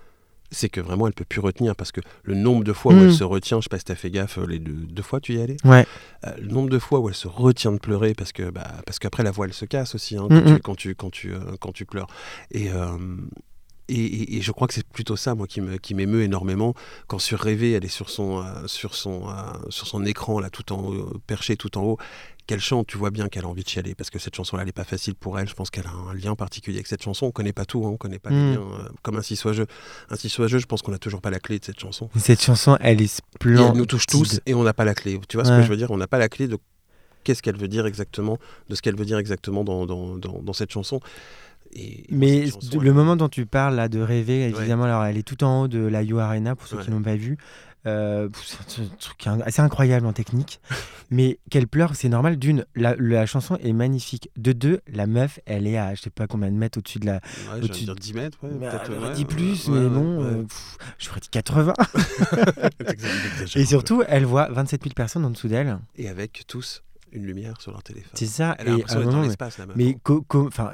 c'est 0.50 0.68
que 0.68 0.80
vraiment 0.80 1.06
elle 1.06 1.12
peut 1.12 1.24
plus 1.24 1.40
retenir 1.40 1.74
parce 1.76 1.92
que 1.92 2.00
le 2.22 2.34
nombre 2.34 2.64
de 2.64 2.72
fois 2.72 2.94
où 2.94 2.98
elle 2.98 3.08
mm. 3.08 3.12
se 3.12 3.24
retient, 3.24 3.58
je 3.58 3.64
sais 3.64 3.68
pas 3.68 3.78
si 3.78 3.84
t'as 3.84 3.94
fait 3.94 4.10
gaffe, 4.10 4.38
les 4.38 4.58
deux, 4.58 5.02
fois 5.02 5.20
tu 5.20 5.34
y 5.34 5.40
allais. 5.40 5.56
Ouais. 5.64 5.86
Euh, 6.26 6.32
le 6.38 6.48
nombre 6.48 6.70
de 6.70 6.78
fois 6.78 7.00
où 7.00 7.08
elle 7.08 7.14
se 7.14 7.28
retient 7.28 7.72
de 7.72 7.78
pleurer 7.78 8.14
parce 8.14 8.32
que 8.32 8.50
bah, 8.50 8.66
parce 8.84 8.98
qu'après 8.98 9.22
la 9.22 9.30
voix 9.30 9.46
elle 9.46 9.54
se 9.54 9.64
casse 9.64 9.94
aussi 9.94 10.16
hein, 10.16 10.28
quand, 10.62 10.74
tu, 10.74 10.94
quand, 10.94 11.10
tu, 11.10 11.32
euh, 11.32 11.38
quand 11.60 11.72
tu 11.72 11.84
pleures. 11.84 12.08
Et 12.50 12.70
et, 13.88 14.40
je 14.40 14.50
crois 14.50 14.66
que 14.66 14.74
c'est 14.74 14.84
plutôt 14.84 15.14
ça, 15.14 15.36
moi, 15.36 15.46
qui, 15.46 15.60
me, 15.60 15.76
qui 15.76 15.94
m'émeut 15.94 16.22
énormément. 16.22 16.74
Quand 17.06 17.20
sur 17.20 17.38
Rêver, 17.38 17.70
elle 17.70 17.84
est 17.84 17.88
sur 17.88 18.10
son, 18.10 18.44
sur 18.66 18.96
son, 18.96 19.28
sur 19.68 19.86
son 19.86 20.04
écran, 20.04 20.40
là, 20.40 20.50
tout 20.50 20.72
en 20.72 20.92
perché, 21.28 21.56
tout 21.56 21.78
en 21.78 21.82
haut, 21.82 21.98
qu'elle 22.46 22.60
chante, 22.60 22.86
tu 22.86 22.96
vois 22.96 23.10
bien 23.10 23.28
qu'elle 23.28 23.44
a 23.44 23.48
envie 23.48 23.64
de 23.64 23.68
chialer 23.68 23.94
parce 23.94 24.10
que 24.10 24.18
cette 24.18 24.34
chanson-là, 24.34 24.62
elle 24.62 24.66
n'est 24.66 24.72
pas 24.72 24.84
facile 24.84 25.14
pour 25.14 25.38
elle. 25.38 25.48
Je 25.48 25.54
pense 25.54 25.70
qu'elle 25.70 25.86
a 25.86 25.90
un 25.90 26.14
lien 26.14 26.34
particulier 26.34 26.78
avec 26.78 26.86
cette 26.86 27.02
chanson. 27.02 27.26
On 27.26 27.30
connaît 27.32 27.52
pas 27.52 27.64
tout, 27.64 27.84
hein, 27.84 27.90
on 27.90 27.96
connaît 27.96 28.18
pas 28.18 28.30
les 28.30 28.36
hmm. 28.36 28.54
liens. 28.54 28.60
Euh, 28.60 28.88
comme 29.02 29.16
Ainsi 29.16 29.36
soit 29.36 29.52
jeu. 29.52 29.66
Ainsi 30.10 30.28
soit 30.28 30.46
jeu, 30.46 30.58
je 30.58 30.66
pense 30.66 30.82
qu'on 30.82 30.92
n'a 30.92 30.98
toujours 30.98 31.20
pas 31.20 31.30
la 31.30 31.40
clé 31.40 31.58
de 31.58 31.64
cette 31.64 31.80
chanson. 31.80 32.08
Cette 32.16 32.42
chanson, 32.42 32.76
elle 32.80 33.00
est 33.02 33.06
splendide. 33.06 33.66
elle 33.72 33.78
nous 33.78 33.86
touche 33.86 34.06
tous 34.06 34.40
et 34.46 34.54
on 34.54 34.62
n'a 34.62 34.72
pas 34.72 34.84
la 34.84 34.94
clé. 34.94 35.20
Tu 35.28 35.36
vois 35.36 35.44
ce 35.44 35.50
que 35.50 35.62
je 35.62 35.68
veux 35.68 35.76
dire? 35.76 35.90
On 35.90 35.96
n'a 35.96 36.06
pas 36.06 36.18
la 36.18 36.28
clé 36.28 36.48
de 36.48 36.58
qu'est-ce 37.24 37.42
qu'elle 37.42 37.56
veut 37.56 37.68
dire 37.68 37.86
exactement, 37.86 38.38
de 38.68 38.74
ce 38.76 38.82
qu'elle 38.82 38.96
veut 38.96 39.04
dire 39.04 39.18
exactement 39.18 39.64
dans, 39.64 39.84
dans, 39.84 40.16
dans, 40.16 40.52
cette 40.52 40.70
chanson. 40.70 41.00
Et 41.72 42.04
Mais 42.08 42.44
le 42.80 42.92
moment 42.92 43.16
dont 43.16 43.28
tu 43.28 43.46
parles 43.46 43.74
là 43.74 43.88
de 43.88 43.98
rêver, 43.98 44.44
évidemment, 44.44 44.84
alors 44.84 45.04
elle 45.04 45.16
est 45.16 45.24
tout 45.24 45.42
en 45.42 45.62
haut 45.62 45.68
de 45.68 45.80
la 45.80 46.02
You 46.02 46.20
Arena 46.20 46.54
pour 46.54 46.68
ceux 46.68 46.78
qui 46.78 46.90
n'ont 46.90 47.02
pas 47.02 47.16
vu. 47.16 47.36
Euh, 47.86 48.28
c'est 48.44 48.82
un 48.82 48.86
truc 48.98 49.26
assez 49.44 49.62
incroyable 49.62 50.06
en 50.06 50.12
technique. 50.12 50.60
mais 51.10 51.38
qu'elle 51.50 51.68
pleure, 51.68 51.94
c'est 51.94 52.08
normal. 52.08 52.36
D'une, 52.36 52.64
la, 52.74 53.26
chanson 53.26 53.56
est 53.56 53.72
magnifique. 53.72 54.30
De 54.36 54.52
deux, 54.52 54.80
la 54.92 55.06
meuf, 55.06 55.38
elle 55.46 55.66
est 55.66 55.78
à 55.78 55.94
je 55.94 56.02
sais 56.02 56.10
pas 56.10 56.26
combien 56.26 56.50
de 56.50 56.56
mètres 56.56 56.78
au-dessus 56.78 56.98
de 56.98 57.06
la. 57.06 57.20
Ouais, 57.52 57.62
au 57.62 57.68
dire 57.68 57.94
10 57.94 58.14
mètres, 58.14 58.38
ouais. 58.42 58.50
Bah, 58.60 58.78
peut-être. 58.84 59.12
dit 59.12 59.24
plus, 59.24 59.68
mais 59.68 59.88
bon, 59.88 60.22
euh, 60.22 60.44
je 60.98 61.08
ferais 61.08 61.20
dit 61.20 61.28
80. 61.28 61.74
Et 63.56 63.64
surtout, 63.64 64.02
elle 64.08 64.24
voit 64.24 64.48
27 64.50 64.82
000 64.82 64.94
personnes 64.94 65.24
en 65.24 65.30
dessous 65.30 65.48
d'elle. 65.48 65.78
Et 65.96 66.08
avec 66.08 66.44
tous 66.46 66.82
une 67.12 67.24
lumière 67.24 67.54
sur 67.60 67.72
leur 67.72 67.82
téléphone. 67.82 68.10
C'est 68.14 68.26
ça. 68.26 68.56
Elle 68.58 68.68
a 68.68 69.04
dans 69.04 69.22
l'espace, 69.22 69.58
meuf. 69.58 69.76
Mais 69.76 69.96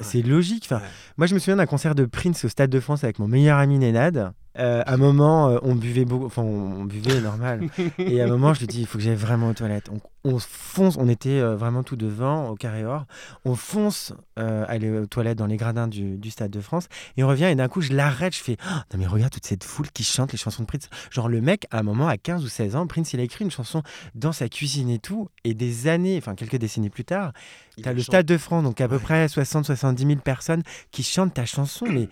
c'est 0.01 0.23
logique. 0.23 0.69
Moi, 1.17 1.27
je 1.27 1.35
me 1.35 1.39
souviens 1.39 1.57
d'un 1.57 1.67
concert 1.67 1.95
de 1.95 2.05
Prince 2.05 2.45
au 2.45 2.49
Stade 2.49 2.71
de 2.71 2.81
France 2.81 3.05
avec 3.05 3.19
mon 3.19 3.29
meilleur 3.29 3.59
ami 3.59 3.79
Nenad. 3.79 4.33
Euh, 4.59 4.83
à 4.85 4.95
un 4.95 4.97
moment, 4.97 5.49
euh, 5.49 5.59
on 5.63 5.75
buvait 5.75 6.05
beaucoup, 6.05 6.27
enfin, 6.27 6.43
on, 6.43 6.85
buvait 6.85 7.21
normal. 7.21 7.69
et 7.99 8.21
à 8.21 8.25
un 8.25 8.29
moment, 8.29 8.53
je 8.55 8.61
lui 8.61 8.67
dis, 8.67 8.81
il 8.81 8.87
faut 8.87 8.99
que 8.99 9.05
j'aille 9.05 9.15
vraiment 9.15 9.49
aux 9.49 9.55
toilettes. 9.55 9.91
On, 10.25 10.39
fonce, 10.39 10.97
on 10.99 11.09
était 11.09 11.41
euh, 11.41 11.57
vraiment 11.57 11.83
tout 11.83 11.97
devant, 11.97 12.49
au 12.49 12.55
carré 12.55 12.85
or. 12.85 13.07
On 13.45 13.55
fonce 13.55 14.13
aller 14.37 14.91
aux 14.91 15.07
toilettes 15.07 15.39
dans 15.39 15.47
les 15.47 15.57
gradins 15.57 15.89
du, 15.89 16.31
Stade 16.31 16.51
de 16.51 16.61
France. 16.61 16.89
Et 17.17 17.25
on 17.25 17.29
revient, 17.29 17.45
et 17.45 17.55
d'un 17.55 17.69
coup, 17.69 17.81
je 17.81 17.93
l'arrête. 17.93 18.35
Je 18.35 18.43
fais, 18.43 18.57
oh, 18.67 18.71
non, 18.93 18.99
mais 18.99 19.07
regarde 19.07 19.33
toute 19.33 19.47
cette 19.47 19.65
foule 19.65 19.91
qui 19.91 20.05
chante 20.05 20.33
les 20.33 20.39
chansons 20.39 20.63
de 20.63 20.69
Prince. 20.69 20.89
Genre, 21.11 21.29
le 21.29 21.41
mec, 21.41 21.67
à 21.71 21.79
un 21.79 21.83
moment, 21.83 22.09
à 22.09 22.17
15 22.17 22.45
ou 22.45 22.49
16 22.49 22.77
ans, 22.77 22.87
Prince, 22.87 23.13
il 23.13 23.21
a 23.21 23.23
écrit 23.23 23.45
une 23.45 23.51
chanson 23.51 23.83
dans 24.15 24.33
sa 24.33 24.49
cuisine 24.49 24.91
et 24.91 24.99
tout. 24.99 25.29
Et 25.45 25.55
des 25.55 25.89
années, 25.89 26.19
enfin, 26.19 26.35
quelques 26.35 26.57
décennies 26.57 26.91
plus 26.91 27.05
tard, 27.05 27.33
tu 27.77 27.89
as 27.89 27.93
le 27.93 28.03
Stade 28.03 28.27
de 28.27 28.39
France, 28.39 28.65
donc 28.65 28.81
à 28.81 28.89
peu 28.89 28.99
près 28.99 29.27
60-70 29.27 30.07
000 30.07 30.21
personnes 30.21 30.63
qui 30.91 31.03
chantent 31.03 31.35
ta 31.35 31.47
chanson. 31.47 31.87
Mais 31.89 32.09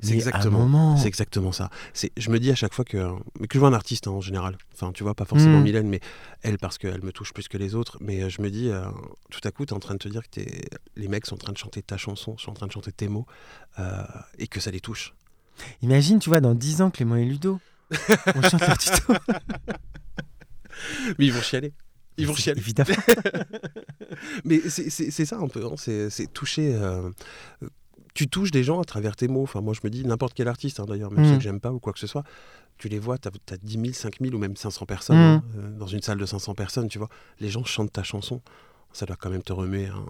c'est 0.00 0.14
exactement, 0.14 0.96
c'est 0.96 1.08
exactement 1.08 1.50
ça. 1.50 1.70
C'est, 1.92 2.12
je 2.16 2.30
me 2.30 2.38
dis 2.38 2.50
à 2.50 2.54
chaque 2.54 2.72
fois 2.72 2.84
que, 2.84 3.14
que 3.40 3.54
je 3.54 3.58
vois 3.58 3.68
un 3.68 3.72
artiste 3.72 4.06
hein, 4.06 4.12
en 4.12 4.20
général, 4.20 4.56
enfin 4.72 4.92
tu 4.92 5.02
vois, 5.02 5.14
pas 5.14 5.24
forcément 5.24 5.58
mm. 5.58 5.64
Mylène, 5.64 5.88
mais 5.88 6.00
elle 6.42 6.58
parce 6.58 6.78
qu'elle 6.78 7.02
me 7.02 7.10
touche 7.10 7.32
plus 7.32 7.48
que 7.48 7.58
les 7.58 7.74
autres, 7.74 7.98
mais 8.00 8.22
euh, 8.22 8.28
je 8.28 8.40
me 8.40 8.48
dis, 8.48 8.68
euh, 8.68 8.84
tout 9.30 9.40
à 9.42 9.50
coup, 9.50 9.66
tu 9.66 9.72
es 9.72 9.76
en 9.76 9.80
train 9.80 9.94
de 9.94 9.98
te 9.98 10.08
dire 10.08 10.22
que 10.30 10.40
les 10.96 11.08
mecs 11.08 11.26
sont 11.26 11.34
en 11.34 11.38
train 11.38 11.52
de 11.52 11.58
chanter 11.58 11.82
ta 11.82 11.96
chanson, 11.96 12.38
sont 12.38 12.50
en 12.50 12.54
train 12.54 12.68
de 12.68 12.72
chanter 12.72 12.92
tes 12.92 13.08
mots, 13.08 13.26
euh, 13.80 14.04
et 14.38 14.46
que 14.46 14.60
ça 14.60 14.70
les 14.70 14.80
touche. 14.80 15.14
Imagine, 15.82 16.20
tu 16.20 16.30
vois, 16.30 16.40
dans 16.40 16.54
10 16.54 16.82
ans, 16.82 16.90
Clément 16.90 17.16
et 17.16 17.24
Ludo, 17.24 17.58
on 18.36 18.42
chante 18.42 18.60
leur 18.60 18.78
tuto. 18.78 19.12
mais 21.18 21.26
ils 21.26 21.32
vont 21.32 21.42
chialer. 21.42 21.72
Ils 22.18 22.26
vont 22.28 22.34
chialer. 22.34 22.60
Évidemment. 22.60 22.94
mais 24.44 24.60
c'est 24.68 25.24
ça 25.24 25.38
un 25.38 25.48
peu, 25.48 25.66
hein, 25.66 25.74
c'est 25.76 26.32
toucher 26.32 26.78
tu 28.14 28.28
touches 28.28 28.50
des 28.50 28.64
gens 28.64 28.80
à 28.80 28.84
travers 28.84 29.16
tes 29.16 29.28
mots. 29.28 29.42
Enfin, 29.42 29.60
moi, 29.60 29.74
je 29.74 29.80
me 29.84 29.90
dis, 29.90 30.04
n'importe 30.04 30.34
quel 30.34 30.48
artiste, 30.48 30.80
hein, 30.80 30.84
d'ailleurs, 30.86 31.10
même 31.10 31.24
mm. 31.24 31.30
ceux 31.30 31.36
que 31.36 31.42
j'aime 31.42 31.60
pas 31.60 31.72
ou 31.72 31.78
quoi 31.78 31.92
que 31.92 31.98
ce 31.98 32.06
soit, 32.06 32.24
tu 32.78 32.88
les 32.88 32.98
vois, 32.98 33.18
tu 33.18 33.28
as, 33.28 33.56
10 33.56 33.72
000, 33.72 33.84
5 33.92 34.16
000 34.20 34.34
ou 34.34 34.38
même 34.38 34.56
500 34.56 34.86
personnes 34.86 35.16
mm. 35.16 35.20
hein, 35.20 35.42
euh, 35.58 35.78
dans 35.78 35.86
une 35.86 36.02
salle 36.02 36.18
de 36.18 36.26
500 36.26 36.54
personnes, 36.54 36.88
tu 36.88 36.98
vois. 36.98 37.08
Les 37.40 37.48
gens 37.48 37.64
chantent 37.64 37.92
ta 37.92 38.02
chanson 38.02 38.40
ça 38.92 39.06
doit 39.06 39.16
quand 39.16 39.30
même 39.30 39.42
te 39.42 39.52
remettre. 39.52 40.02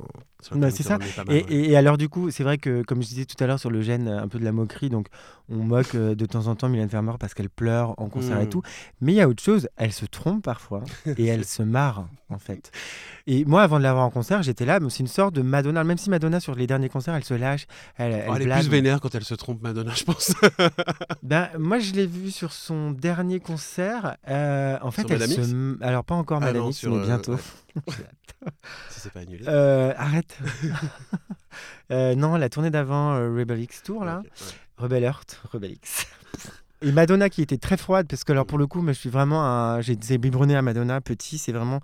Bah, 0.52 0.70
c'est 0.70 0.84
ça. 0.84 0.98
et, 1.28 1.76
alors, 1.76 1.98
du 1.98 2.08
coup, 2.08 2.30
c'est 2.30 2.44
vrai 2.44 2.58
que, 2.58 2.82
comme 2.82 3.02
je 3.02 3.08
disais 3.08 3.24
tout 3.24 3.42
à 3.42 3.46
l'heure 3.46 3.58
sur 3.58 3.70
le 3.70 3.82
gène, 3.82 4.08
un 4.08 4.28
peu 4.28 4.38
de 4.38 4.44
la 4.44 4.52
moquerie, 4.52 4.88
donc 4.88 5.08
on 5.50 5.56
moque 5.56 5.94
euh, 5.94 6.14
de 6.14 6.26
temps 6.26 6.46
en 6.46 6.54
temps 6.54 6.68
Mylène 6.68 6.88
Farmer 6.88 7.14
parce 7.18 7.34
qu'elle 7.34 7.48
pleure 7.48 7.94
en 7.98 8.08
concert 8.08 8.38
et 8.40 8.46
mmh. 8.46 8.50
tout. 8.50 8.62
Mais 9.00 9.12
il 9.12 9.16
y 9.16 9.20
a 9.20 9.28
autre 9.28 9.42
chose, 9.42 9.68
elle 9.76 9.92
se 9.92 10.06
trompe 10.06 10.44
parfois 10.44 10.84
et 11.16 11.26
elle 11.26 11.44
se 11.44 11.62
marre, 11.62 12.06
en 12.30 12.38
fait. 12.38 12.70
Et 13.26 13.44
moi, 13.44 13.62
avant 13.62 13.78
de 13.78 13.82
la 13.82 13.92
voir 13.92 14.04
en 14.04 14.10
concert, 14.10 14.42
j'étais 14.42 14.64
là, 14.64 14.78
c'est 14.88 15.00
une 15.00 15.08
sorte 15.08 15.34
de 15.34 15.42
Madonna. 15.42 15.82
Même 15.82 15.98
si 15.98 16.08
Madonna, 16.08 16.38
sur 16.38 16.54
les 16.54 16.66
derniers 16.66 16.88
concerts, 16.88 17.14
elle 17.14 17.24
se 17.24 17.34
lâche. 17.34 17.66
Elle, 17.96 18.12
elle, 18.12 18.26
oh, 18.30 18.36
est 18.36 18.60
plus 18.60 18.68
vénère 18.68 19.00
quand 19.00 19.14
elle 19.14 19.24
se 19.24 19.34
trompe, 19.34 19.60
Madonna, 19.60 19.92
je 19.94 20.04
pense. 20.04 20.32
ben, 21.22 21.48
moi, 21.58 21.78
je 21.78 21.92
l'ai 21.94 22.06
vue 22.06 22.30
sur 22.30 22.52
son 22.52 22.92
dernier 22.92 23.40
concert. 23.40 24.16
Euh, 24.28 24.78
en 24.82 24.90
fait, 24.90 25.10
elle 25.10 25.28
se. 25.28 25.82
Alors, 25.82 26.04
pas 26.04 26.14
encore 26.14 26.40
ah 26.42 26.52
mais 26.52 26.58
euh, 26.58 27.04
bientôt. 27.04 27.36
Si 28.90 29.00
c'est 29.00 29.12
pas 29.12 29.20
annulé. 29.20 29.44
Euh, 29.46 29.92
arrête. 29.96 30.38
euh, 31.90 32.14
non, 32.14 32.36
la 32.36 32.48
tournée 32.48 32.70
d'avant, 32.70 33.14
euh, 33.14 33.30
Rebel 33.30 33.60
X 33.60 33.82
Tour, 33.82 34.04
là. 34.04 34.22
Rebel 34.76 35.02
Earth, 35.02 35.40
Rebel 35.52 35.72
X. 35.72 36.06
Et 36.80 36.92
Madonna 36.92 37.28
qui 37.28 37.42
était 37.42 37.58
très 37.58 37.76
froide, 37.76 38.06
parce 38.08 38.22
que 38.22 38.30
alors 38.30 38.46
pour 38.46 38.56
le 38.56 38.68
coup, 38.68 38.80
moi, 38.82 38.92
je 38.92 38.98
suis 39.00 39.10
vraiment 39.10 39.44
un... 39.44 39.80
J'ai 39.80 39.96
biberonné 40.18 40.54
à 40.54 40.62
Madonna 40.62 41.00
petit, 41.00 41.36
c'est 41.36 41.50
vraiment 41.50 41.80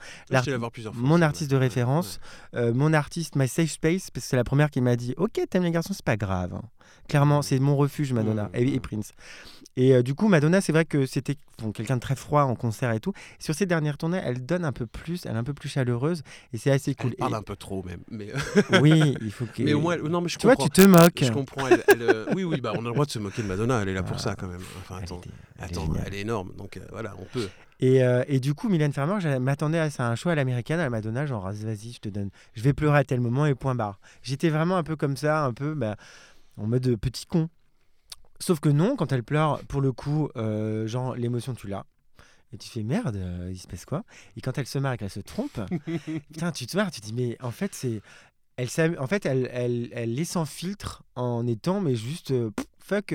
mon 0.95 1.21
artiste 1.21 1.51
de 1.51 1.57
référence, 1.57 2.21
euh, 2.55 2.73
mon 2.73 2.93
artiste, 2.93 3.35
my 3.35 3.49
safe 3.49 3.71
space, 3.71 4.11
parce 4.13 4.25
que 4.25 4.31
c'est 4.31 4.37
la 4.37 4.45
première 4.45 4.71
qui 4.71 4.81
m'a 4.81 4.95
dit 4.95 5.15
Ok, 5.17 5.41
t'aimes 5.51 5.65
les 5.65 5.73
garçons, 5.73 5.95
c'est 5.95 6.05
pas 6.05 6.17
grave. 6.17 6.61
Clairement, 7.09 7.43
c'est 7.43 7.59
mon 7.59 7.77
refuge, 7.77 8.13
Madonna 8.13 8.45
mmh. 8.45 8.57
et, 8.57 8.81
Prince. 8.81 9.13
Et 9.77 9.95
euh, 9.95 10.03
du 10.03 10.15
coup, 10.15 10.29
Madonna, 10.29 10.61
c'est 10.61 10.73
vrai 10.73 10.85
que 10.85 11.05
c'était 11.05 11.37
quelqu'un 11.75 11.97
de 11.97 12.01
très 12.01 12.15
froid 12.15 12.43
en 12.43 12.55
concert 12.55 12.93
et 12.93 13.01
tout. 13.01 13.13
sur 13.39 13.55
ses 13.55 13.67
dernières 13.67 13.99
tournées, 13.99 14.21
elle 14.23 14.45
donne 14.45 14.65
un 14.65 14.73
peu 14.73 14.87
plus, 14.87 15.27
elle 15.27 15.33
est 15.33 15.39
un 15.39 15.45
peu 15.45 15.55
plus 15.55 15.69
chaleureuse 15.69 16.23
et 16.53 16.59
c'est 16.59 16.71
assez 16.71 16.95
cool. 16.95 17.11
Elle 17.13 17.17
parle 17.17 17.35
un 17.35 17.43
peu 17.43 17.57
trop 17.57 17.83
même. 17.83 18.01
Mais... 18.11 18.33
oui, 18.81 19.17
il 19.21 19.33
faut 19.33 19.47
que. 19.47 19.63
Mais 19.63 19.73
au 19.73 19.81
moins, 19.81 19.97
non, 19.97 20.21
mais 20.21 20.29
je 20.29 20.39
tu 20.39 20.47
vois, 20.47 20.57
tu 20.57 20.71
te 20.71 20.83
moques. 20.83 21.23
Je 21.23 21.33
comprends. 21.33 21.67
Euh, 21.67 22.27
oui, 22.35 22.45
oui, 22.45 22.61
bah, 22.61 22.73
on 22.75 22.81
a 22.81 22.89
le 22.89 22.93
droit 22.93 23.07
de 23.07 23.11
se 23.11 23.19
moquer 23.19 23.43
de 23.43 23.49
Madonna. 23.49 23.83
Elle 23.83 23.89
est 23.89 23.95
là 23.95 24.03
pour 24.03 24.17
ah, 24.17 24.21
ça 24.21 24.37
quand 24.37 24.47
même. 24.47 24.63
Enfin, 24.79 25.01
attends, 25.03 25.21
elle, 25.59 25.65
attends, 25.65 25.89
elle 26.07 26.15
est 26.15 26.21
énorme. 26.21 26.53
Donc 26.57 26.77
euh, 26.77 26.81
voilà, 26.93 27.15
on 27.19 27.25
peut. 27.25 27.49
Et, 27.81 28.01
et, 28.29 28.41
du 28.41 28.55
coup, 28.55 28.71
Mylène 28.71 28.93
Farmer, 28.93 29.21
je 29.21 29.29
m'attendais 29.29 29.79
à 29.79 29.91
un 29.99 30.15
choix 30.15 30.33
à 30.33 30.35
l'américaine, 30.37 30.81
à 30.81 30.89
Madonna, 30.89 31.27
genre 31.27 31.51
vas-y, 31.53 31.93
je 31.93 32.01
te 32.01 32.09
donne, 32.09 32.31
je 32.55 32.63
vais 32.63 32.73
pleurer 32.73 32.99
à 32.99 33.05
tel 33.05 33.21
moment 33.21 33.45
et 33.45 33.55
point 33.55 33.75
barre. 33.75 33.99
J'étais 34.23 34.49
vraiment 34.49 34.77
un 34.77 34.85
peu 34.85 34.97
comme 34.97 35.17
ça, 35.17 35.45
un 35.45 35.53
peu 35.53 35.75
bah, 35.75 35.97
en 36.57 36.67
mode 36.67 36.97
petit 36.97 37.27
con. 37.27 37.49
Sauf 38.41 38.61
que 38.61 38.69
non, 38.69 38.97
quand 38.97 39.13
elle 39.13 39.23
pleure, 39.23 39.61
pour 39.69 39.81
le 39.81 39.93
coup, 39.93 40.29
euh, 40.37 40.87
genre 40.87 41.15
l'émotion 41.15 41.55
tu 41.55 41.69
l'as. 41.69 41.87
Et 42.53 42.59
tu 42.59 42.69
fais 42.69 42.83
merde, 42.83 43.17
euh, 43.17 43.51
il 43.51 43.59
se 43.59 43.67
passe 43.67 43.85
quoi? 43.85 44.05
Et 44.37 44.41
quand 44.41 44.57
elle 44.59 44.67
se 44.67 44.79
marre 44.79 44.93
et 44.93 44.99
qu'elle 44.99 45.11
se 45.11 45.21
trompe, 45.21 45.61
putain, 46.33 46.53
tu 46.53 46.67
te 46.67 46.77
marres, 46.77 46.91
tu 46.91 47.01
te 47.01 47.07
dis 47.07 47.13
mais 47.13 47.37
en 47.41 47.51
fait 47.51 47.75
c'est, 47.75 48.01
elle 48.57 48.99
en 49.01 49.07
fait 49.07 49.27
elle, 49.27 49.49
elle, 49.53 49.89
elle 49.93 50.19
est 50.19 50.25
sans 50.25 50.45
filtre 50.45 51.03
en 51.17 51.47
étant 51.47 51.81
mais 51.81 51.97
juste 51.97 52.31
euh, 52.31 52.51
fuck. 52.79 53.13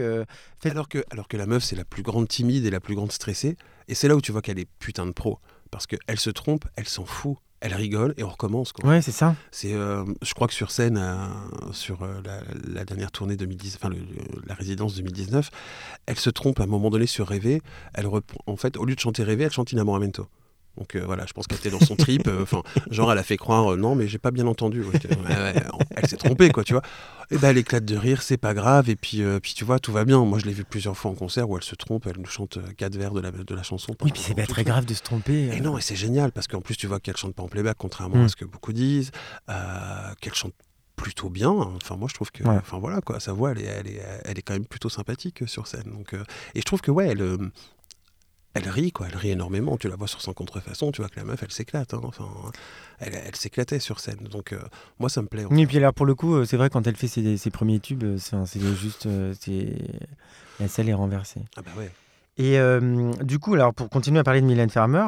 alors 0.66 0.90
que 0.90 1.06
alors 1.10 1.28
que 1.28 1.38
la 1.38 1.46
meuf 1.46 1.64
c'est 1.64 1.78
la 1.78 1.86
plus 1.86 2.04
grande 2.04 2.28
timide 2.28 2.66
et 2.66 2.70
la 2.70 2.82
plus 2.82 2.96
grande 2.96 3.12
stressée. 3.12 3.56
Et 3.88 3.96
c'est 3.96 4.08
là 4.08 4.16
où 4.16 4.22
tu 4.22 4.32
vois 4.32 4.42
qu'elle 4.42 4.60
est 4.60 4.70
putain 4.80 5.06
de 5.06 5.12
pro 5.12 5.40
parce 5.72 5.88
qu'elle 5.88 6.20
se 6.20 6.30
trompe, 6.30 6.66
elle 6.76 6.88
s'en 6.88 7.06
fout 7.06 7.38
elle 7.62 7.74
rigole 7.74 8.14
et 8.18 8.24
on 8.24 8.30
recommence. 8.30 8.72
Quoi. 8.72 8.90
Ouais, 8.90 9.02
c'est 9.02 9.12
ça. 9.12 9.36
C'est, 9.52 9.74
euh, 9.74 10.06
je 10.22 10.34
crois 10.34 10.48
que 10.48 10.54
sur 10.54 10.72
scène, 10.72 10.98
euh, 10.98 11.28
sur 11.72 12.04
euh, 12.04 12.22
la, 12.68 12.86
dernière 12.86 13.12
tournée 13.12 13.36
2010, 13.36 13.80
enfin 13.82 13.94
la 14.48 14.54
résidence 14.54 14.96
2019, 14.96 15.50
elle 16.06 16.18
se 16.18 16.30
trompe 16.30 16.60
à 16.60 16.64
un 16.64 16.68
moment 16.68 16.90
donné 16.90 17.06
sur 17.06 17.28
Rêver. 17.28 17.62
Elle 17.94 18.08
en 18.08 18.56
fait, 18.56 18.78
au 18.78 18.86
lieu 18.86 18.96
de 18.96 19.00
chanter 19.00 19.24
Rêver, 19.24 19.46
elle 19.46 19.52
chante 19.52 19.72
Inamoramento. 19.72 20.28
Donc 20.78 20.96
voilà, 20.96 21.26
je 21.26 21.34
pense 21.34 21.46
qu'elle 21.46 21.58
était 21.58 21.72
dans 21.72 21.80
son 21.80 21.98
trip. 21.98 22.30
Enfin, 22.42 22.62
genre, 22.90 23.12
elle 23.12 23.18
a 23.18 23.24
fait 23.24 23.36
croire, 23.36 23.76
non, 23.76 23.96
mais 23.96 24.08
j'ai 24.08 24.18
pas 24.20 24.32
bien 24.32 24.48
entendu. 24.48 24.84
elle 25.96 26.08
s'est 26.08 26.16
trompée, 26.16 26.52
quoi, 26.52 26.64
tu 26.64 26.72
vois. 26.72 26.84
Et 27.32 27.38
ben, 27.38 27.50
elle 27.50 27.58
éclate 27.58 27.86
de 27.86 27.96
rire, 27.96 28.22
c'est 28.22 28.38
pas 28.38 28.54
grave. 28.54 28.90
Et 28.90 28.96
puis, 28.96 29.22
puis, 29.42 29.54
tu 29.54 29.64
vois, 29.64 29.80
tout 29.80 29.92
va 29.92 30.06
bien. 30.06 30.24
Moi, 30.26 30.40
je 30.40 30.46
l'ai 30.46 30.54
vu 30.54 30.64
plusieurs 30.64 30.98
fois 30.98 31.12
en 31.12 31.16
concert 31.16 31.50
où 31.50 31.58
elle 31.58 31.64
se 31.64 31.76
trompe, 31.76 32.08
elle 32.08 32.18
nous 32.18 32.26
chante 32.26 32.58
quatre 32.76 32.96
vers 32.96 33.12
de 33.12 33.22
la, 33.22 33.32
de 33.32 33.56
la 33.56 33.64
chanson. 33.64 33.96
Oui, 34.02 34.12
puis 34.12 34.22
c'est 34.22 34.34
pas 34.34 34.48
très 34.48 34.64
grave 34.64 34.86
de 34.86 34.94
se 34.94 35.04
tromper. 35.04 35.50
Et 35.54 35.62
non, 35.62 35.78
et 35.78 35.82
c'est 35.82 35.96
génial 35.96 36.32
parce 36.32 36.48
qu'en 36.48 36.62
plus, 36.62 36.76
tu 36.76 36.88
vois 36.88 37.00
qu'elle 37.00 37.18
chante 37.18 37.36
pas 37.36 37.44
en 37.44 37.48
playback, 37.48 37.78
contrairement 37.78 38.22
à 38.22 38.26
mm. 38.26 38.30
ce 38.30 38.36
que 38.36 38.46
beaucoup 38.46 38.74
disent. 38.74 39.12
qu'elle 40.22 40.34
chante 40.34 40.54
plutôt 40.96 41.30
bien. 41.30 41.52
Enfin, 41.52 41.96
moi, 41.96 42.08
je 42.10 42.16
trouve 42.16 42.32
que, 42.32 42.44
enfin 42.44 42.80
voilà, 42.80 43.02
quoi, 43.02 43.20
sa 43.20 43.32
voix, 43.32 43.52
elle 43.52 43.60
est, 43.60 43.66
elle 43.66 43.88
est, 43.88 44.02
elle 44.26 44.38
est 44.38 44.42
quand 44.42 44.54
même 44.54 44.66
plutôt 44.66 44.90
sympathique 44.90 45.44
sur 45.48 45.68
scène. 45.68 45.92
Donc, 45.92 46.14
et 46.14 46.60
je 46.60 46.66
trouve 46.66 46.82
que 46.82 46.92
ouais, 46.92 47.10
elle, 47.10 47.38
elle 48.56 48.68
rit, 48.68 48.92
quoi. 48.92 49.08
Elle 49.10 49.18
rit 49.18 49.32
énormément. 49.32 49.78
Tu 49.78 49.88
la 49.90 49.96
vois 49.96 50.08
sur 50.08 50.22
son 50.22 50.34
contrefaçon, 50.34 50.92
tu 50.92 51.02
vois 51.02 51.10
que 51.10 51.18
la 51.18 51.24
meuf, 51.24 51.42
elle 51.44 51.52
s'éclate. 51.52 51.94
Hein. 51.94 52.02
Enfin, 52.04 52.28
elle, 53.00 53.16
elle 53.16 53.36
s'éclatait 53.36 53.80
sur 53.80 54.00
scène. 54.00 54.28
Donc, 54.32 54.54
euh, 54.54 54.60
moi, 55.00 55.10
ça 55.10 55.22
me 55.22 55.28
plaît. 55.28 55.46
Oui, 55.50 55.62
et 55.62 55.68
puis 55.68 55.78
alors, 55.78 55.94
pour 55.94 56.06
le 56.06 56.16
coup, 56.16 56.36
euh, 56.36 56.46
c'est 56.46 56.58
vrai, 56.58 56.70
quand 56.70 56.88
elle 56.88 56.96
fait 56.96 57.08
ses, 57.08 57.38
ses 57.38 57.52
premiers 57.52 57.80
tubes, 57.80 58.04
euh, 58.04 58.18
c'est 58.18 58.60
juste. 58.76 59.08
c'est 59.40 59.76
la 60.60 60.68
salle 60.68 60.90
est 60.90 60.94
renversée. 60.94 61.42
Ah, 61.58 61.62
bah 61.62 61.72
ouais. 61.78 61.92
Et 62.38 62.58
du 63.24 63.38
coup, 63.38 63.54
alors, 63.54 63.74
pour 63.74 63.90
continuer 63.90 64.20
à 64.20 64.24
parler 64.24 64.40
de 64.40 64.46
Mylène 64.46 64.70
Farmer, 64.70 65.06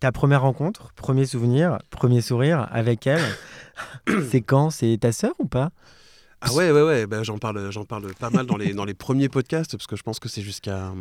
ta 0.00 0.12
première 0.12 0.42
rencontre, 0.42 0.92
premier 0.94 1.24
souvenir, 1.24 1.78
premier 1.90 2.20
sourire 2.20 2.68
avec 2.70 3.06
elle, 3.06 3.24
c'est 4.30 4.42
quand? 4.42 4.68
C'est 4.68 4.98
ta 5.00 5.12
sœur 5.12 5.32
ou 5.38 5.46
pas? 5.46 5.70
Ah 6.40 6.52
ouais, 6.52 6.70
ouais, 6.70 6.82
ouais, 6.82 7.06
ben, 7.06 7.22
j'en 7.24 7.38
parle, 7.38 7.70
j'en 7.72 7.84
parle 7.84 8.14
pas 8.14 8.30
mal 8.30 8.46
dans 8.46 8.56
les, 8.56 8.72
dans 8.72 8.84
les 8.84 8.94
premiers 8.94 9.28
podcasts, 9.28 9.76
parce 9.76 9.86
que 9.86 9.96
je 9.96 10.02
pense 10.02 10.18
que 10.20 10.28
c'est 10.28 10.42
jusqu'à. 10.42 10.92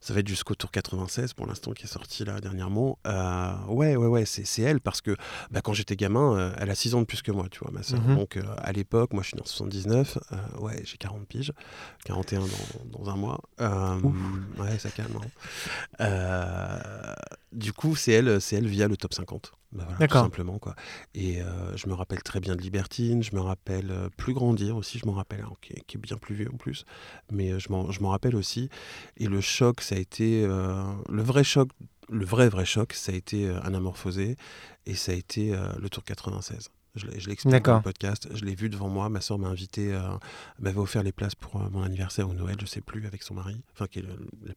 Ça 0.00 0.14
va 0.14 0.20
être 0.20 0.28
jusqu'au 0.28 0.56
tour 0.56 0.70
96 0.70 1.34
pour 1.34 1.46
l'instant 1.46 1.72
qui 1.72 1.84
est 1.84 1.88
sorti 1.88 2.24
là 2.24 2.40
dernièrement. 2.40 2.98
Euh, 3.06 3.52
ouais, 3.68 3.94
ouais, 3.94 4.06
ouais, 4.06 4.24
c'est 4.24 4.62
elle, 4.62 4.80
parce 4.80 5.00
que 5.00 5.14
bah, 5.50 5.60
quand 5.62 5.74
j'étais 5.74 5.94
gamin, 5.94 6.36
euh, 6.36 6.52
elle 6.58 6.70
a 6.70 6.74
6 6.74 6.94
ans 6.94 7.00
de 7.00 7.06
plus 7.06 7.22
que 7.22 7.30
moi, 7.30 7.46
tu 7.50 7.60
vois, 7.60 7.70
ma 7.70 7.82
soeur. 7.82 8.00
Mhm. 8.00 8.16
Donc 8.16 8.36
euh, 8.36 8.42
à 8.58 8.72
l'époque, 8.72 9.12
moi 9.12 9.22
je 9.22 9.28
suis 9.28 9.36
né 9.36 9.42
en 9.42 9.46
79, 9.46 10.18
ouais, 10.58 10.82
j'ai 10.84 10.96
40 10.96 11.26
piges, 11.26 11.52
41 12.04 12.40
dans, 12.40 12.98
dans 12.98 13.10
un 13.10 13.16
mois. 13.16 13.40
ouais, 13.60 14.78
ça 14.78 14.90
calme. 14.90 15.18
Hein. 16.00 17.14
du 17.52 17.72
coup, 17.72 17.94
c'est 17.94 18.12
elle, 18.12 18.40
c'est 18.40 18.56
elle 18.56 18.66
via 18.66 18.88
le 18.88 18.96
top 18.96 19.14
50. 19.14 19.52
Bah 19.72 19.86
tout 19.98 20.06
simplement 20.12 20.58
quoi. 20.58 20.74
Et 21.14 21.38
je 21.76 21.88
me 21.88 21.94
rappelle 21.94 22.22
très 22.22 22.40
bien 22.40 22.56
de 22.56 22.60
Libertine, 22.60 23.22
je 23.22 23.34
me 23.34 23.40
rappelle 23.40 23.92
Plus 24.16 24.34
Grandir 24.62 24.76
aussi, 24.76 24.98
je 24.98 25.06
m'en 25.06 25.12
rappelle, 25.12 25.40
hein, 25.40 25.52
qui, 25.60 25.72
est, 25.72 25.98
bien 25.98 26.16
plus 26.16 26.34
vieux 26.34 26.50
en 26.52 26.56
plus, 26.56 26.84
mais 27.30 27.52
euh, 27.52 27.58
je 27.58 27.70
m'en 27.70 28.10
rappelle 28.10 28.36
aussi. 28.36 28.68
Et 29.16 29.26
le 29.26 29.40
choc, 29.40 29.80
ça 29.80 29.94
a 29.94 29.98
été 29.98 30.46
le 30.46 31.22
vrai 31.22 31.44
choc, 31.44 31.68
le 32.08 32.24
vrai 32.24 32.48
vrai 32.48 32.64
choc, 32.64 32.92
ça 32.92 33.12
a 33.12 33.14
été 33.14 33.48
Anamorphosé 33.62 34.36
et 34.86 34.94
ça 34.94 35.12
a 35.12 35.14
été 35.14 35.54
le 35.78 35.88
Tour 35.88 36.04
96. 36.04 36.70
Je 36.94 37.06
l'ai 37.06 37.32
expliqué 37.32 37.60
dans 37.60 37.76
le 37.76 37.82
podcast, 37.82 38.28
je 38.34 38.44
l'ai 38.44 38.54
vu 38.54 38.68
devant 38.68 38.88
moi, 38.88 39.08
ma 39.08 39.20
soeur 39.20 39.38
m'a 39.38 39.48
invité, 39.48 39.98
m'avait 40.58 40.78
offert 40.78 41.02
les 41.02 41.12
places 41.12 41.34
pour 41.34 41.58
mon 41.70 41.82
anniversaire 41.82 42.28
ou 42.28 42.34
Noël, 42.34 42.56
je 42.60 42.66
sais 42.66 42.82
plus, 42.82 43.06
avec 43.06 43.22
son 43.22 43.34
mari, 43.34 43.62
enfin 43.72 43.86
qui 43.86 44.00
est 44.00 44.02
le, 44.02 44.16
le 44.44 44.54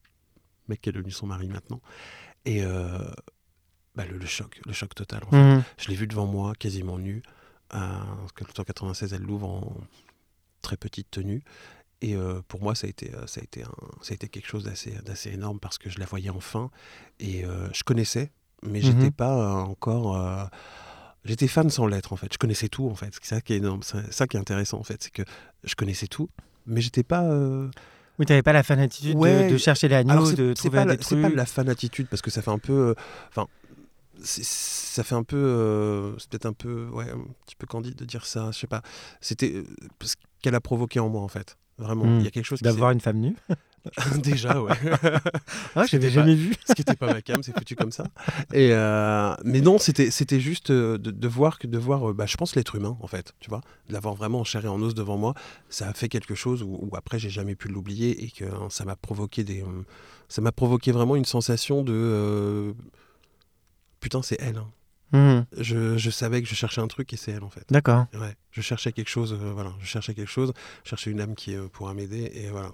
mec 0.67 0.81
qui 0.81 0.89
est 0.89 0.93
devenu 0.93 1.11
son 1.11 1.27
mari 1.27 1.47
maintenant. 1.47 1.81
Et 2.45 2.61
bah, 3.95 4.03
le, 4.05 4.25
choc, 4.25 4.59
le 4.65 4.73
choc 4.73 4.93
total. 4.93 5.21
En 5.31 5.37
mhm. 5.37 5.63
Je 5.77 5.87
l'ai 5.87 5.95
vu 5.95 6.07
devant 6.07 6.25
moi, 6.25 6.53
quasiment 6.55 6.99
nu. 6.99 7.23
Euh, 7.75 7.79
parce 8.19 8.31
que 8.31 8.43
le 8.45 8.63
96, 8.63 9.13
elle 9.13 9.21
l'ouvre 9.21 9.47
en 9.47 9.73
très 10.61 10.77
petite 10.77 11.11
tenue. 11.11 11.43
Et 12.01 12.15
euh, 12.15 12.41
pour 12.47 12.61
moi, 12.61 12.75
ça 12.75 12.87
a 12.87 12.89
été, 12.89 13.13
euh, 13.13 13.25
ça 13.27 13.41
a 13.41 13.43
été, 13.43 13.63
un, 13.63 13.71
ça 14.01 14.11
a 14.11 14.13
été 14.13 14.27
quelque 14.27 14.47
chose 14.47 14.63
d'assez 14.63 15.29
énorme 15.31 15.59
parce 15.59 15.77
que 15.77 15.89
je 15.89 15.99
la 15.99 16.05
voyais 16.05 16.29
enfin. 16.29 16.69
Et 17.19 17.43
je 17.73 17.83
connaissais, 17.83 18.31
mais 18.63 18.81
je 18.81 18.87
j'étais 18.87 19.05
mhm. 19.05 19.11
pas 19.11 19.63
encore. 19.63 20.49
J'étais 21.23 21.47
fan 21.47 21.69
sans 21.69 21.87
l'être 21.87 22.13
en 22.13 22.17
fait. 22.17 22.31
Je 22.31 22.37
connaissais 22.37 22.67
tout 22.67 22.87
en 22.87 22.95
fait. 22.95 23.09
C'est 23.13 23.25
ça 23.25 23.41
qui 23.41 23.53
est 23.53 23.57
énorme. 23.57 23.81
C'est 23.83 24.13
ça 24.13 24.27
qui 24.27 24.37
est 24.37 24.39
intéressant 24.39 24.79
en 24.79 24.83
fait. 24.83 25.01
C'est 25.01 25.11
que 25.11 25.23
je 25.63 25.75
connaissais 25.75 26.07
tout, 26.07 26.29
mais 26.65 26.81
j'étais 26.81 27.03
pas. 27.03 27.23
Oui, 28.17 28.25
tu 28.25 28.31
n'avais 28.31 28.43
pas 28.43 28.53
la 28.53 28.63
fanatitude 28.63 29.17
de, 29.17 29.57
chercher 29.57 29.89
les 29.89 29.95
agneaux, 29.95 30.31
de 30.31 30.53
trouver 30.53 30.77
pas 30.77 30.85
des 30.85 30.97
trucs. 30.97 31.19
C'est 31.19 31.29
pas 31.29 31.35
la 31.35 31.45
fanatitude 31.45 32.07
parce 32.07 32.21
que 32.21 32.31
ça 32.31 32.41
fait 32.41 32.51
un 32.51 32.59
peu. 32.59 32.95
Enfin, 33.29 33.47
ça 34.25 35.03
fait 35.03 35.15
un 35.15 35.23
peu, 35.23 35.37
euh, 35.37 36.17
c'est 36.17 36.29
peut-être 36.29 36.45
un 36.45 36.53
peu, 36.53 36.87
ouais, 36.91 37.09
un 37.09 37.25
petit 37.45 37.55
peu 37.55 37.67
candide 37.67 37.95
de 37.95 38.05
dire 38.05 38.25
ça. 38.25 38.51
Je 38.51 38.59
sais 38.59 38.67
pas. 38.67 38.81
C'était 39.21 39.53
euh, 39.53 39.65
ce 40.01 40.15
qu'elle 40.41 40.55
a 40.55 40.61
provoqué 40.61 40.99
en 40.99 41.09
moi 41.09 41.21
en 41.21 41.27
fait. 41.27 41.57
Vraiment, 41.77 42.05
hmm. 42.05 42.19
il 42.19 42.25
y 42.25 42.27
a 42.27 42.31
quelque 42.31 42.45
chose. 42.45 42.61
D'avoir 42.61 42.91
une 42.91 43.01
femme 43.01 43.17
nue. 43.17 43.35
Déjà, 44.17 44.59
ouais. 44.61 44.73
ah, 45.75 45.85
j'avais 45.85 46.09
jamais 46.09 46.33
vu. 46.33 46.55
ce 46.65 46.73
qui 46.73 46.81
n'était 46.81 46.95
pas 46.95 47.13
ma 47.13 47.21
cam, 47.21 47.43
c'est 47.43 47.55
foutu 47.55 47.75
comme 47.75 47.91
ça. 47.91 48.05
Et 48.51 48.69
euh, 48.71 49.35
mais 49.43 49.61
non, 49.61 49.77
c'était 49.77 50.09
c'était 50.09 50.39
juste 50.39 50.71
de, 50.71 50.97
de, 50.97 51.27
voir 51.27 51.59
que 51.59 51.67
de 51.67 51.77
voir, 51.77 52.13
bah, 52.13 52.25
je 52.25 52.35
pense 52.35 52.55
l'être 52.55 52.75
humain 52.75 52.97
en 53.01 53.07
fait, 53.07 53.33
tu 53.39 53.49
vois, 53.49 53.61
de 53.87 53.93
l'avoir 53.93 54.15
vraiment 54.15 54.39
en 54.39 54.43
chair 54.43 54.65
et 54.65 54.67
en 54.69 54.81
os 54.81 54.95
devant 54.95 55.17
moi, 55.17 55.35
ça 55.69 55.87
a 55.89 55.93
fait 55.93 56.09
quelque 56.09 56.33
chose 56.33 56.63
où, 56.63 56.79
où 56.81 56.95
après 56.95 57.19
j'ai 57.19 57.29
jamais 57.29 57.55
pu 57.55 57.67
l'oublier 57.67 58.23
et 58.23 58.31
que 58.31 58.45
hein, 58.45 58.67
ça 58.69 58.85
m'a 58.85 58.95
provoqué 58.95 59.43
des, 59.43 59.63
ça 60.29 60.41
m'a 60.41 60.51
provoqué 60.51 60.91
vraiment 60.91 61.15
une 61.15 61.25
sensation 61.25 61.83
de 61.83 62.73
putain, 64.05 64.21
c'est 64.21 64.39
elle. 64.39 64.57
Hein. 64.57 64.67
Mhm. 65.13 65.45
Je, 65.97 66.09
savais 66.11 66.43
que 66.43 66.47
je 66.47 66.53
cherchais 66.53 66.79
un 66.79 66.87
truc 66.87 67.11
et 67.11 67.17
c'est 67.17 67.31
elle 67.31 67.43
en 67.43 67.49
fait. 67.49 67.65
D'accord. 67.71 68.05
Ouais, 68.13 68.35
je 68.51 68.61
cherchais 68.61 68.91
quelque 68.91 69.09
chose, 69.09 69.33
euh, 69.33 69.51
voilà, 69.51 69.71
je 69.79 69.87
cherchais 69.87 70.13
quelque 70.13 70.29
chose, 70.29 70.53
je 70.83 70.89
cherchais 70.91 71.09
une 71.09 71.21
âme 71.21 71.33
qui 71.33 71.55
euh, 71.55 71.67
pourra 71.73 71.95
m'aider 71.95 72.31
et 72.35 72.51
voilà. 72.51 72.69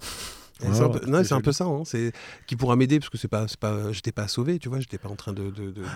non, 1.06 1.24
c'est 1.24 1.32
un 1.32 1.40
peu 1.40 1.52
ça, 1.52 1.64
hein, 1.64 1.84
c'est 1.86 2.12
qui 2.46 2.54
pourra 2.54 2.76
m'aider 2.76 2.98
parce 2.98 3.08
que 3.08 3.16
c'est 3.16 3.28
pas, 3.28 3.46
pas, 3.58 3.92
j'étais 3.92 4.12
pas 4.12 4.28
sauvé, 4.28 4.58
tu 4.58 4.68
vois, 4.68 4.78
j'étais 4.78 4.98
pas 4.98 5.08
en 5.08 5.16
train 5.16 5.32
de. 5.32 5.54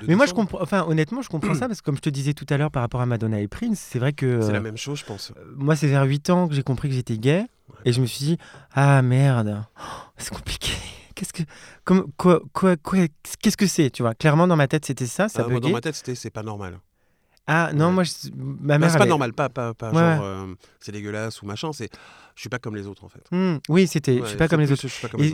Mais 0.09 0.15
moi, 0.15 0.25
je 0.25 0.33
comprends, 0.33 0.63
enfin, 0.63 0.87
honnêtement, 0.89 1.21
je 1.21 1.29
comprends 1.29 1.55
ça 1.61 1.69
parce 1.69 1.83
que 1.83 1.85
comme 1.85 1.97
je 1.97 2.03
te 2.03 2.11
disais 2.11 2.33
tout 2.33 2.47
à 2.49 2.57
l'heure 2.57 2.71
par 2.71 2.81
rapport 2.81 3.03
à 3.03 3.07
Madonna 3.07 3.39
et 3.39 3.49
Prince, 3.49 3.79
c'est 3.79 3.99
vrai 3.99 4.15
que. 4.15 4.41
C'est 4.41 4.53
la 4.53 4.61
même 4.61 4.79
chose, 4.79 5.01
je 5.01 5.05
pense. 5.05 5.35
moi, 5.55 5.77
c'est 5.77 5.89
vers 5.89 6.05
8 6.05 6.31
ans 6.31 6.49
que 6.49 6.55
j'ai 6.55 6.63
compris 6.63 6.89
que 6.89 6.95
j'étais 6.95 7.19
gay 7.19 7.45
et 7.85 7.93
je 7.93 8.01
me 8.01 8.07
suis 8.07 8.25
dit, 8.25 8.39
ah 8.73 9.03
merde, 9.03 9.63
c'est 10.17 10.33
compliqué 10.33 10.73
qu'est-ce 11.17 11.33
que 11.33 11.43
comme 11.85 12.13
quoi 12.17 12.41
quoi, 12.53 12.77
quoi 12.77 12.99
qu'est-ce 13.41 13.57
que 13.57 13.67
c'est 13.67 13.91
tu 13.91 14.03
vois? 14.03 14.15
Clairement 14.15 14.47
dans 14.47 14.55
ma 14.55 14.69
tête 14.69 14.85
c'était 14.85 15.07
ça 15.07 15.29
ça 15.29 15.45
ah, 15.51 15.61
dans 15.61 15.71
ma 15.71 15.81
tête 15.81 15.97
c'était 15.97 16.15
c'est 16.15 16.31
pas 16.31 16.45
normal. 16.45 16.79
Ah 17.49 17.71
non 17.73 17.93
moi 17.93 18.03
ma 18.37 18.79
mère 18.79 18.91
c'est 18.91 18.99
pas 18.99 19.07
normal 19.07 19.33
pas 19.33 19.49
pas, 19.49 19.73
pas 19.73 19.93
genre 19.93 20.25
euh, 20.25 20.47
c'est 20.81 20.91
dégueulasse 20.93 21.43
ou 21.43 21.47
machin 21.47 21.73
c'est 21.73 21.89
je 22.35 22.41
suis 22.41 22.49
pas 22.49 22.59
comme 22.59 22.75
les 22.75 22.87
autres 22.87 23.05
en 23.05 23.09
fait. 23.09 23.23
Mmh, 23.31 23.59
oui 23.69 23.87
c'était 23.87 24.19
je 24.19 24.27
suis 24.27 24.37
pas 24.37 24.49
comme 24.49 24.61
les 24.61 24.71
autres, 24.71 24.87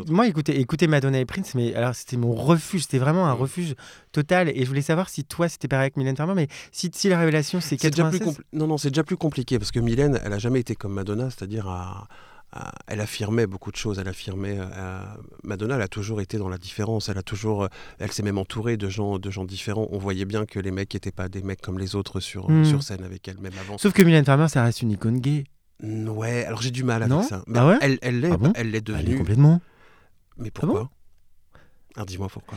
moi 0.08 0.26
écoutez 0.28 0.60
écoutez 0.60 0.86
Madonna 0.86 1.18
et 1.18 1.24
Prince 1.24 1.54
mais 1.54 1.74
alors 1.74 1.94
c'était 1.94 2.18
mon 2.18 2.32
refuge 2.32 2.82
c'était 2.82 2.98
vraiment 2.98 3.26
un 3.26 3.34
mmh. 3.34 3.38
refuge 3.38 3.74
total. 4.12 4.50
Et 4.50 4.62
je 4.62 4.68
voulais 4.68 4.82
savoir 4.82 5.08
si 5.08 5.24
toi 5.24 5.48
c'était 5.48 5.68
pareil 5.68 5.84
avec 5.84 5.96
Mylène 5.96 6.16
Farmer 6.16 6.34
mais 6.34 6.48
si, 6.70 6.90
si 6.94 7.08
la 7.08 7.18
révélation 7.18 7.60
c'est 7.60 7.76
96 7.76 8.42
non 8.52 8.66
non 8.66 8.76
c'est 8.76 8.90
déjà 8.90 9.04
plus 9.04 9.16
compliqué 9.16 9.58
parce 9.58 9.70
que 9.70 9.80
Mylène 9.80 10.20
elle 10.22 10.34
a 10.34 10.38
jamais 10.38 10.60
été 10.60 10.76
comme 10.76 10.92
Madonna 10.92 11.30
c'est-à-dire 11.30 11.66
à 11.68 12.08
elle 12.86 13.00
affirmait 13.00 13.46
beaucoup 13.46 13.70
de 13.70 13.76
choses. 13.76 13.98
Elle 13.98 14.08
affirmait. 14.08 14.58
Euh, 14.58 15.00
Madonna, 15.42 15.76
elle 15.76 15.82
a 15.82 15.88
toujours 15.88 16.20
été 16.20 16.38
dans 16.38 16.48
la 16.48 16.58
différence. 16.58 17.08
Elle 17.08 17.18
a 17.18 17.22
toujours, 17.22 17.68
elle 17.98 18.12
s'est 18.12 18.22
même 18.22 18.38
entourée 18.38 18.76
de 18.76 18.88
gens, 18.88 19.18
de 19.18 19.30
gens 19.30 19.44
différents. 19.44 19.88
On 19.90 19.98
voyait 19.98 20.24
bien 20.24 20.46
que 20.46 20.58
les 20.58 20.70
mecs 20.70 20.92
n'étaient 20.92 21.12
pas 21.12 21.28
des 21.28 21.42
mecs 21.42 21.60
comme 21.60 21.78
les 21.78 21.94
autres 21.94 22.20
sur, 22.20 22.50
hmm. 22.50 22.64
sur 22.64 22.82
scène 22.82 23.04
avec 23.04 23.26
elle, 23.28 23.38
même 23.38 23.54
avant. 23.60 23.78
Sauf 23.78 23.92
que 23.92 24.02
Mylène 24.02 24.24
Farmer, 24.24 24.48
ça 24.48 24.64
reste 24.64 24.82
une 24.82 24.90
icône 24.90 25.20
gay. 25.20 25.44
Ouais, 25.82 26.44
alors 26.44 26.62
j'ai 26.62 26.70
du 26.70 26.84
mal 26.84 27.02
avec 27.02 27.24
ça. 27.24 27.42
Mais 27.46 27.58
ah 27.58 27.78
elle, 27.80 27.98
elle 28.02 28.20
l'est, 28.20 28.30
ah 28.30 28.52
elle 28.54 28.70
l'est 28.70 28.80
devenue. 28.80 29.04
Elle 29.04 29.14
est 29.14 29.18
complètement. 29.18 29.60
Mais 30.36 30.50
pourquoi? 30.50 30.90
Ah 31.96 32.04
dis-moi 32.04 32.28
pourquoi. 32.28 32.56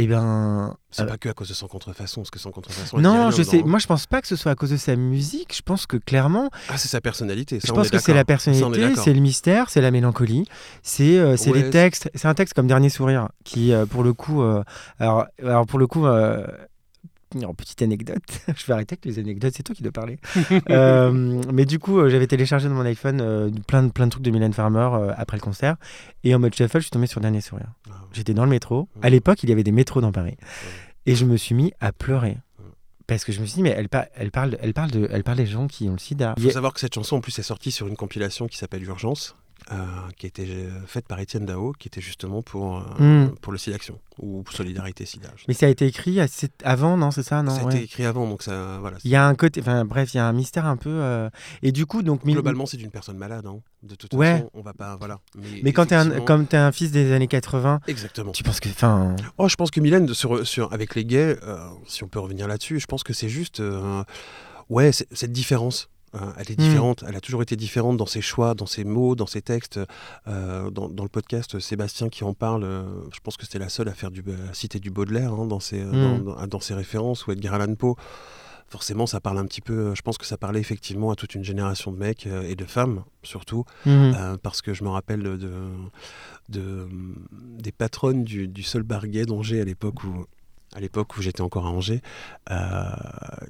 Eh 0.00 0.06
ben, 0.06 0.76
c'est 0.92 1.02
euh, 1.02 1.06
pas 1.06 1.18
que 1.18 1.28
à 1.28 1.32
cause 1.32 1.48
de 1.48 1.54
son 1.54 1.66
contrefaçon, 1.66 2.20
parce 2.20 2.30
que 2.30 2.38
son 2.38 2.52
contrefaçon. 2.52 2.98
Non, 2.98 3.32
je 3.32 3.42
sais. 3.42 3.64
Moi, 3.64 3.80
je 3.80 3.88
pense 3.88 4.06
pas 4.06 4.22
que 4.22 4.28
ce 4.28 4.36
soit 4.36 4.52
à 4.52 4.54
cause 4.54 4.70
de 4.70 4.76
sa 4.76 4.94
musique. 4.94 5.56
Je 5.56 5.62
pense 5.62 5.86
que 5.86 5.96
clairement. 5.96 6.50
Ah, 6.68 6.78
c'est 6.78 6.86
sa 6.86 7.00
personnalité. 7.00 7.58
je 7.62 7.72
pense 7.72 7.90
que 7.90 7.98
c'est 7.98 8.14
la 8.14 8.24
personnalité, 8.24 8.94
c'est 8.94 9.12
le 9.12 9.20
mystère, 9.20 9.70
c'est 9.70 9.80
la 9.80 9.90
mélancolie, 9.90 10.44
c'est 10.84 11.18
euh, 11.18 11.36
les 11.52 11.70
textes. 11.70 12.08
C'est 12.14 12.28
un 12.28 12.34
texte 12.34 12.54
comme 12.54 12.68
Dernier 12.68 12.90
sourire 12.90 13.30
qui, 13.42 13.72
euh, 13.72 13.86
pour 13.86 14.04
le 14.04 14.12
coup, 14.12 14.40
alors, 15.00 15.26
alors 15.42 15.66
pour 15.66 15.80
le 15.80 15.88
coup, 15.88 16.06
petite 17.56 17.82
anecdote, 17.82 18.22
je 18.56 18.66
vais 18.66 18.72
arrêter 18.72 18.94
avec 18.94 19.04
les 19.04 19.18
anecdotes, 19.18 19.54
c'est 19.56 19.62
toi 19.62 19.74
qui 19.74 19.82
dois 19.82 19.92
parler. 19.92 20.18
Euh, 20.70 21.42
mais 21.52 21.64
du 21.64 21.78
coup, 21.78 21.98
euh, 21.98 22.08
j'avais 22.08 22.26
téléchargé 22.26 22.68
dans 22.68 22.74
mon 22.74 22.84
iPhone 22.84 23.20
euh, 23.20 23.50
plein, 23.66 23.82
de, 23.84 23.90
plein 23.90 24.06
de 24.06 24.10
trucs 24.10 24.22
de 24.22 24.30
Mylène 24.30 24.52
Farmer 24.52 25.12
après 25.16 25.36
le 25.36 25.40
concert. 25.40 25.76
Et 26.24 26.34
en 26.34 26.38
mode 26.38 26.54
shuffle, 26.54 26.78
je 26.78 26.84
suis 26.84 26.90
tombé 26.90 27.06
sur 27.06 27.20
Dernier 27.20 27.40
Sourire. 27.40 27.72
Ah 27.88 27.94
J'étais 28.12 28.34
dans 28.34 28.44
le 28.44 28.50
métro. 28.50 28.88
À 29.02 29.08
l'époque, 29.08 29.42
il 29.42 29.48
y 29.48 29.52
avait 29.52 29.62
des 29.62 29.72
métros 29.72 30.00
dans 30.00 30.12
Paris. 30.12 30.36
Et 31.06 31.14
je 31.14 31.24
me 31.24 31.36
suis 31.36 31.54
mis 31.54 31.72
à 31.80 31.92
pleurer. 31.92 32.38
Parce 33.06 33.24
que 33.24 33.32
je 33.32 33.40
me 33.40 33.46
suis 33.46 33.56
dit, 33.56 33.62
mais 33.62 33.70
elle, 33.70 33.88
elle, 34.14 34.30
parle, 34.30 34.58
elle, 34.60 34.74
parle 34.74 34.90
de, 34.90 35.08
elle 35.10 35.24
parle 35.24 35.38
des 35.38 35.46
gens 35.46 35.66
qui 35.66 35.88
ont 35.88 35.92
le 35.92 35.98
sida. 35.98 36.34
Il 36.36 36.42
faut 36.42 36.50
savoir 36.50 36.74
que 36.74 36.80
cette 36.80 36.94
chanson, 36.94 37.16
en 37.16 37.20
plus, 37.20 37.38
est 37.38 37.42
sortie 37.42 37.70
sur 37.70 37.86
une 37.86 37.96
compilation 37.96 38.46
qui 38.46 38.58
s'appelle 38.58 38.84
Urgence, 38.84 39.34
qui 40.16 40.26
a 40.26 40.28
été 40.28 40.46
euh, 40.48 40.70
faite 40.86 41.06
par 41.06 41.20
Étienne 41.20 41.44
Dao, 41.44 41.72
qui 41.78 41.88
était 41.88 42.00
justement 42.00 42.42
pour, 42.42 42.78
euh, 42.78 43.26
hmm. 43.26 43.34
pour 43.40 43.52
le 43.52 43.58
SIDA 43.58 43.76
Action, 43.76 43.98
ou 44.18 44.42
Solidarité 44.50 45.04
SIDA. 45.04 45.28
Mais 45.46 45.54
ça 45.54 45.66
a 45.66 45.68
été 45.68 45.86
écrit 45.86 46.18
avant, 46.64 46.96
non 46.96 47.10
C'est 47.10 47.22
ça, 47.22 47.42
non 47.42 47.54
Ça 47.54 47.66
a 47.66 47.70
été 47.70 47.84
écrit 47.84 48.04
avant, 48.04 48.26
donc 48.26 48.42
ça. 48.42 48.78
Voilà, 48.80 48.98
il 49.04 49.10
y 49.10 49.16
a 49.16 49.26
un 49.26 49.34
côté. 49.34 49.60
Enfin, 49.60 49.84
bref, 49.84 50.14
il 50.14 50.18
y 50.18 50.20
a 50.20 50.26
un 50.26 50.32
mystère 50.32 50.66
un 50.66 50.76
peu. 50.76 51.28
Et 51.62 51.72
du 51.72 51.86
coup, 51.86 52.02
donc. 52.02 52.24
Globalement, 52.24 52.66
c'est 52.66 52.80
une 52.80 52.90
personne 52.90 53.16
malade, 53.16 53.46
hein. 53.46 53.60
De 53.82 53.94
toute 53.94 54.14
façon, 54.14 54.50
on 54.54 54.62
va 54.62 54.72
pas. 54.72 54.96
Voilà. 54.96 55.20
Mais, 55.62 55.72
quand 55.72 55.86
tu 55.86 55.94
es, 55.94 55.96
es 55.96 56.56
un 56.56 56.72
fils 56.72 56.90
des 56.90 57.12
années 57.12 57.28
80. 57.28 57.80
Exactement. 57.86 58.32
Tu 58.32 58.42
penses 58.42 58.60
que. 58.60 58.68
Fin... 58.68 59.16
Oh, 59.38 59.48
je 59.48 59.56
pense 59.56 59.70
que 59.70 59.80
Mylène, 59.80 60.12
sur, 60.14 60.46
sur, 60.46 60.72
avec 60.72 60.94
les 60.94 61.04
gays, 61.04 61.36
si 61.86 62.04
on 62.04 62.08
peut 62.08 62.20
revenir 62.20 62.48
là-dessus, 62.48 62.80
je 62.80 62.86
pense 62.86 63.02
que 63.02 63.12
c'est 63.12 63.28
juste. 63.28 63.62
ouais, 64.68 64.92
cette 64.92 65.32
différence 65.32 65.88
euh, 66.14 66.32
elle 66.38 66.50
est 66.50 66.56
différente, 66.56 67.04
elle 67.06 67.16
a 67.16 67.20
toujours 67.20 67.42
été 67.42 67.56
différente 67.56 67.96
dans 67.96 68.06
ses 68.06 68.20
choix, 68.20 68.54
dans 68.54 68.66
ses 68.66 68.84
mots, 68.84 69.14
dans 69.14 69.26
ses 69.26 69.42
textes. 69.42 69.80
Euh, 70.26 70.70
dans, 70.70 71.02
le 71.02 71.08
podcast, 71.08 71.58
Sébastien 71.58 72.08
qui 72.08 72.24
en 72.24 72.34
parle, 72.34 72.64
euh, 72.64 72.84
je 73.12 73.20
pense 73.20 73.36
que 73.36 73.44
c'était 73.44 73.58
la 73.58 73.68
seule 73.68 73.88
à 73.88 73.94
faire 73.94 74.10
du, 74.10 74.22
citer 74.52 74.80
du 74.80 74.90
Baudelaire 74.90 75.32
hein, 75.32 75.46
dans, 75.46 75.60
ses, 75.60 75.82
hmm. 75.82 76.46
dans, 76.48 76.60
ses 76.60 76.74
références, 76.74 77.26
ou 77.26 77.32
Edgar 77.32 77.54
Allan 77.54 77.74
Poe. 77.74 77.94
forcément, 78.68 79.06
ça 79.06 79.20
parle 79.20 79.38
un 79.38 79.46
petit 79.46 79.60
peu. 79.60 79.94
Je 79.94 80.02
pense 80.02 80.18
que 80.18 80.26
ça 80.26 80.36
parlait 80.36 80.60
effectivement 80.60 81.10
à 81.10 81.16
toute 81.16 81.34
une 81.34 81.44
génération 81.44 81.92
de 81.92 81.98
mecs 81.98 82.26
et 82.26 82.54
de 82.54 82.64
femmes, 82.64 83.04
surtout. 83.22 83.64
Mhm. 83.84 84.38
parce 84.42 84.62
que 84.62 84.74
je 84.74 84.84
me 84.84 84.88
rappelle 84.88 85.22
de, 85.22 85.68
de, 86.48 86.88
des 87.58 87.72
patronnes 87.72 88.24
du, 88.24 88.48
du 88.48 88.62
Sol 88.62 88.82
Barguet 88.82 89.26
d'Angers 89.26 89.60
à 89.60 89.64
l'époque 89.64 90.04
où 90.04 90.26
à 90.74 90.80
l'époque 90.80 91.16
où 91.16 91.22
j'étais 91.22 91.40
encore 91.40 91.66
à 91.66 91.70
Angers, 91.70 92.02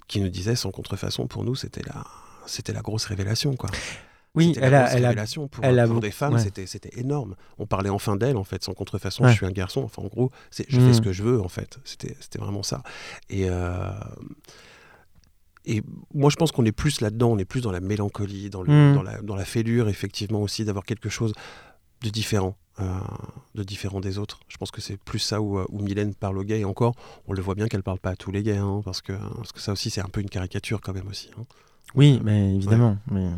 qui 0.07 0.21
nous 0.21 0.29
disaient 0.29 0.55
sans 0.55 0.71
contrefaçon, 0.71 1.27
pour 1.27 1.43
nous, 1.43 1.57
c'était 1.57 1.83
la, 1.83 2.05
c'était 2.49 2.73
la 2.73 2.81
grosse 2.83 3.05
révélation. 3.05 3.55
Quoi. 3.57 3.71
Oui, 4.35 4.55
elle 4.61 4.75
a, 4.75 4.93
elle 4.93 5.05
révélation 5.05 5.49
pour, 5.49 5.65
elle 5.65 5.79
a 5.79 5.87
pour 5.87 6.01
des 6.01 6.11
femmes, 6.11 6.39
c'était, 6.39 6.67
c'était 6.67 7.01
énorme. 7.01 7.35
On 7.59 7.67
parlait 7.67 7.91
enfin 7.91 8.17
d'elle, 8.17 8.37
en 8.37 8.45
fait, 8.45 8.63
sans 8.63 8.75
contrefaçon. 8.75 9.27
Je 9.27 9.35
suis 9.35 9.47
un 9.47 9.51
garçon. 9.51 9.83
Enfin, 9.83 10.03
en 10.03 10.07
gros, 10.07 10.31
je 10.51 10.63
fais 10.63 10.93
ce 10.93 11.01
mm. 11.01 11.05
que 11.05 11.13
je 11.13 11.23
veux, 11.23 11.41
en 11.41 11.49
fait. 11.49 11.79
C'était, 11.85 12.39
vraiment 12.39 12.63
ça. 12.63 12.83
Et, 13.31 13.49
euh, 13.49 13.91
et 15.65 15.83
moi, 16.15 16.31
je 16.31 16.37
pense 16.37 16.53
qu'on 16.53 16.65
est 16.65 16.73
plus 16.73 17.01
là-dedans. 17.01 17.33
On 17.33 17.39
est 17.39 17.45
plus 17.45 17.63
dans 17.63 17.73
la 17.73 17.81
mélancolie, 17.81 18.51
dans, 18.51 18.63
le, 18.63 18.73
mm. 18.73 18.95
dans, 18.95 19.03
la, 19.03 19.21
dans 19.23 19.35
la 19.35 19.45
fêlure, 19.45 19.89
effectivement, 19.89 20.43
aussi, 20.43 20.65
d'avoir 20.65 20.85
quelque 20.85 21.09
chose 21.09 21.33
de 22.03 22.11
différent. 22.11 22.57
Euh, 22.81 22.85
de 23.57 23.65
différent 23.65 23.99
des 23.99 24.19
autres. 24.19 24.39
Je 24.47 24.57
pense 24.57 24.71
que 24.71 24.81
c'est 24.81 24.97
plus 24.97 25.19
ça 25.19 25.41
où, 25.41 25.59
où, 25.59 25.83
Mylène 25.83 26.15
parle 26.15 26.39
aux 26.39 26.45
gays. 26.45 26.61
Et 26.61 26.65
encore, 26.65 26.95
on 27.27 27.33
le 27.33 27.43
voit 27.43 27.57
bien 27.57 27.67
qu'elle 27.67 27.83
parle 27.83 27.99
pas 27.99 28.11
à 28.11 28.17
tous 28.17 28.31
les 28.31 28.45
gays, 28.45 28.57
hein, 28.57 28.83
parce, 28.85 29.03
que, 29.03 29.15
parce 29.37 29.51
que 29.51 29.59
ça 29.59 29.73
aussi, 29.73 29.91
c'est 29.91 30.01
un 30.01 30.09
peu 30.09 30.21
une 30.21 30.31
caricature 30.31 30.81
quand 30.81 30.93
même 30.93 31.09
aussi. 31.09 31.29
Hein. 31.37 31.43
Oui, 31.95 32.21
mais 32.23 32.55
évidemment. 32.55 32.97
Mais... 33.11 33.29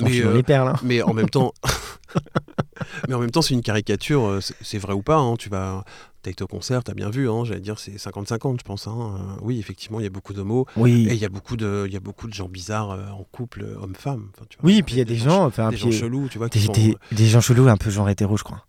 Mais, 0.00 0.20
euh, 0.20 0.42
hein. 0.48 0.74
mais 0.82 1.02
en 1.02 1.12
même 1.12 1.28
temps, 1.28 1.52
mais 3.08 3.14
en 3.14 3.20
même 3.20 3.30
temps, 3.30 3.42
c'est 3.42 3.54
une 3.54 3.62
caricature. 3.62 4.24
Euh, 4.26 4.40
c'est 4.60 4.78
vrai 4.78 4.92
ou 4.92 5.02
pas 5.02 5.16
hein, 5.16 5.34
Tu 5.36 5.48
vas, 5.48 5.84
t'as 6.22 6.30
été 6.30 6.44
au 6.44 6.46
concert, 6.46 6.84
t'as 6.84 6.94
bien 6.94 7.10
vu. 7.10 7.28
Hein, 7.28 7.44
J'allais 7.44 7.60
dire, 7.60 7.78
c'est 7.78 7.96
50-50, 7.96 8.60
je 8.60 8.64
pense. 8.64 8.86
Hein. 8.86 8.96
Euh, 8.96 9.40
oui, 9.42 9.58
effectivement, 9.58 9.98
il 10.00 10.04
y 10.04 10.06
a 10.06 10.10
beaucoup 10.10 10.32
d'homos. 10.32 10.66
Oui. 10.76 11.08
Et 11.10 11.14
il 11.14 11.18
y 11.18 11.24
a 11.24 11.28
beaucoup 11.28 11.56
de, 11.56 11.84
il 11.86 11.92
y 11.92 11.96
a 11.96 12.00
beaucoup 12.00 12.28
de 12.28 12.34
gens 12.34 12.48
bizarres 12.48 12.90
en 12.90 13.24
couple, 13.24 13.64
homme-femme. 13.80 14.28
oui, 14.62 14.78
et 14.78 14.82
puis 14.82 14.94
il 14.94 14.98
y 14.98 15.02
a 15.02 15.04
des, 15.04 15.16
gens, 15.16 15.46
enfin, 15.46 15.70
des 15.70 15.76
gens 15.76 15.90
chelous, 15.90 16.28
tu 16.28 16.38
vois. 16.38 16.48
Des, 16.48 16.94
des, 17.12 17.26
gens 17.26 17.40
chelous, 17.40 17.68
un 17.68 17.76
peu 17.76 17.90
genre 17.90 18.08
hétéro, 18.08 18.36
je 18.36 18.44
crois. 18.44 18.64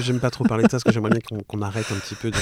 J'aime 0.00 0.20
pas 0.20 0.30
trop 0.30 0.44
parler 0.44 0.64
de 0.64 0.68
ça, 0.68 0.76
parce 0.76 0.84
que 0.84 0.92
j'aimerais 0.92 1.10
bien 1.10 1.40
qu'on 1.46 1.62
arrête 1.62 1.90
un 1.90 1.96
petit 1.96 2.14
peu 2.14 2.30
de, 2.30 2.36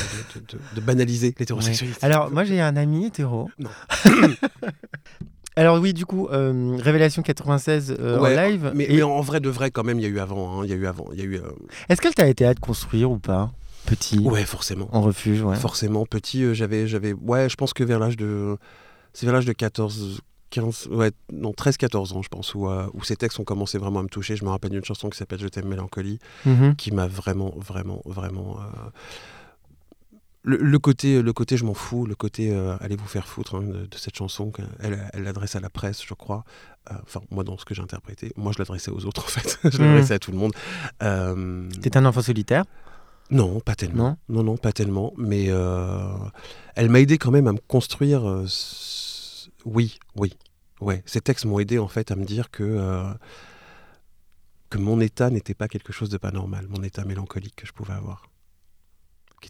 de, 0.75 0.81
banaliser 0.81 1.35
l'hétérosexualité. 1.39 2.05
Alors, 2.05 2.31
moi, 2.31 2.45
j'ai 2.45 2.61
un 2.61 2.77
ami 2.77 3.07
hétéro. 3.07 3.49
Non. 3.59 3.71
Alors 5.57 5.79
oui, 5.81 5.93
du 5.93 6.05
coup, 6.05 6.29
euh, 6.29 6.77
Révélation 6.81 7.23
96 7.23 7.97
euh, 7.99 8.19
en 8.19 8.27
live. 8.27 8.73
Mais, 8.75 9.03
en 9.03 9.21
vrai 9.21 9.41
de 9.41 9.49
vrai, 9.49 9.71
quand 9.71 9.85
même, 9.85 9.99
il 10.01 10.03
y 10.03 10.07
a 10.07 10.09
eu 10.09 10.19
avant. 10.19 10.61
Hein, 10.61 10.65
il 10.65 10.71
y 10.71 10.73
a 10.73 10.77
eu 10.77 10.87
avant. 10.87 11.07
Il 11.13 11.19
y 11.19 11.23
a 11.23 11.25
eu. 11.25 11.37
Euh, 11.37 11.43
Est-ce 11.89 12.01
qu'elle 12.01 12.15
t'a 12.15 12.27
été 12.27 12.45
à 12.45 12.55
de 12.55 12.61
construire 12.61 13.11
ou 13.11 13.19
pas 13.19 13.53
Petit. 13.87 14.19
Ouais, 14.19 14.45
forcément. 14.45 14.89
En 14.93 15.03
refuge, 15.03 15.43
ouais. 15.43 15.57
Forcément, 15.57 16.07
petit. 16.07 16.55
j'avais, 16.55 16.87
j'avais. 16.89 17.13
Ouais, 17.13 17.49
je 17.49 17.55
pense 17.55 17.73
que 17.73 17.85
vers 17.85 17.99
l'âge 17.99 18.17
de. 18.17 18.57
C'est 19.13 19.27
vers 19.27 19.35
l'âge 19.35 19.47
de 19.47 19.53
14. 19.53 20.21
15, 20.51 20.87
ouais, 20.93 21.11
non, 21.33 21.51
13-14 21.51 22.13
ans, 22.13 22.23
je 22.23 22.29
pense, 22.29 22.55
où, 22.55 22.69
où, 22.69 23.03
ces 23.03 23.17
textes 23.17 23.41
ont 23.41 23.45
commencé 23.45 23.77
vraiment 23.77 23.99
à 23.99 24.03
me 24.05 24.09
toucher. 24.09 24.37
Je 24.37 24.45
me 24.45 24.51
rappelle 24.51 24.71
d'une 24.71 24.85
chanson 24.85 25.11
qui 25.11 25.19
s'appelle 25.19 25.41
Je 25.41 25.49
t'aime 25.49 25.67
mélancolie, 25.67 26.21
mm-hmm. 26.47 26.77
qui 26.77 26.93
m'a 26.93 27.09
vraiment, 27.09 27.53
vraiment, 27.57 28.03
vraiment 28.05 28.59
le, 30.45 30.79
côté, 30.79 31.23
le 31.23 31.33
côté 31.33 31.57
je 31.57 31.65
m'en 31.65 31.75
fous, 31.75 32.05
le 32.05 32.15
côté 32.15 32.53
euh, 32.53 32.77
allez 32.81 32.97
vous 32.97 33.07
faire 33.07 33.27
foutre 33.27 33.57
hein, 33.57 33.63
de, 33.63 33.97
cette 33.97 34.17
chanson, 34.17 34.53
elle, 34.79 35.09
elle 35.13 35.25
l'adresse 35.25 35.57
à 35.57 35.61
la 35.61 35.71
presse, 35.71 36.05
je 36.07 36.15
crois. 36.15 36.45
Euh, 36.91 36.95
enfin, 37.03 37.23
moi, 37.31 37.45
dans 37.45 37.57
ce 37.57 37.65
que 37.65 37.75
j'ai 37.75 37.83
interprété, 37.83 38.31
moi, 38.37 38.53
je 38.53 38.59
l'adressais 38.59 38.91
aux 38.91 39.07
autres, 39.07 39.25
en 39.25 39.29
fait. 39.29 39.59
je 39.65 39.79
l'adressais 39.79 40.15
à 40.15 40.19
tout 40.19 40.33
le 40.33 40.37
monde. 40.37 40.53
Euh... 41.03 41.69
T'es 41.81 41.97
un 41.97 42.05
enfant 42.05 42.21
solitaire? 42.21 42.65
Non, 43.31 43.61
pas 43.61 43.75
tellement. 43.75 44.19
Non, 44.29 44.43
non, 44.43 44.59
pas 44.59 44.73
tellement. 44.73 45.15
Mais 45.17 45.47
euh, 45.49 46.13
elle 46.75 46.91
m'a 46.91 47.01
aidé 47.01 47.17
quand 47.17 47.31
même 47.31 47.47
à 47.47 47.53
me 47.53 47.61
construire. 47.67 48.45
Oui, 49.65 49.99
oui. 50.17 50.37
Ouais, 50.83 51.03
ces 51.07 51.23
textes 51.23 51.47
m'ont 51.47 51.59
aidé, 51.59 51.79
en 51.79 51.89
fait, 51.89 52.11
à 52.11 52.17
me 52.17 52.25
dire 52.25 52.51
que 52.51 53.03
que 54.69 54.79
mon 54.79 55.01
état 55.01 55.31
n'était 55.31 55.55
pas 55.55 55.69
quelque 55.69 55.93
chose 55.93 56.09
de 56.11 56.19
pas 56.19 56.33
normal, 56.33 56.67
mon 56.69 56.83
état 56.83 57.05
mélancolique 57.05 57.55
que 57.55 57.67
je 57.67 57.73
pouvais 57.73 57.93
avoir. 57.93 58.29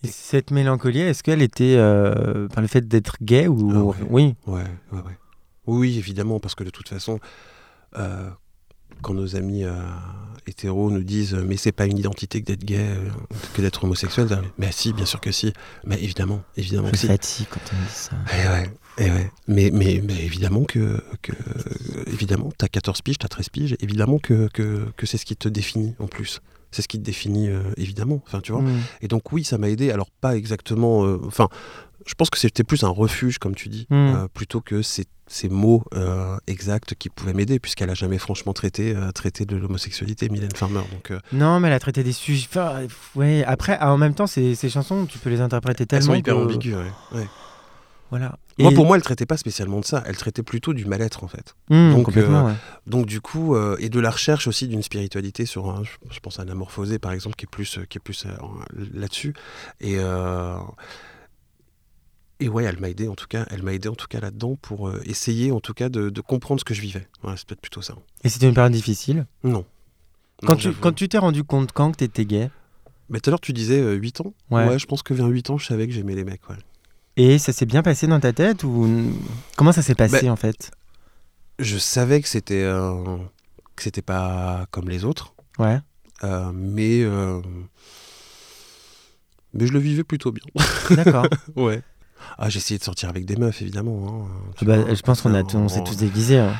Cette 0.04 0.50
mélancolie, 0.50 1.00
est-ce 1.00 1.22
qu'elle 1.22 1.42
était 1.42 1.76
euh, 1.76 2.48
par 2.48 2.62
le 2.62 2.68
fait 2.68 2.86
d'être 2.86 3.16
gay 3.22 3.46
ou 3.48 3.92
ah 3.92 4.04
oui. 4.08 4.34
Ouais, 4.46 4.62
ouais, 4.92 4.98
ouais, 4.98 5.18
Oui, 5.66 5.98
évidemment, 5.98 6.40
parce 6.40 6.54
que 6.54 6.64
de 6.64 6.70
toute 6.70 6.88
façon, 6.88 7.20
euh, 7.96 8.28
quand 9.02 9.14
nos 9.14 9.36
amis 9.36 9.64
euh, 9.64 9.72
hétéros 10.46 10.90
nous 10.90 11.02
disent 11.02 11.34
mais 11.34 11.56
c'est 11.56 11.72
pas 11.72 11.86
une 11.86 11.98
identité 11.98 12.40
que 12.40 12.46
d'être 12.46 12.64
gay, 12.64 12.86
que 13.54 13.62
d'être 13.62 13.84
homosexuel, 13.84 14.28
mais 14.58 14.72
si, 14.72 14.92
bien 14.92 15.06
sûr 15.06 15.20
que 15.20 15.32
si, 15.32 15.52
mais 15.84 16.02
évidemment, 16.02 16.42
évidemment 16.56 16.88
Je 16.92 17.06
fatigue 17.06 17.46
quand 17.50 17.60
on 17.72 17.82
dit 17.82 17.92
ça. 17.92 18.16
Et 18.32 18.48
ouais, 18.48 18.70
et 18.98 19.10
ouais. 19.10 19.30
Mais, 19.48 19.70
mais, 19.72 20.02
mais 20.04 20.24
évidemment 20.24 20.64
que, 20.64 21.02
que 21.22 21.32
évidemment, 22.06 22.50
t'as 22.56 22.68
14 22.68 23.02
piges, 23.02 23.18
t'as 23.18 23.28
13 23.28 23.48
piges, 23.48 23.76
évidemment 23.80 24.18
que, 24.18 24.48
que, 24.48 24.86
que 24.96 25.06
c'est 25.06 25.18
ce 25.18 25.24
qui 25.24 25.36
te 25.36 25.48
définit 25.48 25.94
en 25.98 26.06
plus 26.06 26.40
c'est 26.74 26.82
ce 26.82 26.88
qui 26.88 26.98
te 26.98 27.04
définit 27.04 27.48
euh, 27.48 27.62
évidemment. 27.76 28.20
Enfin, 28.26 28.40
tu 28.40 28.52
vois. 28.52 28.62
Mm. 28.62 28.80
Et 29.00 29.08
donc 29.08 29.32
oui, 29.32 29.44
ça 29.44 29.58
m'a 29.58 29.68
aidé. 29.68 29.90
Alors 29.90 30.10
pas 30.10 30.36
exactement. 30.36 31.04
Euh, 31.04 31.20
enfin, 31.26 31.48
je 32.04 32.14
pense 32.14 32.30
que 32.30 32.38
c'était 32.38 32.64
plus 32.64 32.82
un 32.82 32.88
refuge, 32.88 33.38
comme 33.38 33.54
tu 33.54 33.68
dis, 33.68 33.86
mm. 33.90 33.94
euh, 33.94 34.28
plutôt 34.32 34.60
que 34.60 34.82
ces, 34.82 35.04
ces 35.28 35.48
mots 35.48 35.84
exacts 36.46 36.94
qui 36.96 37.08
pouvaient 37.08 37.32
m'aider, 37.32 37.60
puisqu'elle 37.60 37.90
a 37.90 37.94
jamais 37.94 38.18
franchement 38.18 38.52
traité, 38.52 38.94
traité 39.14 39.46
de 39.46 39.56
l'homosexualité, 39.56 40.28
Mylène 40.28 40.54
Farmer. 40.54 40.82
Donc, 40.92 41.18
Non, 41.32 41.60
mais 41.60 41.68
elle 41.68 41.74
a 41.74 41.80
traité 41.80 42.02
des 42.02 42.12
sujets. 42.12 42.48
ouais. 43.14 43.44
Après, 43.44 43.78
en 43.78 43.96
même 43.96 44.14
temps, 44.14 44.26
ces, 44.26 44.54
ces, 44.54 44.68
chansons, 44.68 45.06
tu 45.06 45.18
peux 45.18 45.30
les 45.30 45.40
interpréter 45.40 45.86
tellement. 45.86 46.12
Elles 46.12 46.12
sont 46.12 46.18
hyper 46.18 46.36
ambiguës, 46.36 46.76
ouais. 47.12 47.26
Voilà. 48.10 48.36
Moi, 48.58 48.72
pour 48.72 48.86
moi, 48.86 48.96
elle 48.96 49.02
traitait 49.02 49.26
pas 49.26 49.36
spécialement 49.36 49.80
de 49.80 49.84
ça. 49.84 50.02
Elle 50.06 50.16
traitait 50.16 50.42
plutôt 50.42 50.74
du 50.74 50.84
mal-être, 50.84 51.24
en 51.24 51.28
fait. 51.28 51.54
Mmh, 51.70 51.94
donc, 51.94 52.16
euh, 52.16 52.52
donc, 52.86 53.06
du 53.06 53.20
coup, 53.20 53.54
euh, 53.54 53.76
et 53.80 53.88
de 53.88 54.00
la 54.00 54.10
recherche 54.10 54.46
aussi 54.46 54.68
d'une 54.68 54.82
spiritualité 54.82 55.46
sur, 55.46 55.68
un, 55.68 55.82
je 56.10 56.20
pense 56.20 56.38
à 56.38 56.42
Anamorphosé, 56.42 56.98
par 56.98 57.12
exemple, 57.12 57.36
qui 57.36 57.46
est 57.46 57.50
plus, 57.50 57.80
qui 57.88 57.98
est 57.98 58.00
plus 58.00 58.26
euh, 58.26 58.30
là-dessus. 58.92 59.34
Et 59.80 59.96
et 62.40 62.48
ouais, 62.48 62.64
elle 62.64 62.80
m'a 62.80 62.90
aidé 62.90 63.06
en 63.06 63.14
tout 63.14 63.28
cas. 63.28 63.46
Elle 63.50 63.62
m'a 63.62 63.72
aidé 63.72 63.88
en 63.88 63.94
tout 63.94 64.08
cas 64.08 64.18
là-dedans 64.18 64.56
pour 64.60 64.92
essayer, 65.04 65.52
en 65.52 65.60
tout 65.60 65.72
cas, 65.72 65.88
de, 65.88 66.20
comprendre 66.20 66.60
ce 66.60 66.64
que 66.64 66.74
je 66.74 66.80
vivais. 66.80 67.06
c'est 67.36 67.46
peut-être 67.46 67.60
plutôt 67.60 67.80
ça. 67.80 67.94
Et 68.24 68.28
c'était 68.28 68.48
une 68.48 68.54
période 68.54 68.72
difficile? 68.72 69.26
Non. 69.44 69.64
Quand, 70.44 70.56
tu, 70.56 70.72
quand 70.72 70.92
tu 70.92 71.08
t'es 71.08 71.18
rendu 71.18 71.44
compte 71.44 71.72
quand 71.72 71.92
que 71.92 71.98
t'étais 71.98 72.26
gay? 72.26 72.50
Mais 73.08 73.20
tout 73.20 73.30
à 73.30 73.32
l'heure, 73.32 73.40
tu 73.40 73.52
disais 73.52 73.94
8 73.94 74.22
ans? 74.22 74.34
Ouais. 74.50 74.78
je 74.78 74.86
pense 74.86 75.02
que 75.02 75.14
vers 75.14 75.26
8 75.26 75.50
ans, 75.50 75.58
je 75.58 75.66
savais 75.66 75.86
que 75.86 75.92
j'aimais 75.92 76.16
les 76.16 76.24
mecs. 76.24 76.46
Ouais. 76.50 76.56
Et 77.16 77.38
ça 77.38 77.52
s'est 77.52 77.66
bien 77.66 77.82
passé 77.82 78.06
dans 78.06 78.18
ta 78.18 78.32
tête 78.32 78.64
ou 78.64 78.88
comment 79.56 79.72
ça 79.72 79.82
s'est 79.82 79.94
passé 79.94 80.26
bah, 80.26 80.32
en 80.32 80.36
fait? 80.36 80.72
Je 81.58 81.78
savais 81.78 82.20
que 82.20 82.28
c'était 82.28 82.64
euh, 82.64 83.16
que 83.76 83.82
c'était 83.84 84.02
pas 84.02 84.66
comme 84.70 84.88
les 84.88 85.04
autres. 85.04 85.34
Ouais. 85.58 85.78
Euh, 86.24 86.50
mais 86.52 87.02
euh, 87.02 87.40
mais 89.52 89.66
je 89.66 89.72
le 89.72 89.78
vivais 89.78 90.02
plutôt 90.02 90.32
bien. 90.32 90.44
D'accord. 90.90 91.26
ouais. 91.56 91.82
Ah, 92.38 92.48
j'ai 92.48 92.58
essayé 92.58 92.78
de 92.78 92.84
sortir 92.84 93.10
avec 93.10 93.26
des 93.26 93.36
meufs 93.36 93.62
évidemment. 93.62 94.26
Hein, 94.26 94.52
ah 94.60 94.64
bah, 94.64 94.94
je 94.94 95.02
pense 95.02 95.22
qu'on 95.22 95.34
a 95.34 95.42
on 95.54 95.68
s'est 95.68 95.84
tous 95.84 95.96
déguisés. 95.96 96.38
Hein. 96.38 96.54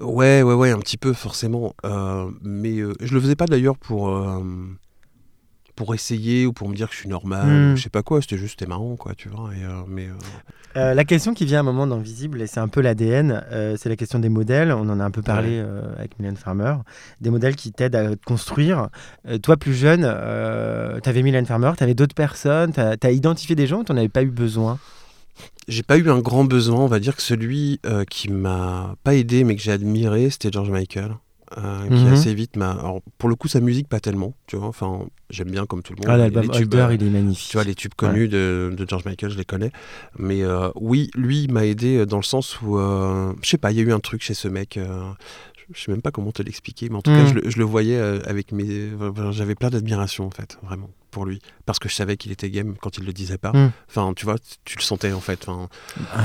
Ouais, 0.00 0.42
ouais, 0.42 0.54
ouais, 0.54 0.70
un 0.70 0.80
petit 0.80 0.96
peu 0.98 1.14
forcément. 1.14 1.74
mais 2.42 2.76
je 3.00 3.14
le 3.14 3.20
faisais 3.20 3.36
pas 3.36 3.46
d'ailleurs 3.46 3.78
pour 3.78 4.10
pour 5.76 5.94
essayer 5.94 6.46
ou 6.46 6.52
pour 6.52 6.68
me 6.68 6.74
dire 6.74 6.88
que 6.88 6.94
je 6.94 7.00
suis 7.00 7.08
normal, 7.08 7.46
hmm. 7.46 7.76
je 7.76 7.82
sais 7.82 7.90
pas 7.90 8.02
quoi, 8.02 8.20
c'était 8.20 8.38
juste 8.38 8.58
c'était 8.58 8.68
marrant 8.68 8.96
quoi, 8.96 9.14
tu 9.14 9.28
vois. 9.28 9.50
Et, 9.54 9.64
euh, 9.64 9.82
mais, 9.88 10.06
euh, 10.06 10.12
euh, 10.76 10.94
la 10.94 11.04
question 11.04 11.34
qui 11.34 11.44
vient 11.44 11.58
à 11.58 11.60
un 11.60 11.64
moment 11.64 11.86
dans 11.86 11.98
Visible, 11.98 12.40
et 12.42 12.46
c'est 12.46 12.60
un 12.60 12.68
peu 12.68 12.80
l'ADN, 12.80 13.44
c'est 13.76 13.88
la 13.88 13.96
question 13.96 14.18
des 14.18 14.28
modèles. 14.28 14.72
On 14.72 14.88
en 14.88 15.00
a 15.00 15.04
un 15.04 15.10
peu 15.10 15.22
parlé 15.22 15.64
avec 15.96 16.18
Mylène 16.18 16.36
Farmer. 16.36 16.74
Des 17.20 17.30
modèles 17.30 17.54
qui 17.54 17.70
t'aident 17.72 17.94
à 17.94 18.16
te 18.16 18.24
construire. 18.24 18.88
toi, 19.42 19.56
plus 19.56 19.74
jeune, 19.74 20.00
tu 20.02 21.08
avais 21.08 21.22
Mylène 21.22 21.46
Farmer, 21.46 21.72
tu 21.76 21.84
avais 21.84 21.94
d'autres 21.94 22.14
personnes, 22.14 22.72
tu 22.72 22.80
as, 22.80 23.10
identifié 23.12 23.54
des 23.54 23.68
gens 23.68 23.80
ou 23.80 23.84
tu 23.84 23.92
n'en 23.92 23.98
avais 23.98 24.08
pas 24.08 24.22
eu 24.22 24.30
besoin? 24.30 24.78
J'ai 25.68 25.84
pas 25.84 25.96
eu 25.96 26.10
un 26.10 26.18
grand 26.18 26.44
besoin, 26.44 26.80
on 26.80 26.88
va 26.88 26.98
dire 26.98 27.14
que 27.14 27.22
celui 27.22 27.80
qui 28.10 28.30
m'a 28.30 28.96
pas 29.04 29.14
aidé 29.14 29.44
mais 29.44 29.54
que 29.54 29.62
j'ai 29.62 29.72
admiré, 29.72 30.28
c'était 30.30 30.50
George 30.50 30.70
Michael. 30.70 31.14
Euh, 31.58 31.86
qui 31.88 32.04
mhm. 32.04 32.12
assez 32.12 32.34
vite 32.34 32.56
m'a. 32.56 32.76
pour 33.18 33.28
le 33.28 33.34
coup, 33.34 33.48
sa 33.48 33.60
musique, 33.60 33.88
pas 33.88 34.00
tellement, 34.00 34.34
tu 34.46 34.56
vois. 34.56 34.66
Enfin, 34.66 35.06
j'aime 35.30 35.50
bien 35.50 35.66
comme 35.66 35.82
tout 35.82 35.92
le 35.92 35.98
monde. 35.98 36.08
Ah, 36.08 36.16
l'album 36.16 36.50
Holder, 36.50 36.88
il 36.92 37.02
est 37.02 37.10
magnifique. 37.10 37.50
Tu 37.50 37.56
vois, 37.56 37.64
les 37.64 37.74
tubes 37.74 37.94
connus 37.94 38.28
de, 38.28 38.72
de, 38.76 38.88
George 38.88 39.04
Michael, 39.04 39.30
je 39.30 39.36
les 39.36 39.44
connais. 39.44 39.70
Mais 40.18 40.42
euh, 40.42 40.70
oui, 40.74 41.10
lui, 41.14 41.46
m'a 41.48 41.66
aidé 41.66 42.06
dans 42.06 42.16
le 42.16 42.22
sens 42.22 42.60
où, 42.62 42.78
euh, 42.78 43.32
je 43.42 43.50
sais 43.50 43.58
pas, 43.58 43.72
il 43.72 43.76
y 43.76 43.80
a 43.80 43.82
eu 43.82 43.92
un 43.92 44.00
truc 44.00 44.22
chez 44.22 44.34
ce 44.34 44.48
mec 44.48 44.78
je 45.72 45.82
sais 45.82 45.90
même 45.90 46.02
pas 46.02 46.10
comment 46.10 46.32
te 46.32 46.42
l'expliquer, 46.42 46.88
mais 46.88 46.96
en 46.96 47.02
tout 47.02 47.10
cas, 47.10 47.24
mhm. 47.24 47.42
je, 47.46 47.58
le 47.58 47.64
voyais 47.64 47.98
avec 47.98 48.52
mes. 48.52 48.90
J'avais 49.30 49.54
plein 49.54 49.70
d'admiration, 49.70 50.26
en 50.26 50.30
fait, 50.30 50.58
vraiment 50.62 50.90
pour 51.14 51.24
lui 51.24 51.40
parce 51.64 51.78
que 51.78 51.88
je 51.88 51.94
savais 51.94 52.16
qu'il 52.16 52.32
était 52.32 52.50
game 52.50 52.74
quand 52.80 52.98
il 52.98 53.04
le 53.06 53.12
disait 53.12 53.38
pas. 53.38 53.52
Hmm. 53.52 53.70
Enfin, 53.88 54.12
tu 54.14 54.26
vois, 54.26 54.36
tu 54.64 54.76
le 54.76 54.82
sentais 54.82 55.12
en 55.12 55.20
fait. 55.20 55.46
Enfin, 55.48 55.68
ah. 56.12 56.22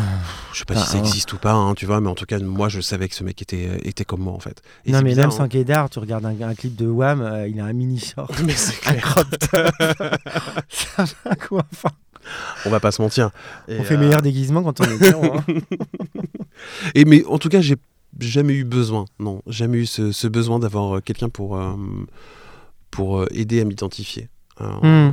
je 0.51 0.59
sais 0.59 0.65
pas 0.65 0.75
si 0.75 0.85
ça 0.85 0.97
ah, 0.97 0.99
existe 0.99 1.31
ou 1.31 1.37
pas, 1.37 1.53
hein, 1.53 1.75
tu 1.75 1.85
vois, 1.85 2.01
mais 2.01 2.09
en 2.09 2.15
tout 2.15 2.25
cas, 2.25 2.39
moi, 2.39 2.67
je 2.69 2.81
savais 2.81 3.07
que 3.07 3.15
ce 3.15 3.23
mec 3.23 3.41
était, 3.41 3.69
était 3.87 4.03
comme 4.03 4.21
moi 4.21 4.33
en 4.33 4.39
fait. 4.39 4.61
non, 4.87 5.01
mais 5.01 5.15
même 5.15 5.31
sans 5.31 5.43
hein. 5.43 5.87
tu 5.89 5.99
regardes 5.99 6.25
un, 6.25 6.55
clip 6.55 6.75
de 6.75 6.87
Wham, 6.87 7.21
euh, 7.21 7.47
il 7.47 7.59
a 7.59 7.65
un 7.65 7.73
mini 7.73 7.99
short. 7.99 8.33
Mais 8.45 8.53
c'est 8.53 8.79
clair. 8.79 9.15
ça 10.69 11.05
va 11.23 11.35
quoi, 11.35 11.63
enfin. 11.71 11.89
on 12.65 12.69
va 12.69 12.79
pas 12.79 12.91
se 12.91 13.01
mentir. 13.01 13.29
on 13.67 13.83
fait 13.83 13.97
meilleur 13.97 14.21
déguisement 14.21 14.63
quand 14.63 14.81
on 14.81 14.85
est 14.85 14.95
hétéro. 14.95 15.37
Hein. 15.37 15.43
Et 16.95 17.05
mais 17.05 17.23
en 17.25 17.37
tout 17.37 17.47
cas, 17.47 17.61
j'ai 17.61 17.77
jamais 18.19 18.53
eu 18.53 18.63
besoin, 18.63 19.05
non, 19.19 19.41
jamais 19.47 19.79
eu 19.79 19.85
ce, 19.85 20.27
besoin 20.27 20.59
d'avoir 20.59 21.01
quelqu'un 21.03 21.29
pour, 21.29 21.59
pour 22.91 23.25
aider 23.31 23.61
à 23.61 23.65
m'identifier. 23.65 24.29
Hmm. 24.59 25.11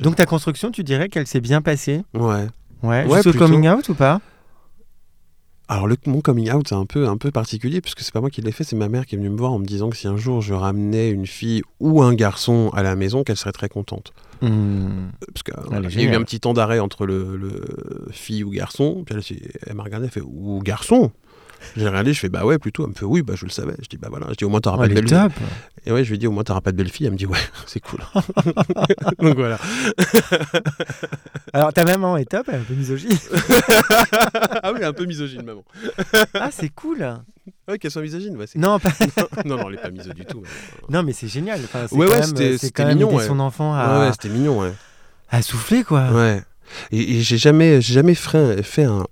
Donc 0.00 0.16
ta 0.16 0.26
construction, 0.26 0.70
tu 0.70 0.84
dirais 0.84 1.08
qu'elle 1.08 1.26
s'est 1.26 1.40
bien 1.40 1.62
passée? 1.62 2.02
Ouais. 2.14 2.46
Ouais, 2.82 3.04
ouais 3.06 3.22
coming 3.36 3.68
out 3.68 3.88
ou 3.88 3.94
pas? 3.94 4.20
Alors 5.68 5.86
le, 5.86 5.96
mon 6.06 6.20
coming 6.20 6.50
out 6.50 6.66
c'est 6.68 6.74
un 6.74 6.84
peu 6.84 7.06
un 7.06 7.16
peu 7.16 7.30
particulier 7.30 7.80
puisque 7.80 8.00
c'est 8.00 8.12
pas 8.12 8.20
moi 8.20 8.28
qui 8.28 8.42
l'ai 8.42 8.50
fait, 8.50 8.64
c'est 8.64 8.74
ma 8.74 8.88
mère 8.88 9.06
qui 9.06 9.14
est 9.14 9.18
venue 9.18 9.30
me 9.30 9.36
voir 9.36 9.52
en 9.52 9.60
me 9.60 9.64
disant 9.64 9.88
que 9.88 9.96
si 9.96 10.08
un 10.08 10.16
jour 10.16 10.40
je 10.40 10.52
ramenais 10.52 11.10
une 11.10 11.26
fille 11.26 11.62
ou 11.78 12.02
un 12.02 12.12
garçon 12.12 12.70
à 12.74 12.82
la 12.82 12.96
maison, 12.96 13.22
qu'elle 13.22 13.36
serait 13.36 13.52
très 13.52 13.68
contente. 13.68 14.12
Hmm. 14.42 15.10
Parce 15.32 15.44
qu'il 15.44 16.00
y 16.00 16.06
a 16.08 16.12
eu 16.12 16.16
un 16.16 16.22
petit 16.22 16.40
temps 16.40 16.54
d'arrêt 16.54 16.80
entre 16.80 17.06
le, 17.06 17.36
le, 17.36 17.62
fille 18.10 18.42
ou 18.42 18.50
garçon, 18.50 19.04
puis 19.06 19.14
elle, 19.14 19.38
elle 19.66 19.74
m'a 19.74 19.84
regardé, 19.84 20.06
elle 20.06 20.12
fait 20.12 20.22
ou 20.22 20.60
garçon? 20.60 21.12
J'ai 21.76 21.86
regardé, 21.86 22.12
je 22.12 22.20
fais 22.20 22.28
bah 22.28 22.44
ouais, 22.44 22.58
plutôt. 22.58 22.84
Elle 22.84 22.90
me 22.90 22.94
fait 22.94 23.04
oui, 23.04 23.22
bah 23.22 23.34
je 23.36 23.44
le 23.44 23.50
savais. 23.50 23.74
Je 23.82 23.88
dis 23.88 23.96
bah 23.96 24.08
voilà, 24.10 24.26
je 24.30 24.34
dis 24.34 24.44
au 24.44 24.48
moins 24.48 24.60
t'auras 24.60 24.78
pas 24.78 24.88
de 24.88 24.94
belle 24.94 25.08
fille. 25.08 25.28
Et 25.86 25.92
ouais, 25.92 26.04
je 26.04 26.10
lui 26.10 26.18
dis 26.18 26.26
au 26.26 26.32
moins 26.32 26.44
t'auras 26.44 26.60
pas 26.60 26.72
de 26.72 26.76
belle 26.76 26.90
fille. 26.90 27.06
Elle 27.06 27.12
me 27.12 27.18
dit 27.18 27.26
ouais, 27.26 27.38
c'est 27.66 27.80
cool. 27.80 28.00
Donc 29.18 29.36
voilà. 29.36 29.58
Alors 31.52 31.72
ta 31.72 31.84
maman 31.84 32.16
est 32.16 32.26
top, 32.26 32.46
elle 32.48 32.56
est 32.56 32.58
un 32.58 32.62
peu 32.62 32.74
misogyne. 32.74 33.18
ah 34.62 34.72
oui, 34.72 34.84
un 34.84 34.92
peu 34.92 35.04
misogyne, 35.04 35.42
maman. 35.42 35.64
ah, 36.34 36.50
c'est 36.52 36.68
cool. 36.68 37.06
Ouais, 37.68 37.78
qu'elle 37.78 37.90
soit 37.90 38.02
misogyne, 38.02 38.36
ouais. 38.36 38.46
Non, 38.56 38.78
pas... 38.78 38.90
non, 39.44 39.56
non, 39.56 39.68
elle 39.68 39.74
est 39.74 39.82
pas 39.82 39.90
miso 39.90 40.12
du 40.12 40.24
tout. 40.24 40.42
Non, 40.88 41.02
mais 41.02 41.12
c'est 41.12 41.28
génial. 41.28 41.60
Enfin, 41.64 41.86
ouais, 41.92 42.08
ouais, 42.08 42.58
c'était 42.58 42.84
mignon. 42.86 43.14
Ouais. 43.14 43.26
son 43.26 43.40
enfant 43.40 43.74
à. 43.74 44.00
Ouais, 44.00 44.12
c'était 44.12 44.28
mignon, 44.28 44.60
ouais. 44.60 44.72
À 45.30 45.42
souffler, 45.42 45.84
quoi. 45.84 46.10
Ouais. 46.10 46.42
Et, 46.92 47.20
j'ai 47.22 47.38
jamais, 47.38 47.80
jamais 47.80 48.14
fait, 48.14 48.62
fait 48.62 48.84
un. 48.84 49.04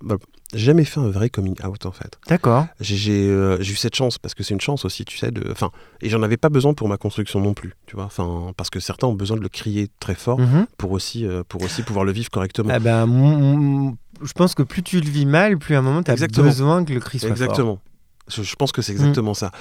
Jamais 0.53 0.83
fait 0.83 0.99
un 0.99 1.09
vrai 1.09 1.29
coming 1.29 1.55
out 1.63 1.85
en 1.85 1.91
fait. 1.91 2.17
D'accord. 2.27 2.63
Euh, 2.63 3.57
j'ai 3.59 3.71
eu 3.71 3.75
cette 3.75 3.95
chance 3.95 4.17
parce 4.17 4.33
que 4.33 4.41
c'est 4.41 4.55
une 4.55 4.61
chance 4.61 4.83
aussi, 4.83 5.05
tu 5.05 5.15
sais. 5.15 5.29
De, 5.29 5.47
enfin, 5.51 5.69
et 6.01 6.09
j'en 6.09 6.23
avais 6.23 6.37
pas 6.37 6.49
besoin 6.49 6.73
pour 6.73 6.87
ma 6.87 6.97
construction 6.97 7.39
non 7.39 7.53
plus, 7.53 7.75
tu 7.85 7.95
vois. 7.95 8.05
Enfin, 8.05 8.51
parce 8.57 8.71
que 8.71 8.79
certains 8.79 9.05
ont 9.05 9.13
besoin 9.13 9.37
de 9.37 9.43
le 9.43 9.49
crier 9.49 9.89
très 9.99 10.15
fort 10.15 10.39
mhm. 10.39 10.65
pour 10.77 10.91
aussi 10.91 11.25
euh, 11.25 11.43
pour 11.47 11.61
aussi 11.61 11.83
pouvoir 11.83 12.03
le 12.03 12.11
vivre 12.11 12.31
correctement. 12.31 12.73
Eh 12.75 12.79
ben, 12.79 13.95
je 14.21 14.33
pense 14.33 14.55
que 14.55 14.63
plus 14.63 14.81
tu 14.81 14.99
le 14.99 15.09
vis 15.09 15.27
mal, 15.27 15.59
plus 15.59 15.75
à 15.75 15.79
un 15.79 15.81
moment 15.83 16.01
tu 16.01 16.09
as 16.11 16.15
besoin 16.15 16.83
que 16.83 16.93
le 16.93 16.99
cri 16.99 17.19
soit 17.19 17.29
Exactement. 17.29 17.79
Je, 18.27 18.55
pense 18.55 18.71
que 18.71 18.83
c'est 18.83 18.91
exactement 18.91 19.31
mhm. 19.31 19.35
ça. 19.35 19.51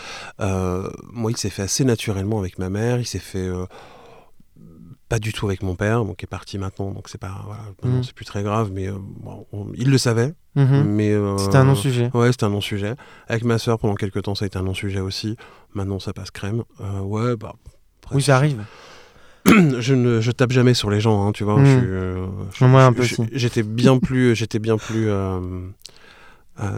Euh, 0.41 0.91
moi, 1.11 1.31
il 1.31 1.39
s'est 1.39 1.49
fait 1.49 1.63
assez 1.63 1.85
naturellement 1.85 2.39
avec 2.39 2.59
ma 2.59 2.69
mère. 2.69 2.99
Il 2.99 3.07
s'est 3.07 3.19
fait 3.19 3.49
pas 5.09 5.19
du 5.19 5.33
tout 5.33 5.47
avec 5.47 5.63
mon 5.63 5.75
père, 5.75 6.05
qui 6.17 6.25
est 6.25 6.29
parti 6.29 6.59
maintenant, 6.59 6.91
donc 6.91 7.09
c'est 7.09 7.19
pas, 7.19 7.43
voilà, 7.47 7.63
c'est 8.03 8.13
plus 8.13 8.25
très 8.25 8.43
grave, 8.43 8.71
mais 8.73 8.89
il 9.75 9.91
le 9.91 9.99
savait. 9.99 10.35
Mhm. 10.59 10.85
Mais 10.85 11.13
euh, 11.13 11.39
c'était 11.39 11.57
un 11.57 11.65
non-sujet. 11.65 12.11
Ouais, 12.15 12.33
c'était 12.33 12.45
un 12.45 12.51
non-sujet. 12.51 12.95
Avec 13.29 13.45
ma 13.45 13.59
soeur, 13.59 13.79
pendant 13.79 13.95
quelques 13.95 14.23
temps, 14.23 14.35
ça 14.35 14.45
a 14.45 14.47
été 14.47 14.59
un 14.59 14.63
non-sujet 14.63 15.01
aussi. 15.01 15.37
Maintenant, 15.75 16.01
ça 16.01 16.13
passe 16.13 16.31
crème. 16.31 16.65
Euh, 16.81 17.01
ouais, 17.01 17.37
bah. 17.37 17.55
oui, 18.13 18.23
ça 18.23 18.37
arrive. 18.37 18.65
je 19.47 19.95
ne 19.95 20.21
je 20.21 20.31
tape 20.33 20.51
jamais 20.51 20.75
sur 20.75 20.91
les 20.91 21.01
gens, 21.01 21.27
hein, 21.27 21.33
tu 21.33 21.45
vois. 21.45 21.63
Je, 21.65 22.65
Moi, 22.65 22.83
un 22.83 22.93
peu 22.93 23.05
J'étais 23.33 23.63
bien 23.63 23.99
plus, 23.99 24.35
j'étais 24.35 24.59
bien 24.59 24.79
plus 24.79 25.09
euh, 25.09 25.71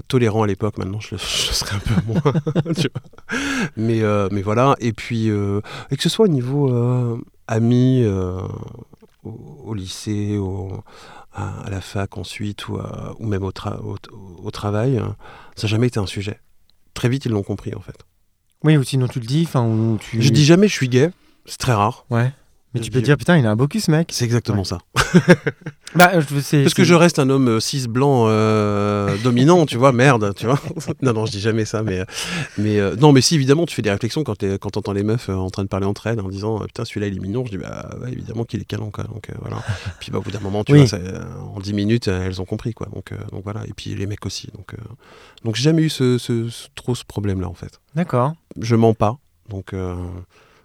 tolérant 0.08 0.42
à 0.42 0.46
l'époque. 0.46 0.76
Maintenant, 0.76 1.00
je, 1.00 1.08
je, 1.16 1.16
serais 1.16 1.76
un 1.76 1.78
peu 1.78 1.94
moins. 2.06 2.72
tu 2.74 2.88
vois. 2.92 3.38
Mais 3.76 4.02
mais 4.30 4.42
voilà. 4.42 4.76
Et 4.80 4.92
puis 4.92 5.28
et 5.28 5.96
que 5.96 6.02
ce 6.02 6.10
soit 6.10 6.26
au 6.26 6.28
niveau 6.28 6.68
amis, 7.51 8.05
au, 9.24 9.30
au, 9.64 9.74
lycée, 9.74 10.38
au 10.38 10.82
à, 11.32 11.68
la 11.70 11.80
fac 11.80 12.16
ensuite 12.16 12.68
ou, 12.68 12.78
ou 13.18 13.26
même 13.26 13.44
au, 13.44 13.53
au, 14.42 14.51
travail, 14.51 14.98
hein, 14.98 15.16
ça 15.57 15.66
n'a 15.66 15.70
jamais 15.70 15.88
été 15.88 16.01
un 16.01 16.07
sujet. 16.07 16.40
Très 16.94 17.09
vite, 17.09 17.26
ils 17.26 17.32
l'ont 17.32 17.42
compris 17.42 17.74
en 17.74 17.80
fait. 17.80 17.96
Oui, 18.64 18.76
ou 18.76 18.84
sinon 18.84 19.09
tu 19.09 19.20
le 19.20 19.26
dis, 19.26 19.44
enfin, 19.46 19.96
tu... 20.01 20.20
Je 20.20 20.30
dis 20.30 20.44
jamais 20.44 20.68
je 20.68 20.74
suis 20.74 20.88
gay, 20.88 21.11
c'est 21.46 21.59
très 21.59 21.72
rare. 21.72 22.05
Ouais. 22.11 22.32
Mais 22.72 22.80
tu 22.80 22.90
peux 22.92 23.02
dire, 23.02 23.16
putain, 23.16 23.36
il 23.36 23.46
a 23.46 23.50
un 23.50 23.56
beau 23.56 23.66
cul, 23.66 23.80
ce 23.80 23.90
mec. 23.90 24.10
C'est 24.12 24.24
exactement 24.24 24.62
ça. 24.62 24.78
bah, 25.96 26.12
Parce 26.12 26.74
que 26.74 26.84
je 26.84 26.94
reste 26.94 27.18
un 27.18 27.28
homme 27.28 27.48
euh, 27.48 27.60
cis 27.60 27.88
blanc 27.88 28.26
euh, 28.28 29.16
dominant, 29.24 29.66
tu 29.66 29.76
vois, 29.76 29.90
merde, 29.90 30.32
tu 30.36 30.46
vois. 30.46 30.60
non, 31.02 31.12
non, 31.12 31.26
je 31.26 31.32
dis 31.32 31.40
jamais 31.40 31.64
ça, 31.64 31.82
mais, 31.82 32.04
mais 32.58 32.78
euh, 32.78 32.94
non, 32.94 33.10
mais 33.10 33.22
si, 33.22 33.34
évidemment, 33.34 33.66
tu 33.66 33.74
fais 33.74 33.82
des 33.82 33.90
réflexions 33.90 34.22
quand 34.22 34.36
tu 34.38 34.46
entends 34.62 34.92
les 34.92 35.02
meufs 35.02 35.28
en 35.28 35.50
train 35.50 35.64
de 35.64 35.68
parler 35.68 35.86
entre 35.86 36.06
elles 36.06 36.20
en 36.20 36.28
disant, 36.28 36.60
putain, 36.60 36.84
celui-là, 36.84 37.08
il 37.08 37.16
est 37.16 37.20
mignon. 37.20 37.44
Je 37.44 37.50
dis, 37.50 37.58
bah, 37.58 37.90
évidemment 38.06 38.44
qu'il 38.44 38.60
est 38.60 38.64
calant, 38.64 38.90
quoi. 38.90 39.04
Donc, 39.04 39.30
voilà. 39.40 39.62
Puis, 40.00 40.12
bah, 40.12 40.18
au 40.18 40.22
bout 40.22 40.30
d'un 40.30 40.40
moment, 40.40 40.62
tu 40.62 40.76
vois, 40.76 40.98
en 41.56 41.58
10 41.58 41.72
minutes, 41.72 42.06
elles 42.06 42.40
ont 42.40 42.46
compris, 42.46 42.72
quoi. 42.72 42.86
Donc, 42.94 43.12
donc 43.32 43.42
voilà. 43.42 43.66
Et 43.66 43.72
puis, 43.72 43.96
les 43.96 44.06
mecs 44.06 44.24
aussi. 44.26 44.48
Donc, 44.54 44.76
donc 45.44 45.56
j'ai 45.56 45.64
jamais 45.64 45.82
eu 45.82 45.90
ce, 45.90 46.18
ce, 46.18 46.48
trop 46.76 46.94
ce 46.94 47.04
problème-là, 47.04 47.48
en 47.48 47.54
fait. 47.54 47.80
D'accord. 47.96 48.34
Je 48.60 48.76
mens 48.76 48.94
pas. 48.94 49.18
Donc. 49.48 49.74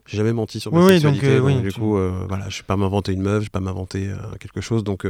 J'ai 0.06 0.18
jamais 0.18 0.34
menti 0.34 0.60
sur 0.60 0.74
ma 0.74 0.88
sexualité. 0.88 1.39
Donc, 1.39 1.51
euh, 1.51 1.62
du 1.62 1.74
coup, 1.74 1.97
euh, 1.97 2.26
voilà, 2.28 2.47
je 2.49 2.58
vais 2.60 2.66
pas 2.66 2.78
m'inventer 2.78 3.14
une 3.14 3.22
meuf, 3.22 3.39
je 3.39 3.45
vais 3.45 3.49
pas 3.49 3.60
m'inventer 3.60 4.10
euh, 4.10 4.18
quelque 4.39 4.62
chose. 4.62 4.84
Donc, 4.84 5.08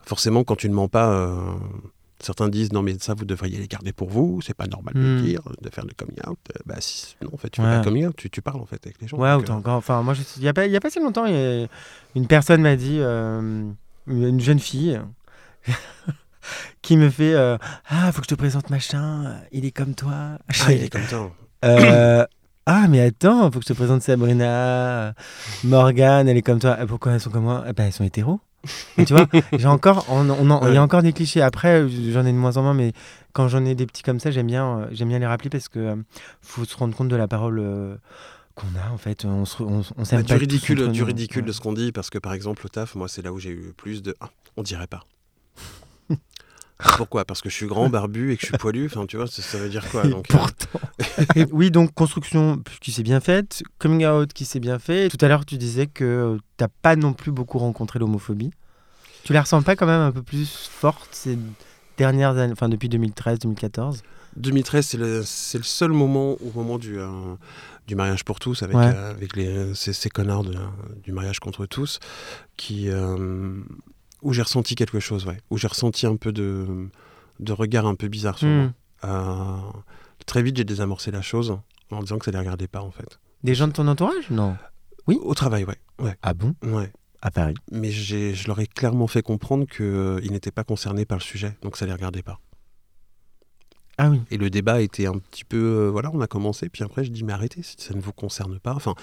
forcément, 0.00 0.44
quand 0.44 0.56
tu 0.56 0.68
ne 0.68 0.74
mens 0.74 0.88
pas, 0.88 1.28
certains 2.20 2.48
disent 2.48 2.72
non, 2.72 2.82
mais 2.82 2.96
ça, 2.98 3.14
vous 3.14 3.24
devriez 3.24 3.58
les 3.58 3.68
garder 3.68 3.92
pour 3.92 4.10
vous. 4.10 4.40
C'est 4.42 4.54
pas 4.54 4.66
normal 4.66 4.94
de 4.94 5.00
le 5.00 5.18
hmm. 5.18 5.22
dire, 5.22 5.40
de 5.60 5.70
faire 5.70 5.84
le 5.84 5.92
coming 5.96 6.18
out. 6.28 6.38
bah, 6.66 6.76
si, 6.80 7.16
non, 7.22 7.30
en 7.32 7.36
fait, 7.38 7.50
tu 7.50 7.62
fais 7.62 7.66
pas 7.66 7.82
coming 7.82 8.06
out, 8.06 8.16
tu, 8.16 8.28
tu, 8.28 8.42
parles 8.42 8.60
en 8.60 8.66
fait 8.66 8.84
avec 8.84 9.00
les 9.00 9.08
gens. 9.08 9.16
Ouais, 9.16 9.30
encore. 9.30 9.76
Enfin, 9.76 10.02
moi, 10.02 10.14
il 10.36 10.42
y 10.42 10.48
a 10.48 10.52
pas, 10.52 10.66
il 10.66 10.72
y 10.72 10.76
a 10.76 10.80
pas 10.80 10.90
si 10.90 11.00
longtemps, 11.00 11.26
une 11.26 12.26
personne 12.26 12.60
m'a 12.60 12.76
dit, 12.76 13.00
une 13.00 14.40
jeune 14.40 14.60
fille. 14.60 15.00
qui 16.82 16.96
me 16.96 17.10
fait 17.10 17.34
Ah, 17.34 18.12
faut 18.12 18.20
que 18.20 18.26
je 18.26 18.34
te 18.34 18.34
présente 18.34 18.68
machin, 18.70 19.40
il 19.52 19.64
est 19.64 19.70
comme 19.70 19.94
toi. 19.94 20.38
Ah, 20.48 20.72
il 20.72 20.84
est 20.84 20.90
comme 20.90 21.06
toi. 21.08 21.32
Euh, 21.64 22.24
ah, 22.70 22.86
mais 22.86 23.00
attends, 23.00 23.50
faut 23.50 23.60
que 23.60 23.64
je 23.64 23.72
te 23.72 23.72
présente 23.72 24.02
Sabrina, 24.02 25.14
Morgane, 25.64 26.28
elle 26.28 26.36
est 26.36 26.42
comme 26.42 26.58
toi. 26.58 26.76
Pourquoi 26.86 27.12
elles 27.12 27.20
sont 27.20 27.30
comme 27.30 27.44
moi? 27.44 27.64
Eh 27.66 27.72
ben, 27.72 27.86
Elles 27.86 27.94
sont 27.94 28.04
hétéros. 28.04 28.40
tu 28.98 29.14
vois, 29.14 29.26
j'ai 29.52 29.66
encore, 29.66 30.04
on, 30.10 30.24
il 30.68 30.74
y 30.74 30.76
a 30.76 30.82
encore 30.82 31.00
des 31.00 31.14
clichés. 31.14 31.40
Après, 31.40 31.88
j'en 31.88 32.26
ai 32.26 32.32
de 32.32 32.36
moins 32.36 32.58
en 32.58 32.62
moins, 32.62 32.74
mais 32.74 32.92
quand 33.32 33.48
j'en 33.48 33.64
ai 33.64 33.74
des 33.74 33.86
petits 33.86 34.02
comme 34.02 34.20
ça, 34.20 34.30
j'aime 34.30 34.48
bien, 34.48 34.80
euh, 34.80 34.86
j'aime 34.90 35.08
bien 35.08 35.18
les 35.18 35.26
rappeler 35.26 35.48
parce 35.48 35.70
que 35.70 35.78
euh, 35.78 35.96
faut 36.42 36.66
se 36.66 36.76
rendre 36.76 36.94
compte 36.94 37.08
de 37.08 37.16
la 37.16 37.26
parole 37.26 37.58
euh, 37.58 37.96
qu'on 38.54 38.66
a 38.78 38.92
en 38.92 38.98
fait. 38.98 39.24
On, 39.24 39.44
on, 39.60 39.80
on 39.80 40.02
bah, 40.02 40.22
du 40.22 40.34
ridicule, 40.34 40.92
du 40.92 41.02
ridicule 41.04 41.46
de 41.46 41.52
ce 41.52 41.62
qu'on 41.62 41.72
dit 41.72 41.90
parce 41.90 42.10
que 42.10 42.18
par 42.18 42.34
exemple 42.34 42.66
au 42.66 42.68
taf, 42.68 42.96
moi 42.96 43.08
c'est 43.08 43.22
là 43.22 43.32
où 43.32 43.38
j'ai 43.38 43.50
eu 43.50 43.72
plus 43.74 44.02
de, 44.02 44.14
ah, 44.20 44.28
on 44.58 44.62
dirait 44.62 44.88
pas. 44.88 45.04
Pourquoi? 46.96 47.24
Parce 47.24 47.42
que 47.42 47.50
je 47.50 47.54
suis 47.54 47.66
grand, 47.66 47.88
barbu 47.88 48.32
et 48.32 48.36
que 48.36 48.42
je 48.42 48.46
suis 48.46 48.56
poilu. 48.56 48.86
Enfin, 48.86 49.06
tu 49.06 49.16
vois, 49.16 49.26
ça, 49.26 49.58
veut 49.58 49.68
dire 49.68 49.88
quoi 49.90 50.06
donc, 50.06 50.32
euh, 50.32 50.38
Pourtant. 50.38 50.80
oui, 51.52 51.70
donc 51.70 51.92
construction 51.92 52.62
qui 52.80 52.92
s'est 52.92 53.02
bien 53.02 53.20
faite, 53.20 53.62
coming 53.78 54.06
out 54.06 54.32
qui 54.32 54.44
s'est 54.44 54.60
bien 54.60 54.78
fait. 54.78 55.08
Tout 55.08 55.24
à 55.24 55.28
l'heure, 55.28 55.44
tu 55.44 55.58
disais 55.58 55.86
que 55.86 56.38
tu 56.56 56.64
n'as 56.64 56.68
pas 56.82 56.94
non 56.94 57.12
plus 57.14 57.32
beaucoup 57.32 57.58
rencontré 57.58 57.98
l'homophobie. 57.98 58.52
Tu 59.24 59.32
la 59.32 59.42
ressens 59.42 59.62
pas 59.62 59.74
quand 59.74 59.86
même 59.86 60.00
un 60.00 60.12
peu 60.12 60.22
plus 60.22 60.68
forte 60.70 61.08
ces 61.12 61.36
dernières 61.96 62.36
années, 62.38 62.52
enfin 62.52 62.68
depuis 62.68 62.88
2013, 62.88 63.40
2014 63.40 64.02
2013, 64.36 64.86
c'est 64.86 64.96
le, 64.96 65.18
le, 65.18 65.22
seul 65.24 65.90
moment, 65.90 66.34
au 66.34 66.52
moment 66.54 66.78
du, 66.78 66.98
euh, 66.98 67.08
du 67.88 67.96
mariage 67.96 68.24
pour 68.24 68.38
tous, 68.38 68.62
avec, 68.62 68.76
euh, 68.76 69.10
avec 69.10 69.34
les, 69.34 69.74
ces, 69.74 70.10
connards 70.10 70.44
du 71.02 71.12
mariage 71.12 71.40
contre 71.40 71.66
tous, 71.66 71.98
qui, 72.56 72.88
où 74.22 74.32
j'ai 74.32 74.42
ressenti 74.42 74.74
quelque 74.74 75.00
chose, 75.00 75.26
ouais. 75.26 75.38
Où 75.50 75.58
j'ai 75.58 75.68
ressenti 75.68 76.06
un 76.06 76.16
peu 76.16 76.32
de, 76.32 76.88
de 77.40 77.52
regard 77.52 77.86
un 77.86 77.94
peu 77.94 78.08
bizarre 78.08 78.38
sur 78.38 78.48
moi. 78.48 78.64
Hmm. 78.66 78.72
Euh, 79.04 79.56
très 80.26 80.42
vite, 80.42 80.56
j'ai 80.56 80.64
désamorcé 80.64 81.10
la 81.10 81.22
chose 81.22 81.58
en 81.90 82.00
disant 82.00 82.18
que 82.18 82.24
ça 82.24 82.30
ne 82.30 82.36
les 82.36 82.40
regardait 82.40 82.68
pas, 82.68 82.82
en 82.82 82.90
fait. 82.90 83.18
Des 83.44 83.54
gens 83.54 83.68
de 83.68 83.72
ton 83.72 83.86
entourage? 83.86 84.30
Non. 84.30 84.56
Oui 85.06 85.18
Au 85.22 85.34
travail, 85.34 85.64
ouais. 85.64 85.78
ouais. 86.00 86.16
Ah 86.22 86.34
bon? 86.34 86.54
Ouais. 86.62 86.92
À 87.20 87.30
Paris 87.30 87.54
Mais 87.72 87.90
je 87.90 88.46
leur 88.46 88.60
ai 88.60 88.66
clairement 88.66 89.08
fait 89.08 89.22
comprendre 89.22 89.66
qu'ils 89.66 89.84
euh, 89.84 90.20
n'étaient 90.20 90.52
pas 90.52 90.64
concernés 90.64 91.04
par 91.04 91.18
le 91.18 91.22
sujet, 91.22 91.56
donc 91.62 91.76
ça 91.76 91.84
ne 91.84 91.90
les 91.90 91.94
regardait 91.94 92.22
pas. 92.22 92.38
Ah 93.96 94.10
oui. 94.10 94.20
Et 94.30 94.36
le 94.36 94.50
débat 94.50 94.80
était 94.80 95.06
un 95.06 95.18
petit 95.18 95.44
peu. 95.44 95.56
Euh, 95.56 95.90
voilà, 95.90 96.10
on 96.14 96.20
a 96.20 96.28
commencé, 96.28 96.68
puis 96.68 96.84
après, 96.84 97.02
je 97.02 97.10
dis, 97.10 97.24
mais 97.24 97.32
arrêtez, 97.32 97.62
ça 97.62 97.94
ne 97.94 98.00
vous 98.00 98.12
concerne 98.12 98.60
pas. 98.60 98.72
Enfin, 98.72 98.94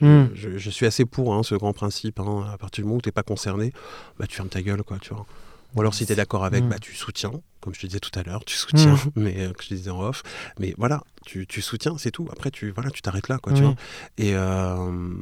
Hmm. 0.00 0.26
Je, 0.34 0.70
suis 0.70 0.86
assez 0.86 1.04
pour 1.04 1.34
hein, 1.34 1.42
ce 1.42 1.54
grand 1.54 1.72
principe. 1.72 2.18
Hein. 2.18 2.44
à 2.52 2.58
partir 2.58 2.82
du 2.82 2.86
moment 2.86 2.98
où 2.98 3.02
tu 3.02 3.08
n'es 3.08 3.12
pas 3.12 3.22
concerné, 3.22 3.72
bah, 4.18 4.26
tu 4.26 4.36
fermes 4.36 4.48
ta 4.48 4.62
gueule. 4.62 4.82
Quoi, 4.82 4.98
tu 4.98 5.14
vois. 5.14 5.26
Ou 5.74 5.80
alors 5.80 5.94
si 5.94 6.04
tu 6.04 6.12
es 6.12 6.16
d'accord 6.16 6.44
avec, 6.44 6.64
hmm. 6.64 6.68
bah, 6.68 6.78
tu 6.78 6.94
soutiens, 6.94 7.32
comme 7.60 7.74
je 7.74 7.80
te 7.80 7.86
disais 7.86 8.00
tout 8.00 8.16
à 8.18 8.22
l'heure, 8.22 8.44
tu 8.44 8.56
soutiens, 8.56 8.94
hmm. 8.94 9.10
mais 9.16 9.40
euh, 9.40 9.52
que 9.52 9.64
je 9.64 9.74
disais 9.74 9.90
en 9.90 10.02
off. 10.02 10.22
Mais 10.58 10.74
voilà, 10.76 11.02
tu, 11.24 11.46
tu 11.46 11.62
soutiens, 11.62 11.96
c'est 11.98 12.10
tout. 12.10 12.28
Après, 12.30 12.50
tu 12.50 12.70
voilà, 12.70 12.90
tu 12.90 13.00
t'arrêtes 13.00 13.28
là. 13.28 13.38
Quoi, 13.38 13.52
tu 13.52 13.62
vois. 13.62 13.74
Euh, 14.20 15.14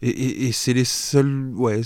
et, 0.00 0.08
et, 0.08 0.46
et 0.46 0.52
c'est 0.52 0.72
les 0.72 0.84
seuls. 0.84 1.52
Ouais, 1.54 1.82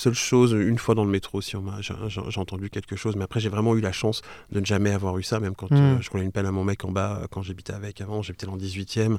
seule 0.00 0.14
chose, 0.14 0.52
une 0.52 0.78
fois 0.78 0.94
dans 0.94 1.04
le 1.04 1.10
métro, 1.10 1.40
si 1.40 1.56
j'ai 1.80 2.40
entendu 2.40 2.70
quelque 2.70 2.96
chose, 2.96 3.16
mais 3.16 3.24
après 3.24 3.38
j'ai 3.38 3.50
vraiment 3.50 3.76
eu 3.76 3.80
la 3.80 3.92
chance 3.92 4.22
de 4.50 4.60
ne 4.60 4.64
jamais 4.64 4.90
avoir 4.90 5.18
eu 5.18 5.22
ça, 5.22 5.40
même 5.40 5.54
quand 5.54 5.70
euh, 5.70 5.96
hmm. 5.96 6.02
je 6.02 6.10
roulais 6.10 6.24
une 6.24 6.32
pelle 6.32 6.46
à 6.46 6.52
mon 6.52 6.64
mec 6.64 6.84
en 6.84 6.90
bas, 6.90 7.26
quand 7.30 7.42
j'habitais 7.42 7.74
avec 7.74 8.00
avant, 8.00 8.22
j'habitais 8.22 8.46
dans 8.46 8.54
le 8.54 8.60
18e, 8.60 9.18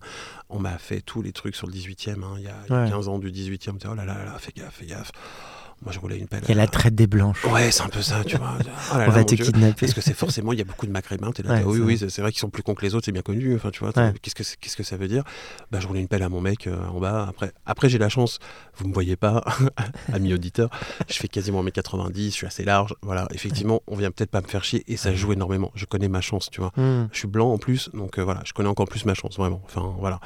on 0.49 0.59
m'a 0.59 0.77
fait 0.77 1.01
tous 1.01 1.21
les 1.21 1.31
trucs 1.31 1.55
sur 1.55 1.67
le 1.67 1.73
18e, 1.73 2.23
hein, 2.23 2.35
il 2.37 2.43
y 2.43 2.47
a, 2.47 2.89
15 2.89 3.07
ans 3.07 3.19
du 3.19 3.31
18e, 3.31 3.77
oh 3.89 3.95
là 3.95 4.05
là 4.05 4.25
là, 4.25 4.37
fais 4.39 4.51
gaffe, 4.55 4.75
fais 4.75 4.87
gaffe. 4.87 5.11
Moi 5.81 5.91
je 5.91 5.99
roulais 5.99 6.17
une 6.17 6.27
pelle. 6.27 6.41
Il 6.43 6.49
y 6.49 6.51
a 6.53 6.55
la 6.55 6.67
traite 6.67 6.95
des 6.95 7.07
blanches. 7.07 7.43
Ouais, 7.45 7.71
c'est 7.71 7.83
un 7.83 7.89
peu 7.89 8.01
ça, 8.01 8.23
tu 8.23 8.37
vois. 8.37 8.57
Oh 8.93 8.97
On 9.07 9.11
va 9.11 9.23
te 9.23 9.35
kidnapper. 9.35 9.85
Parce 9.85 9.93
que 9.93 10.01
c'est 10.01 10.13
forcément, 10.13 10.51
il 10.53 10.59
y 10.59 10.61
a 10.61 10.65
beaucoup 10.65 10.85
de 10.85 10.91
là, 10.91 11.61
oui, 11.65 11.79
oui, 11.79 11.97
c'est 11.97 12.21
vrai 12.21 12.31
qu'ils 12.31 12.39
sont 12.39 12.49
plus 12.49 12.63
cons 12.63 12.75
que 12.75 12.85
les 12.85 12.95
autres, 12.95 13.05
c'est 13.05 13.11
bien 13.11 13.21
connu. 13.21 13.55
Enfin, 13.55 13.69
tu 13.71 13.79
vois, 13.79 13.93
qu'est-ce 14.21 14.35
que 14.35 14.43
qu'est-ce 14.59 14.75
que 14.75 14.83
ça 14.83 14.97
veut 14.97 15.07
dire? 15.07 15.23
Bah, 15.71 15.79
je 15.79 15.87
roulais 15.87 16.01
une 16.01 16.07
pelle 16.07 16.23
à 16.23 16.29
mon 16.29 16.41
mec 16.41 16.67
euh, 16.67 16.77
en 16.87 16.99
bas. 16.99 17.25
Après, 17.27 17.51
après 17.65 17.89
j'ai 17.89 17.97
la 17.97 18.09
chance. 18.09 18.39
Vous 18.75 18.87
me 18.87 18.93
voyez 18.93 19.15
pas, 19.15 19.43
ami 20.13 20.33
auditeur. 20.33 20.69
Je 21.09 21.15
fais 21.15 21.27
quasiment 21.27 21.63
mes 21.63 21.71
90, 21.71 22.31
je 22.31 22.35
suis 22.35 22.47
assez 22.47 22.63
large. 22.63 22.93
Voilà, 23.01 23.27
effectivement, 23.31 23.81
on 23.87 23.95
vient 23.95 24.11
peut-être 24.11 24.31
pas 24.31 24.41
me 24.41 24.47
faire 24.47 24.63
chier 24.63 24.83
et 24.87 24.97
ça 24.97 25.13
joue 25.13 25.33
énormément. 25.33 25.71
Je 25.75 25.85
connais 25.85 26.09
ma 26.09 26.21
chance, 26.21 26.49
tu 26.51 26.61
vois. 26.61 26.71
Hmm. 26.75 27.07
Je 27.11 27.17
suis 27.17 27.27
blanc 27.27 27.51
en 27.51 27.57
plus, 27.57 27.89
donc 27.93 28.19
euh, 28.19 28.23
voilà, 28.23 28.41
je 28.45 28.53
connais 28.53 28.69
encore 28.69 28.87
plus 28.87 29.05
ma 29.05 29.13
chance, 29.13 29.37
vraiment. 29.37 29.61
Enfin, 29.65 29.95
voilà. 29.99 30.19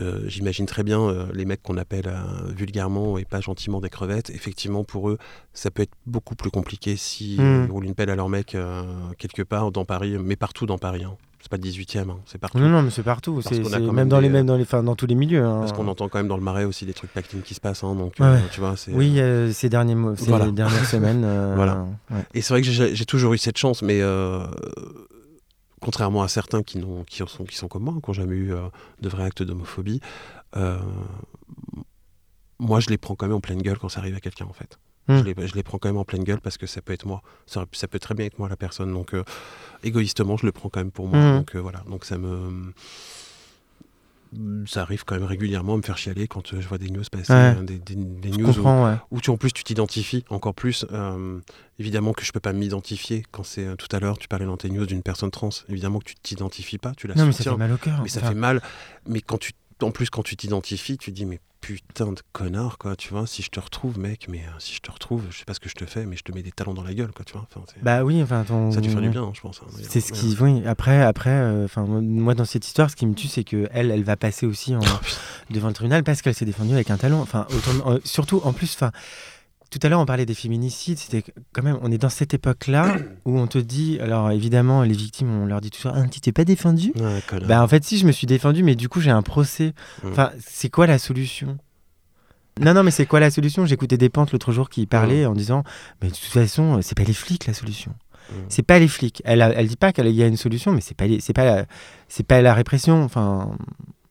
Euh, 0.00 0.20
j'imagine 0.26 0.66
très 0.66 0.84
bien 0.84 1.00
euh, 1.00 1.26
les 1.34 1.44
mecs 1.44 1.62
qu'on 1.62 1.76
appelle 1.76 2.06
euh, 2.06 2.52
vulgairement 2.52 3.18
et 3.18 3.24
pas 3.24 3.40
gentiment 3.40 3.80
des 3.80 3.88
crevettes. 3.88 4.30
Effectivement, 4.30 4.84
pour 4.84 5.10
eux, 5.10 5.18
ça 5.52 5.70
peut 5.70 5.82
être 5.82 5.94
beaucoup 6.06 6.34
plus 6.34 6.50
compliqué 6.50 6.96
si 6.96 7.36
ils 7.36 7.70
roulent 7.70 7.86
une 7.86 7.94
pelle 7.94 8.10
à 8.10 8.16
leur 8.16 8.28
mec 8.28 8.56
quelque 9.18 9.42
part 9.42 9.72
dans 9.72 9.84
Paris, 9.84 10.16
mais 10.22 10.36
partout 10.36 10.66
dans 10.66 10.78
Paris. 10.78 11.04
Hein. 11.04 11.16
C'est 11.40 11.48
pas 11.48 11.56
le 11.56 11.62
18e, 11.62 12.10
hein, 12.10 12.16
c'est 12.26 12.38
partout. 12.38 12.58
Non, 12.58 12.68
non, 12.68 12.82
mais 12.82 12.90
c'est 12.90 13.04
partout. 13.04 13.40
C'est, 13.42 13.58
même, 13.58 14.08
dans 14.08 14.18
les, 14.18 14.28
mêmes 14.28 14.44
dans, 14.44 14.56
les, 14.56 14.64
dans 14.64 14.96
tous 14.96 15.06
les 15.06 15.14
milieux. 15.14 15.44
Hein. 15.44 15.60
Parce 15.60 15.72
qu'on 15.72 15.86
entend 15.86 16.08
quand 16.08 16.18
même 16.18 16.26
dans 16.26 16.36
le 16.36 16.42
marais 16.42 16.64
aussi 16.64 16.84
des 16.84 16.94
trucs 16.94 17.12
packing 17.12 17.42
qui 17.42 17.54
se 17.54 17.60
passent. 17.60 17.82
donc, 17.82 18.14
tu 18.50 18.60
vois, 18.60 18.74
oui, 18.88 19.20
ces, 19.52 19.68
derniers 19.68 19.94
mots, 19.94 20.16
ces 20.16 20.26
dernières 20.26 20.84
semaines. 20.84 21.26
voilà. 21.54 21.86
Et 22.34 22.40
c'est 22.40 22.54
vrai 22.54 22.62
que 22.62 22.68
j'ai, 22.68 23.04
toujours 23.04 23.34
eu 23.34 23.38
cette 23.38 23.58
chance, 23.58 23.82
mais 23.82 24.02
contrairement 25.80 26.22
à 26.22 26.28
certains 26.28 26.62
qui, 26.62 26.80
qui, 27.06 27.22
sont, 27.26 27.44
qui 27.44 27.56
sont 27.56 27.68
comme 27.68 27.84
moi, 27.84 27.94
qui 28.02 28.08
n'ont 28.08 28.14
jamais 28.14 28.36
eu 28.36 28.52
euh, 28.52 28.68
de 29.00 29.08
vrai 29.08 29.24
acte 29.24 29.42
d'homophobie, 29.42 30.00
euh, 30.56 30.78
moi 32.58 32.80
je 32.80 32.90
les 32.90 32.98
prends 32.98 33.14
quand 33.14 33.26
même 33.26 33.36
en 33.36 33.40
pleine 33.40 33.62
gueule 33.62 33.78
quand 33.78 33.88
ça 33.88 34.00
arrive 34.00 34.16
à 34.16 34.20
quelqu'un 34.20 34.46
en 34.46 34.52
fait. 34.52 34.78
Hmm. 35.08 35.18
Je, 35.18 35.24
les, 35.24 35.46
je, 35.46 35.54
les, 35.54 35.62
prends 35.62 35.78
quand 35.78 35.88
même 35.88 35.96
en 35.96 36.04
pleine 36.04 36.22
gueule 36.22 36.40
parce 36.40 36.58
que 36.58 36.66
ça 36.66 36.82
peut 36.82 36.92
être 36.92 37.06
moi. 37.06 37.22
Ça, 37.46 37.64
ça 37.72 37.88
peut 37.88 37.98
très 37.98 38.14
bien 38.14 38.26
être 38.26 38.38
moi 38.38 38.48
la 38.48 38.56
personne. 38.56 38.92
Donc 38.92 39.14
euh, 39.14 39.24
égoïstement, 39.82 40.36
je 40.36 40.44
le 40.44 40.52
prends 40.52 40.68
quand 40.68 40.80
même 40.80 40.90
pour 40.90 41.08
moi. 41.08 41.18
Hmm. 41.18 41.38
Donc 41.38 41.56
voilà, 41.56 41.82
donc 41.88 42.04
ça 42.04 42.18
me 42.18 42.74
ça 44.66 44.82
arrive 44.82 45.04
quand 45.04 45.14
même 45.14 45.24
régulièrement 45.24 45.74
à 45.74 45.76
me 45.76 45.82
faire 45.82 45.98
chialer 45.98 46.28
quand 46.28 46.52
euh, 46.52 46.60
je 46.60 46.68
vois 46.68 46.78
des 46.78 46.90
news 46.90 47.02
passer, 47.10 47.32
hein, 47.32 47.62
des, 47.62 47.96
news 48.30 48.54
où, 49.10 49.20
tu, 49.20 49.30
en 49.30 49.36
plus 49.36 49.52
tu 49.52 49.64
t'identifies 49.64 50.24
encore 50.28 50.54
plus. 50.54 50.84
Euh, 50.92 51.40
évidemment 51.78 52.12
que 52.12 52.24
je 52.24 52.32
peux 52.32 52.40
pas 52.40 52.52
m'identifier 52.52 53.24
quand 53.30 53.42
c'est 53.42 53.66
euh, 53.66 53.76
tout 53.76 53.88
à 53.94 54.00
l'heure, 54.00 54.18
tu 54.18 54.28
parlais 54.28 54.46
dans 54.46 54.56
tes 54.56 54.70
news 54.70 54.86
d'une 54.86 55.02
personne 55.02 55.30
trans. 55.30 55.50
Évidemment 55.68 55.98
que 56.00 56.06
tu 56.06 56.14
t'identifies 56.16 56.78
pas, 56.78 56.92
tu 56.96 57.06
la 57.06 57.14
non, 57.14 57.26
mais 57.26 57.32
ça 57.32 57.44
fait 57.44 57.56
mal 57.56 57.72
au 57.72 57.76
cœur. 57.76 58.00
Mais 58.02 58.08
ça 58.08 58.20
fait 58.20 58.34
mal. 58.34 58.62
Mais 59.06 59.20
quand 59.20 59.38
tu 59.38 59.52
en 59.82 59.90
plus, 59.90 60.10
quand 60.10 60.22
tu 60.22 60.36
t'identifies, 60.36 60.98
tu 60.98 61.12
dis, 61.12 61.26
mais 61.26 61.40
putain 61.60 62.12
de 62.12 62.20
connard, 62.32 62.78
quoi, 62.78 62.94
tu 62.96 63.10
vois, 63.10 63.26
si 63.26 63.42
je 63.42 63.50
te 63.50 63.58
retrouve, 63.58 63.98
mec, 63.98 64.26
mais 64.28 64.38
euh, 64.38 64.58
si 64.58 64.74
je 64.74 64.80
te 64.80 64.90
retrouve, 64.90 65.24
je 65.30 65.38
sais 65.38 65.44
pas 65.44 65.54
ce 65.54 65.60
que 65.60 65.68
je 65.68 65.74
te 65.74 65.84
fais, 65.84 66.06
mais 66.06 66.16
je 66.16 66.22
te 66.22 66.32
mets 66.32 66.42
des 66.42 66.52
talons 66.52 66.72
dans 66.72 66.84
la 66.84 66.94
gueule, 66.94 67.10
quoi, 67.12 67.24
tu 67.24 67.32
vois. 67.32 67.46
bah 67.82 68.04
oui, 68.04 68.22
enfin, 68.22 68.44
ton... 68.44 68.70
Ça 68.70 68.80
te 68.80 68.88
fait 68.88 69.00
du 69.00 69.10
bien, 69.10 69.30
je 69.34 69.40
pense. 69.40 69.60
Hein, 69.62 69.70
c'est 69.82 70.00
ce 70.00 70.12
qui, 70.12 70.36
oui, 70.40 70.62
après, 70.66 71.02
après, 71.02 71.30
euh, 71.30 71.64
enfin, 71.64 71.84
moi, 71.84 72.34
dans 72.34 72.44
cette 72.44 72.66
histoire, 72.66 72.90
ce 72.90 72.96
qui 72.96 73.06
me 73.06 73.14
tue, 73.14 73.28
c'est 73.28 73.44
que 73.44 73.68
elle, 73.72 73.90
elle 73.90 74.04
va 74.04 74.16
passer 74.16 74.46
aussi 74.46 74.76
en... 74.76 74.80
devant 75.50 75.68
le 75.68 75.74
tribunal 75.74 76.04
parce 76.04 76.22
qu'elle 76.22 76.34
s'est 76.34 76.44
défendue 76.44 76.74
avec 76.74 76.90
un 76.90 76.96
talon, 76.96 77.20
enfin, 77.20 77.46
euh, 77.86 77.98
surtout, 78.04 78.40
en 78.44 78.52
plus, 78.52 78.74
enfin, 78.74 78.92
tout 79.70 79.78
à 79.82 79.88
l'heure, 79.88 80.00
on 80.00 80.06
parlait 80.06 80.26
des 80.26 80.34
féminicides. 80.34 80.98
C'était 80.98 81.22
quand 81.52 81.62
même, 81.62 81.78
on 81.82 81.92
est 81.92 81.98
dans 81.98 82.08
cette 82.08 82.32
époque-là 82.32 82.96
où 83.24 83.38
on 83.38 83.46
te 83.46 83.58
dit, 83.58 83.98
alors 84.00 84.30
évidemment, 84.30 84.82
les 84.82 84.94
victimes, 84.94 85.30
on 85.30 85.46
leur 85.46 85.60
dit 85.60 85.70
toujours, 85.70 85.92
ah, 85.94 86.06
tu 86.08 86.20
t'es 86.20 86.32
pas 86.32 86.44
défendu 86.44 86.92
bah, 87.46 87.62
en 87.62 87.68
fait, 87.68 87.84
si, 87.84 87.98
je 87.98 88.06
me 88.06 88.12
suis 88.12 88.26
défendu, 88.26 88.62
mais 88.62 88.74
du 88.74 88.88
coup, 88.88 89.00
j'ai 89.00 89.10
un 89.10 89.22
procès. 89.22 89.74
Mm. 90.02 90.08
Enfin, 90.10 90.30
c'est 90.40 90.70
quoi 90.70 90.86
la 90.86 90.98
solution? 90.98 91.58
Non, 92.60 92.74
non, 92.74 92.82
mais 92.82 92.90
c'est 92.90 93.06
quoi 93.06 93.20
la 93.20 93.30
solution? 93.30 93.66
J'écoutais 93.66 93.98
des 93.98 94.08
pentes 94.08 94.32
l'autre 94.32 94.52
jour 94.52 94.68
qui 94.68 94.86
parlaient 94.86 95.24
mm. 95.26 95.30
en 95.30 95.34
disant, 95.34 95.64
mais 96.02 96.08
de 96.08 96.14
toute 96.14 96.24
façon, 96.24 96.80
c'est 96.82 96.96
pas 96.96 97.04
les 97.04 97.12
flics 97.12 97.46
la 97.46 97.54
solution. 97.54 97.92
Mm. 98.30 98.34
C'est 98.48 98.62
pas 98.62 98.78
les 98.78 98.88
flics. 98.88 99.20
Elle, 99.24 99.42
elle 99.42 99.68
dit 99.68 99.76
pas 99.76 99.92
qu'il 99.92 100.08
y 100.08 100.22
a 100.22 100.26
une 100.26 100.36
solution, 100.36 100.72
mais 100.72 100.80
c'est 100.80 100.96
pas, 100.96 101.04
c'est 101.20 101.34
pas, 101.34 101.64
c'est 102.08 102.26
pas 102.26 102.40
la 102.40 102.54
répression. 102.54 103.02
Enfin, 103.02 103.56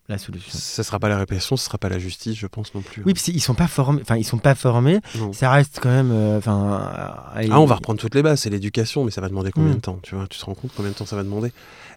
la 0.10 0.18
solution. 0.18 0.58
Ce 0.58 0.84
sera 0.84 1.00
pas 1.00 1.10
la 1.10 1.18
répression, 1.18 1.58
ce 1.58 1.66
sera 1.66 1.78
pas 1.78 1.90
la 1.90 2.00
justice, 2.00 2.36
je 2.36 2.48
pense 2.48 2.74
non 2.74 2.82
plus. 2.82 3.04
Oui, 3.06 3.14
parce 3.14 3.28
ils 3.28 3.42
sont 3.42 3.56
pas 3.56 3.68
formés. 3.68 4.02
Enfin, 4.02 4.16
ils 4.16 4.24
sont 4.24 4.38
pas 4.38 4.56
formés. 4.56 5.00
Ça 5.34 5.52
reste 5.52 5.80
quand 5.82 5.90
même. 5.90 6.12
Euh, 6.12 6.38
enfin. 6.38 6.90
ah, 7.36 7.60
on 7.60 7.66
va 7.66 7.76
reprendre 7.76 8.00
toutes 8.00 8.16
les 8.16 8.24
bases. 8.24 8.42
C'est 8.42 8.50
l'éducation, 8.50 9.04
mais 9.04 9.12
ça 9.12 9.20
va 9.20 9.28
demander 9.28 9.52
combien 9.52 9.74
mm. 9.74 9.76
de 9.76 9.82
temps 9.82 10.00
Tu 10.04 10.16
vois, 10.16 10.26
tu 10.28 10.40
te 10.40 10.46
rends 10.46 10.54
compte 10.54 10.72
combien 10.76 10.92
de 10.92 10.96
temps 10.96 11.06
ça 11.06 11.18
va 11.18 11.24
demander 11.24 11.52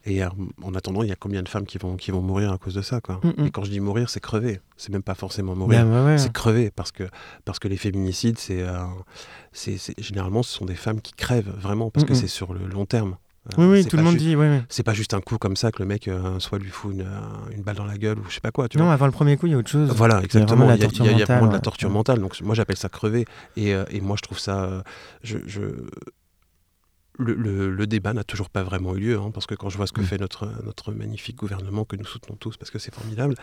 Et 0.07 0.25
euh, 0.25 0.29
en 0.63 0.75
attendant, 0.75 1.05
il 1.05 1.09
y 1.09 1.13
a 1.13 1.17
combien 1.17 1.43
de 1.43 1.49
femmes 1.49 1.67
qui 1.67 1.79
vont 1.79 1.97
qui 1.97 2.11
vont 2.11 2.21
mourir 2.21 2.53
à 2.53 2.59
cause 2.59 2.75
de 2.75 2.83
ça, 2.83 3.01
quoi. 3.01 3.21
Mm, 3.23 3.43
mm. 3.43 3.47
Et 3.47 3.51
quand 3.53 3.63
je 3.63 3.71
dis 3.71 3.81
mourir, 3.81 4.11
c'est 4.11 4.21
crever. 4.21 4.61
C'est 4.77 4.91
même 4.91 5.03
pas 5.03 5.15
forcément 5.15 5.55
mourir. 5.55 5.85
Ben, 5.85 6.19
c'est 6.19 6.33
crever 6.33 6.71
parce 6.71 6.91
que 6.91 7.05
parce 7.45 7.61
que 7.61 7.69
les 7.69 7.77
féminicides, 7.77 8.39
c'est 8.39 8.63
euh, 8.63 8.83
c'est 9.53 9.79
généralement 9.99 10.43
ce 10.43 10.53
sont 10.53 10.65
des 10.65 10.75
femmes 10.75 11.01
qui 11.01 11.13
crèvent 11.13 11.55
vraiment 11.61 11.91
parce 11.91 12.05
que 12.05 12.15
c'est 12.15 12.29
sur 12.29 12.55
le 12.55 12.67
long 12.67 12.87
terme. 12.87 13.17
Oui, 13.57 13.67
oui, 13.67 13.87
tout 13.87 13.97
le 13.97 14.03
monde 14.03 14.17
dit. 14.17 14.37
Oui, 14.37 14.47
oui. 14.49 14.59
C'est 14.69 14.83
pas 14.83 14.93
juste 14.93 15.15
un 15.15 15.21
coup 15.21 15.39
comme 15.39 15.57
ça 15.57 15.73
que 15.73 15.79
le 15.83 15.87
mec 15.87 16.09
euh, 16.09 16.39
soit 16.39 16.59
lui 16.59 16.69
fout 16.69 16.93
une, 16.93 17.03
euh, 17.03 17.55
une, 17.57 17.63
balle 17.63 17.77
dans 17.77 17.87
la 17.87 17.97
gueule 17.97 18.19
ou 18.19 18.25
je 18.29 18.35
sais 18.35 18.41
pas 18.41 18.51
quoi. 18.51 18.69
Tu 18.69 18.77
non, 18.77 18.91
avant 18.91 19.07
le 19.07 19.13
premier 19.13 19.37
coup, 19.37 19.47
il 19.47 19.53
y 19.53 19.55
a 19.55 19.59
autre 19.59 19.71
chose. 19.71 19.91
Voilà, 19.91 20.23
exactement. 20.23 20.71
Il 20.75 20.81
y 20.81 21.23
a, 21.23 21.25
vraiment 21.25 21.47
de 21.47 21.53
la 21.53 21.61
torture 21.61 21.91
mentale. 21.91 22.21
Donc 22.21 22.39
moi, 22.43 22.55
j'appelle 22.55 22.77
ça 22.77 22.91
crever. 22.91 23.25
Et, 23.57 23.75
euh, 23.75 23.85
et, 23.91 24.01
moi, 24.01 24.17
je 24.17 24.23
trouve 24.23 24.39
ça. 24.39 24.85
je, 25.23 25.39
je... 25.47 25.61
Le, 27.19 27.35
le, 27.35 27.87
débat 27.87 28.15
n'a 28.15 28.25
toujours 28.25 28.49
pas 28.49 28.63
vraiment 28.63 28.97
eu 28.97 29.01
lieu, 29.01 29.19
hein, 29.19 29.31
parce 29.31 29.45
que 29.45 29.55
quand 29.55 29.69
je 29.69 29.77
vois 29.77 29.87
ce 29.87 29.93
que 29.93 30.01
mm. 30.01 30.05
fait 30.05 30.19
notre, 30.19 30.49
notre 30.65 30.91
magnifique 30.91 31.37
gouvernement, 31.37 31.85
que 31.85 31.97
nous 31.97 32.07
soutenons 32.07 32.37
tous 32.37 32.57
parce 32.57 32.71
que 32.71 32.79
c'est 32.79 32.95
formidable, 32.95 33.35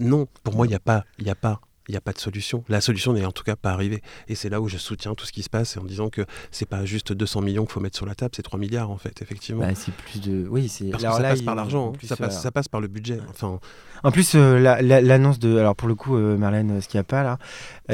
non, 0.00 0.26
pour 0.42 0.56
moi, 0.56 0.66
il 0.66 0.70
n'y 0.70 0.74
a 0.74 0.80
pas, 0.80 1.04
il 1.18 1.30
a 1.30 1.36
pas 1.36 1.60
il 1.88 1.92
n'y 1.92 1.96
a 1.96 2.00
pas 2.02 2.12
de 2.12 2.18
solution. 2.18 2.64
La 2.68 2.80
solution 2.80 3.14
n'est 3.14 3.24
en 3.24 3.32
tout 3.32 3.44
cas 3.44 3.56
pas 3.56 3.70
arrivée. 3.70 4.02
Et 4.28 4.34
c'est 4.34 4.50
là 4.50 4.60
où 4.60 4.68
je 4.68 4.76
soutiens 4.76 5.14
tout 5.14 5.24
ce 5.24 5.32
qui 5.32 5.42
se 5.42 5.48
passe 5.48 5.76
en 5.78 5.84
disant 5.84 6.10
que 6.10 6.24
c'est 6.50 6.68
pas 6.68 6.84
juste 6.84 7.12
200 7.12 7.40
millions 7.40 7.64
qu'il 7.64 7.72
faut 7.72 7.80
mettre 7.80 7.96
sur 7.96 8.06
la 8.06 8.14
table, 8.14 8.32
c'est 8.36 8.42
3 8.42 8.58
milliards 8.58 8.90
en 8.90 8.98
fait, 8.98 9.22
effectivement. 9.22 9.62
Bah, 9.62 9.74
c'est 9.74 9.92
plus 9.94 10.20
de. 10.20 10.46
Oui, 10.48 10.68
c'est. 10.68 10.90
Parce 10.90 11.02
que 11.02 11.10
ça 11.10 11.20
passe 11.20 11.42
par 11.42 11.54
l'argent, 11.54 11.92
hein. 11.94 12.06
ça, 12.06 12.16
passe, 12.16 12.36
euh, 12.36 12.40
ça 12.40 12.50
passe 12.50 12.68
par 12.68 12.80
le 12.80 12.88
budget. 12.88 13.18
Enfin. 13.30 13.58
En 14.04 14.12
plus, 14.12 14.32
euh, 14.34 14.58
l'annonce 14.82 15.38
de. 15.38 15.56
Alors 15.56 15.74
pour 15.74 15.88
le 15.88 15.94
coup, 15.94 16.16
euh, 16.16 16.36
Marlène, 16.36 16.80
ce 16.80 16.88
qu'il 16.88 16.98
n'y 16.98 17.00
a 17.00 17.04
pas 17.04 17.22
là, 17.22 17.38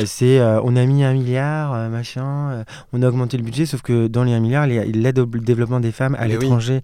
c'est 0.07 0.41
on 0.41 0.77
a 0.77 0.85
mis 0.85 1.05
un 1.05 1.13
milliard, 1.13 1.89
machin, 1.89 2.65
on 2.93 3.03
a 3.03 3.09
augmenté 3.09 3.37
le 3.37 3.45
budget, 3.45 3.65
sauf 3.67 3.83
que 3.83 4.09
dans 4.09 4.25
les 4.25 4.33
1 4.33 4.41
milliard, 4.41 4.67
l'aide 4.67 5.19
au 5.19 5.27
développement 5.27 5.81
des 5.81 5.93
femmes 5.93 6.17
à 6.19 6.27
l'étranger, 6.27 6.81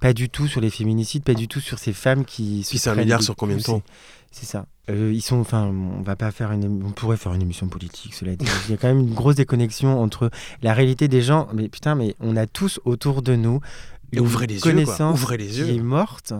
pas 0.00 0.12
du 0.12 0.28
tout 0.28 0.46
sur 0.46 0.60
les 0.60 0.70
féminicides, 0.70 1.24
pas 1.24 1.34
du 1.34 1.48
tout 1.48 1.60
sur 1.60 1.78
ces 1.78 1.92
femmes 1.92 2.24
qui. 2.24 2.64
Puis 2.68 2.78
c'est 2.78 2.90
un 2.90 2.94
milliard 2.94 3.22
sur 3.22 3.34
combien 3.34 3.56
de 3.56 3.62
temps 3.62 3.82
c'est 4.30 4.46
ça. 4.46 4.66
Euh, 4.88 5.12
ils 5.12 5.22
sont, 5.22 5.38
enfin, 5.38 5.66
on 5.66 6.02
va 6.02 6.16
pas 6.16 6.30
faire 6.30 6.52
une, 6.52 6.82
on 6.84 6.90
pourrait 6.90 7.16
faire 7.16 7.34
une 7.34 7.42
émission 7.42 7.68
politique, 7.68 8.14
cela 8.14 8.34
dit. 8.36 8.46
Il 8.68 8.72
y 8.72 8.74
a 8.74 8.76
quand 8.76 8.88
même 8.88 9.00
une 9.00 9.14
grosse 9.14 9.36
déconnexion 9.36 10.00
entre 10.00 10.30
la 10.62 10.74
réalité 10.74 11.08
des 11.08 11.22
gens. 11.22 11.48
Mais 11.52 11.68
putain, 11.68 11.94
mais 11.94 12.14
on 12.20 12.36
a 12.36 12.46
tous 12.46 12.80
autour 12.84 13.22
de 13.22 13.34
nous 13.36 13.60
une 14.12 14.20
ouvrez 14.20 14.46
les 14.46 14.58
connaissance 14.58 15.18
yeux, 15.18 15.22
Ouvrez 15.22 15.36
les 15.36 15.58
yeux. 15.58 15.66
qui 15.66 15.76
est 15.76 15.82
morte 15.82 16.32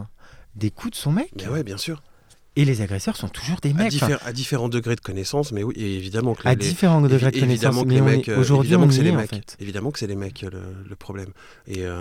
des 0.57 0.71
coups 0.71 0.93
de 0.93 0.97
son 0.97 1.13
mec. 1.13 1.31
Mais 1.37 1.49
ouais, 1.49 1.63
bien 1.63 1.77
sûr. 1.77 2.03
Et 2.57 2.65
les 2.65 2.81
agresseurs 2.81 3.17
sont 3.17 3.29
toujours 3.29 3.61
des 3.61 3.73
mecs. 3.73 3.95
À, 4.03 4.33
différents 4.33 4.69
degrés 4.69 4.97
de 4.97 5.01
connaissance, 5.01 5.53
mais 5.53 5.63
oui, 5.63 5.75
évidemment 5.77 6.35
que 6.35 6.47
à 6.47 6.57
différents 6.57 7.01
degrés 7.01 7.31
de 7.31 7.39
connaissance. 7.39 7.85
Mais 7.87 8.01
mecs, 8.01 8.29
aujourd'hui, 8.29 8.73
évidemment 8.73 8.89
que 8.89 8.95
c'est 8.95 9.03
les 9.03 9.13
mecs. 9.13 9.31
Évidemment 9.61 9.91
que 9.93 9.99
c'est 9.99 10.09
les 10.09 10.17
mecs 10.17 10.43
le, 10.43 10.97
problème. 10.97 11.31
Et 11.67 11.85
euh, 11.85 11.99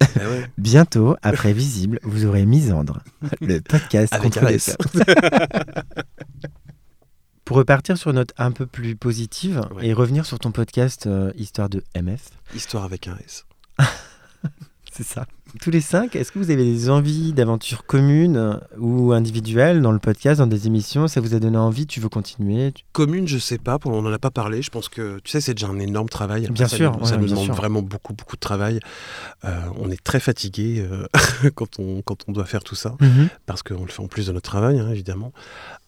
Eh 0.00 0.06
Bientôt, 0.58 1.16
après 1.22 1.52
Visible, 1.52 1.98
vous 2.02 2.24
aurez 2.26 2.46
Misandre, 2.46 3.02
le 3.40 3.60
podcast 3.60 4.12
Avec 4.12 4.34
contre 4.34 4.46
les 4.46 4.58
Pour 7.44 7.56
repartir 7.56 7.98
sur 7.98 8.10
une 8.10 8.16
note 8.16 8.32
un 8.38 8.52
peu 8.52 8.66
plus 8.66 8.94
positive 8.94 9.62
et 9.82 9.92
revenir 9.92 10.24
sur 10.24 10.38
ton 10.38 10.52
podcast 10.52 11.06
euh, 11.06 11.32
Histoire 11.36 11.68
de 11.68 11.82
MF. 12.00 12.30
Histoire 12.54 12.84
avec 12.84 13.08
un 13.08 13.16
S. 13.18 13.44
C'est 14.92 15.02
ça. 15.02 15.26
Tous 15.58 15.70
les 15.70 15.80
cinq, 15.80 16.14
est-ce 16.14 16.30
que 16.30 16.38
vous 16.38 16.50
avez 16.50 16.64
des 16.64 16.90
envies 16.90 17.32
d'aventures 17.32 17.84
communes 17.84 18.36
euh, 18.36 18.54
ou 18.78 19.12
individuelles 19.12 19.82
dans 19.82 19.90
le 19.90 19.98
podcast, 19.98 20.38
dans 20.38 20.46
des 20.46 20.66
émissions? 20.66 21.08
Ça 21.08 21.20
vous 21.20 21.34
a 21.34 21.40
donné 21.40 21.56
envie? 21.56 21.86
Tu 21.86 21.98
veux 21.98 22.08
continuer? 22.08 22.72
Commune, 22.92 23.26
je 23.26 23.38
sais 23.38 23.58
pas. 23.58 23.78
On 23.84 24.02
n'en 24.02 24.12
a 24.12 24.18
pas 24.18 24.30
parlé. 24.30 24.62
Je 24.62 24.70
pense 24.70 24.88
que, 24.88 25.18
tu 25.24 25.30
sais, 25.30 25.40
c'est 25.40 25.54
déjà 25.54 25.66
un 25.66 25.78
énorme 25.78 26.08
travail. 26.08 26.48
bien 26.50 26.68
sûr. 26.68 26.98
Ça, 27.04 27.16
nous 27.16 27.26
demande 27.26 27.50
vraiment 27.50 27.82
beaucoup, 27.82 28.12
beaucoup 28.12 28.36
de 28.36 28.40
travail. 28.40 28.80
Euh, 29.44 29.60
on 29.78 29.90
est 29.90 30.02
très 30.02 30.20
fatigué 30.20 30.86
euh, 30.88 31.06
quand, 31.54 31.78
on, 31.80 32.02
quand 32.02 32.28
on 32.28 32.32
doit 32.32 32.44
faire 32.44 32.62
tout 32.62 32.76
ça, 32.76 32.94
mhm. 33.00 33.28
parce 33.46 33.62
qu'on 33.62 33.84
le 33.84 33.90
fait 33.90 34.02
en 34.02 34.08
plus 34.08 34.28
de 34.28 34.32
notre 34.32 34.48
travail, 34.48 34.78
hein, 34.78 34.90
évidemment. 34.90 35.32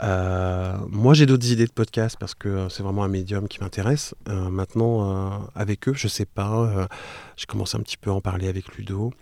moi, 0.00 1.14
j'ai 1.14 1.26
d'autres 1.26 1.50
idées 1.50 1.66
de 1.66 1.72
podcast 1.72 2.16
parce 2.18 2.34
que 2.34 2.68
c'est 2.68 2.82
vraiment 2.82 3.04
un 3.04 3.08
médium 3.08 3.46
qui 3.48 3.60
m'intéresse. 3.60 4.14
maintenant, 4.26 5.48
avec 5.54 5.88
eux, 5.88 5.94
je 5.94 6.08
sais 6.08 6.26
pas. 6.26 6.88
j'ai 7.36 7.46
commencé 7.46 7.76
un 7.76 7.80
petit 7.80 7.96
peu 7.96 8.10
à 8.10 8.14
en 8.14 8.20
parler 8.20 8.48
avec 8.48 8.76
Ludo. 8.76 9.12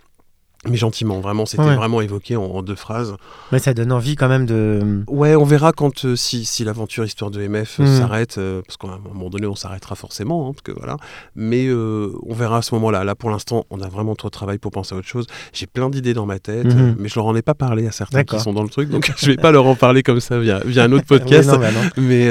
Mais 0.69 0.77
gentiment, 0.77 1.19
vraiment, 1.21 1.47
c'était 1.47 1.63
vraiment 1.63 2.01
évoqué 2.01 2.35
en, 2.35 2.61
deux 2.61 2.75
phrases. 2.75 3.15
Mais 3.51 3.57
ça 3.57 3.73
donne 3.73 3.91
envie 3.91 4.15
quand 4.15 4.29
même 4.29 4.45
de. 4.45 5.03
Ouais, 5.07 5.35
on 5.35 5.43
verra 5.43 5.71
quand 5.71 6.05
euh, 6.05 6.15
si, 6.15 6.45
si 6.45 6.63
l'aventure 6.63 7.03
Histoire 7.03 7.31
de 7.31 7.47
MF 7.47 7.79
euh, 7.79 7.83
hmm. 7.83 7.99
s'arrête, 7.99 8.37
euh, 8.37 8.61
parce 8.61 8.77
qu'à 8.77 8.89
un 8.89 8.99
moment 8.99 9.31
donné, 9.31 9.47
on 9.47 9.55
s'arrêtera 9.55 9.95
forcément, 9.95 10.47
hein, 10.47 10.51
parce 10.53 10.61
que 10.61 10.71
voilà. 10.71 10.97
Mais 11.35 11.71
on 11.71 12.33
verra 12.33 12.57
à 12.57 12.61
ce 12.61 12.75
moment-là. 12.75 13.03
Là, 13.03 13.15
pour 13.15 13.31
l'instant, 13.31 13.65
on 13.71 13.81
a 13.81 13.87
vraiment 13.87 14.13
trop 14.13 14.27
de 14.27 14.33
travail 14.33 14.59
pour 14.59 14.71
penser 14.71 14.93
à 14.93 14.99
autre 14.99 15.07
chose. 15.07 15.25
J'ai 15.51 15.65
plein 15.65 15.89
d'idées 15.89 16.13
dans 16.13 16.27
ma 16.27 16.37
tête, 16.37 16.67
hmm. 16.67 16.95
mais 16.99 17.09
je 17.09 17.15
leur 17.15 17.25
en 17.25 17.35
ai 17.35 17.41
pas 17.41 17.55
parlé 17.55 17.87
à 17.87 17.91
certains 17.91 18.23
qui 18.23 18.39
sont 18.39 18.53
dans 18.53 18.63
le 18.63 18.69
truc, 18.69 18.89
donc 18.89 19.11
je 19.17 19.25
vais 19.25 19.37
pas 19.37 19.51
leur 19.51 19.65
en 19.65 19.75
parler 19.75 20.03
comme 20.03 20.19
ça 20.19 20.39
via, 20.39 20.59
via 20.63 20.83
un 20.83 20.91
autre 20.91 21.05
podcast. 21.07 21.49
mais, 21.97 22.29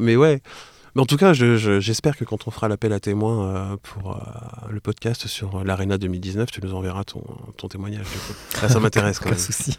mais 0.00 0.14
ouais. 0.14 0.40
Mais 0.94 1.00
en 1.00 1.06
tout 1.06 1.16
cas, 1.16 1.32
j'espère 1.32 2.16
que 2.18 2.24
quand 2.24 2.46
on 2.46 2.50
fera 2.50 2.68
l'appel 2.68 2.92
à 2.92 3.00
témoins 3.00 3.46
euh, 3.46 3.76
pour 3.82 4.12
euh, 4.12 4.70
le 4.70 4.78
podcast 4.80 5.26
sur 5.26 5.64
l'Arena 5.64 5.96
2019, 5.96 6.50
tu 6.50 6.60
nous 6.62 6.74
enverras 6.74 7.04
ton, 7.04 7.22
ton 7.56 7.68
témoignage. 7.68 8.04
Là, 8.60 8.68
ça 8.68 8.78
m'intéresse 8.80 9.18
quand 9.18 9.30
même. 9.30 9.34
Pas 9.34 9.40
souci. 9.40 9.78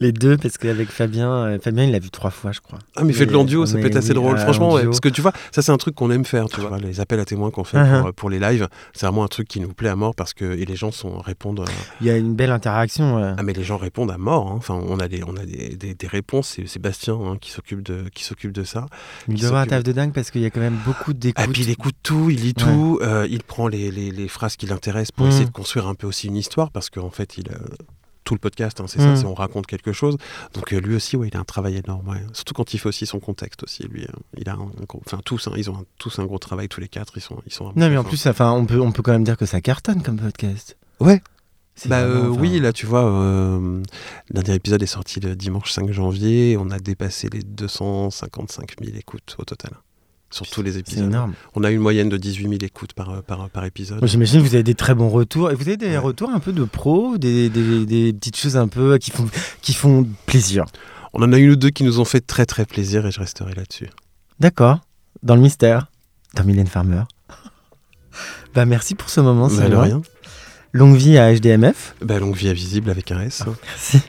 Les 0.00 0.10
deux, 0.10 0.36
parce 0.36 0.58
qu'avec 0.58 0.88
Fabien, 0.90 1.30
euh, 1.30 1.58
Fabien, 1.60 1.84
il 1.84 1.92
l'a 1.92 2.00
vu 2.00 2.10
trois 2.10 2.30
fois, 2.30 2.50
je 2.50 2.60
crois. 2.60 2.80
Ah, 2.96 3.04
mais 3.04 3.12
faites-le 3.12 3.38
en 3.38 3.44
duo, 3.44 3.66
ça 3.66 3.78
peut 3.78 3.86
être 3.86 3.96
assez 3.96 4.14
drôle. 4.14 4.36
Franchement, 4.36 4.76
parce 4.82 5.00
que 5.00 5.08
tu 5.08 5.20
vois, 5.20 5.32
ça, 5.52 5.62
c'est 5.62 5.72
un 5.72 5.78
truc 5.78 5.94
qu'on 5.94 6.10
aime 6.10 6.24
faire. 6.24 6.46
Tu 6.48 6.60
vois, 6.60 6.78
les 6.78 7.00
appels 7.00 7.20
à 7.20 7.24
témoins 7.24 7.52
qu'on 7.52 7.64
fait 7.64 7.78
uh-huh. 7.78 8.12
pour, 8.12 8.30
les 8.30 8.40
lives, 8.40 8.68
c'est 8.94 9.06
vraiment 9.06 9.22
un 9.22 9.28
truc 9.28 9.46
qui 9.46 9.60
nous 9.60 9.72
plaît 9.72 9.88
à 9.88 9.96
mort 9.96 10.16
parce 10.16 10.34
que 10.34 10.44
et 10.44 10.64
les 10.64 10.76
gens 10.76 10.90
sont, 10.90 11.18
répondent. 11.18 11.64
Il 12.00 12.06
y 12.08 12.10
a 12.10 12.16
une 12.16 12.34
belle 12.34 12.50
interaction. 12.50 13.34
Ah, 13.38 13.42
mais 13.44 13.52
les 13.52 13.64
gens 13.64 13.76
répondent 13.76 14.10
à 14.10 14.18
mort. 14.18 14.48
Hein. 14.48 14.54
Enfin, 14.56 14.74
on 14.74 14.98
a 14.98 15.06
des, 15.06 15.22
on 15.24 15.36
a 15.36 15.44
des, 15.44 15.76
des, 15.76 16.06
réponses. 16.08 16.54
C'est 16.56 16.66
Sébastien 16.66 17.14
hein, 17.14 17.36
qui 17.40 17.52
s'occupe 17.52 17.82
de, 17.82 18.08
qui 18.12 18.24
s'occupe 18.24 18.52
de 18.52 18.64
ça. 18.64 18.86
Il 19.28 19.36
doit 19.36 19.48
avoir 19.48 19.62
un 19.62 19.66
taf 19.66 19.82
de 19.82 19.92
dingue 19.92 20.12
parce 20.12 20.30
qu'il 20.30 20.40
y 20.40 20.46
a 20.46 20.50
quand 20.50 20.60
même 20.60 20.78
beaucoup 20.84 21.12
d'écoute. 21.12 21.44
Ah, 21.46 21.50
puis 21.50 21.62
il 21.62 21.70
écoute 21.70 21.96
tout, 22.02 22.30
il 22.30 22.40
lit 22.40 22.54
tout, 22.54 22.98
euh, 23.02 23.26
il 23.30 23.42
prend 23.42 23.68
les, 23.68 23.90
les, 23.90 24.10
les 24.10 24.28
phrases 24.28 24.56
qui 24.56 24.66
l'intéressent 24.66 25.12
pour 25.12 25.26
essayer 25.26 25.44
mmh. 25.44 25.48
de 25.48 25.52
construire 25.52 25.86
un 25.86 25.94
peu 25.94 26.06
aussi 26.06 26.28
une 26.28 26.36
histoire 26.36 26.70
parce 26.70 26.90
qu'en 26.90 27.10
fait, 27.10 27.38
il. 27.38 27.48
tout 28.24 28.34
le 28.34 28.38
podcast, 28.38 28.80
hein, 28.80 28.84
c'est 28.86 28.98
ça, 28.98 29.14
mmh. 29.14 29.26
on 29.26 29.34
raconte 29.34 29.66
quelque 29.66 29.92
chose. 29.92 30.16
Donc 30.54 30.72
euh, 30.72 30.80
lui 30.80 30.94
aussi, 30.94 31.16
ouais, 31.16 31.28
il 31.28 31.36
a 31.36 31.40
un 31.40 31.44
travail 31.44 31.76
énorme. 31.76 32.16
Surtout 32.32 32.54
quand 32.54 32.74
il 32.74 32.78
fait 32.78 32.88
aussi 32.88 33.06
son 33.06 33.18
contexte 33.18 33.62
aussi. 33.64 33.82
Lui, 33.84 34.04
euh, 34.04 34.12
il 34.36 34.48
a, 34.48 34.56
enfin 35.04 35.20
tous, 35.24 35.48
hein, 35.48 35.52
ils 35.56 35.68
ont 35.70 35.84
tous 35.98 36.18
un 36.18 36.26
gros 36.26 36.38
travail 36.38 36.68
tous 36.68 36.80
les 36.80 36.88
quatre. 36.88 37.14
Ils 37.16 37.22
sont, 37.22 37.42
ils 37.46 37.52
sont. 37.52 37.72
Non, 37.76 37.88
mais 37.88 37.96
en 37.96 38.04
plus, 38.04 38.26
enfin, 38.26 38.52
on 38.52 38.66
peut, 38.66 38.80
on 38.80 38.92
peut 38.92 39.02
quand 39.02 39.12
même 39.12 39.24
dire 39.24 39.36
que 39.36 39.46
ça 39.46 39.60
cartonne 39.60 40.02
comme 40.02 40.18
podcast. 40.18 40.76
Ouais, 41.00 41.22
bah 41.88 42.00
euh, 42.00 42.28
oui, 42.28 42.60
là 42.60 42.72
tu 42.72 42.86
vois, 42.86 43.04
euh, 43.04 43.82
le 44.32 44.42
dernier 44.42 44.56
épisode 44.56 44.82
est 44.82 44.86
sorti 44.86 45.20
le 45.20 45.36
dimanche 45.36 45.70
5 45.70 45.90
janvier, 45.92 46.56
on 46.58 46.70
a 46.70 46.78
dépassé 46.78 47.28
les 47.32 47.42
255 47.42 48.76
000 48.82 48.96
écoutes 48.96 49.36
au 49.38 49.44
total. 49.44 49.72
Sur 50.32 50.48
tous 50.48 50.62
les 50.62 50.78
épisodes. 50.78 51.00
C'est 51.00 51.06
énorme. 51.06 51.34
On 51.56 51.64
a 51.64 51.70
une 51.72 51.80
moyenne 51.80 52.08
de 52.08 52.16
18 52.16 52.42
000 52.42 52.54
écoutes 52.62 52.92
par, 52.92 53.20
par, 53.24 53.50
par 53.50 53.64
épisode. 53.64 53.98
J'imagine 54.06 54.40
que 54.40 54.46
vous 54.46 54.54
avez 54.54 54.62
des 54.62 54.76
très 54.76 54.94
bons 54.94 55.08
retours. 55.08 55.50
Et 55.50 55.56
vous 55.56 55.62
avez 55.62 55.76
des 55.76 55.98
retours 55.98 56.30
un 56.30 56.38
peu 56.38 56.52
de 56.52 56.68
des, 57.18 57.48
des, 57.50 57.84
des, 57.84 58.12
petites 58.12 58.36
choses 58.36 58.56
un 58.56 58.68
peu 58.68 58.96
qui 58.98 59.10
font, 59.10 59.26
qui 59.60 59.74
font 59.74 60.06
plaisir? 60.26 60.66
On 61.12 61.22
en 61.24 61.32
a 61.32 61.38
une 61.38 61.50
ou 61.50 61.56
deux 61.56 61.70
qui 61.70 61.82
nous 61.82 61.98
ont 61.98 62.04
fait 62.04 62.20
très 62.20 62.46
très 62.46 62.64
plaisir 62.64 63.06
et 63.06 63.10
je 63.10 63.18
resterai 63.18 63.54
là-dessus. 63.54 63.88
D'accord. 64.38 64.78
Dans 65.24 65.34
le 65.34 65.40
mystère, 65.40 65.90
dans 66.34 66.44
Mylène 66.44 66.68
Farmer. 66.68 67.02
bah 68.54 68.64
merci 68.66 68.94
pour 68.94 69.10
ce 69.10 69.20
moment, 69.20 69.48
c'est 69.48 69.68
bah, 69.68 69.82
rien. 69.82 70.00
Longue 70.72 70.96
vie 70.96 71.18
à 71.18 71.34
HDMF. 71.34 71.96
Bah, 72.00 72.20
longue 72.20 72.36
vie 72.36 72.48
à 72.48 72.52
Visible 72.52 72.90
avec 72.90 73.10
un 73.10 73.20
S. 73.22 73.42
merci. 73.66 74.00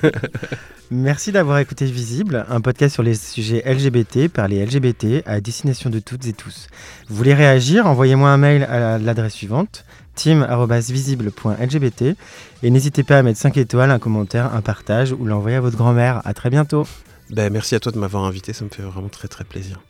merci 0.90 1.30
d'avoir 1.30 1.58
écouté 1.58 1.84
Visible, 1.84 2.44
un 2.48 2.60
podcast 2.60 2.94
sur 2.94 3.04
les 3.04 3.14
sujets 3.14 3.62
LGBT 3.64 4.26
par 4.26 4.48
les 4.48 4.66
LGBT 4.66 5.22
à 5.26 5.40
destination 5.40 5.88
de 5.88 6.00
toutes 6.00 6.26
et 6.26 6.32
tous. 6.32 6.66
Vous 7.08 7.14
voulez 7.14 7.34
réagir 7.34 7.86
Envoyez-moi 7.86 8.30
un 8.30 8.36
mail 8.36 8.64
à 8.64 8.98
l'adresse 8.98 9.34
suivante 9.34 9.84
team.visible.lgbt 10.16 12.16
et 12.62 12.70
n'hésitez 12.70 13.04
pas 13.04 13.18
à 13.18 13.22
mettre 13.22 13.38
5 13.38 13.56
étoiles, 13.58 13.92
un 13.92 13.98
commentaire, 14.00 14.52
un 14.54 14.62
partage 14.62 15.12
ou 15.12 15.24
l'envoyer 15.24 15.58
à 15.58 15.60
votre 15.60 15.76
grand-mère. 15.76 16.20
À 16.24 16.34
très 16.34 16.50
bientôt. 16.50 16.84
Ben, 17.30 17.52
merci 17.52 17.76
à 17.76 17.80
toi 17.80 17.92
de 17.92 17.98
m'avoir 17.98 18.24
invité, 18.24 18.52
ça 18.52 18.64
me 18.64 18.70
fait 18.70 18.82
vraiment 18.82 19.08
très 19.08 19.28
très 19.28 19.44
plaisir. 19.44 19.80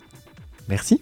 Merci. 0.69 1.01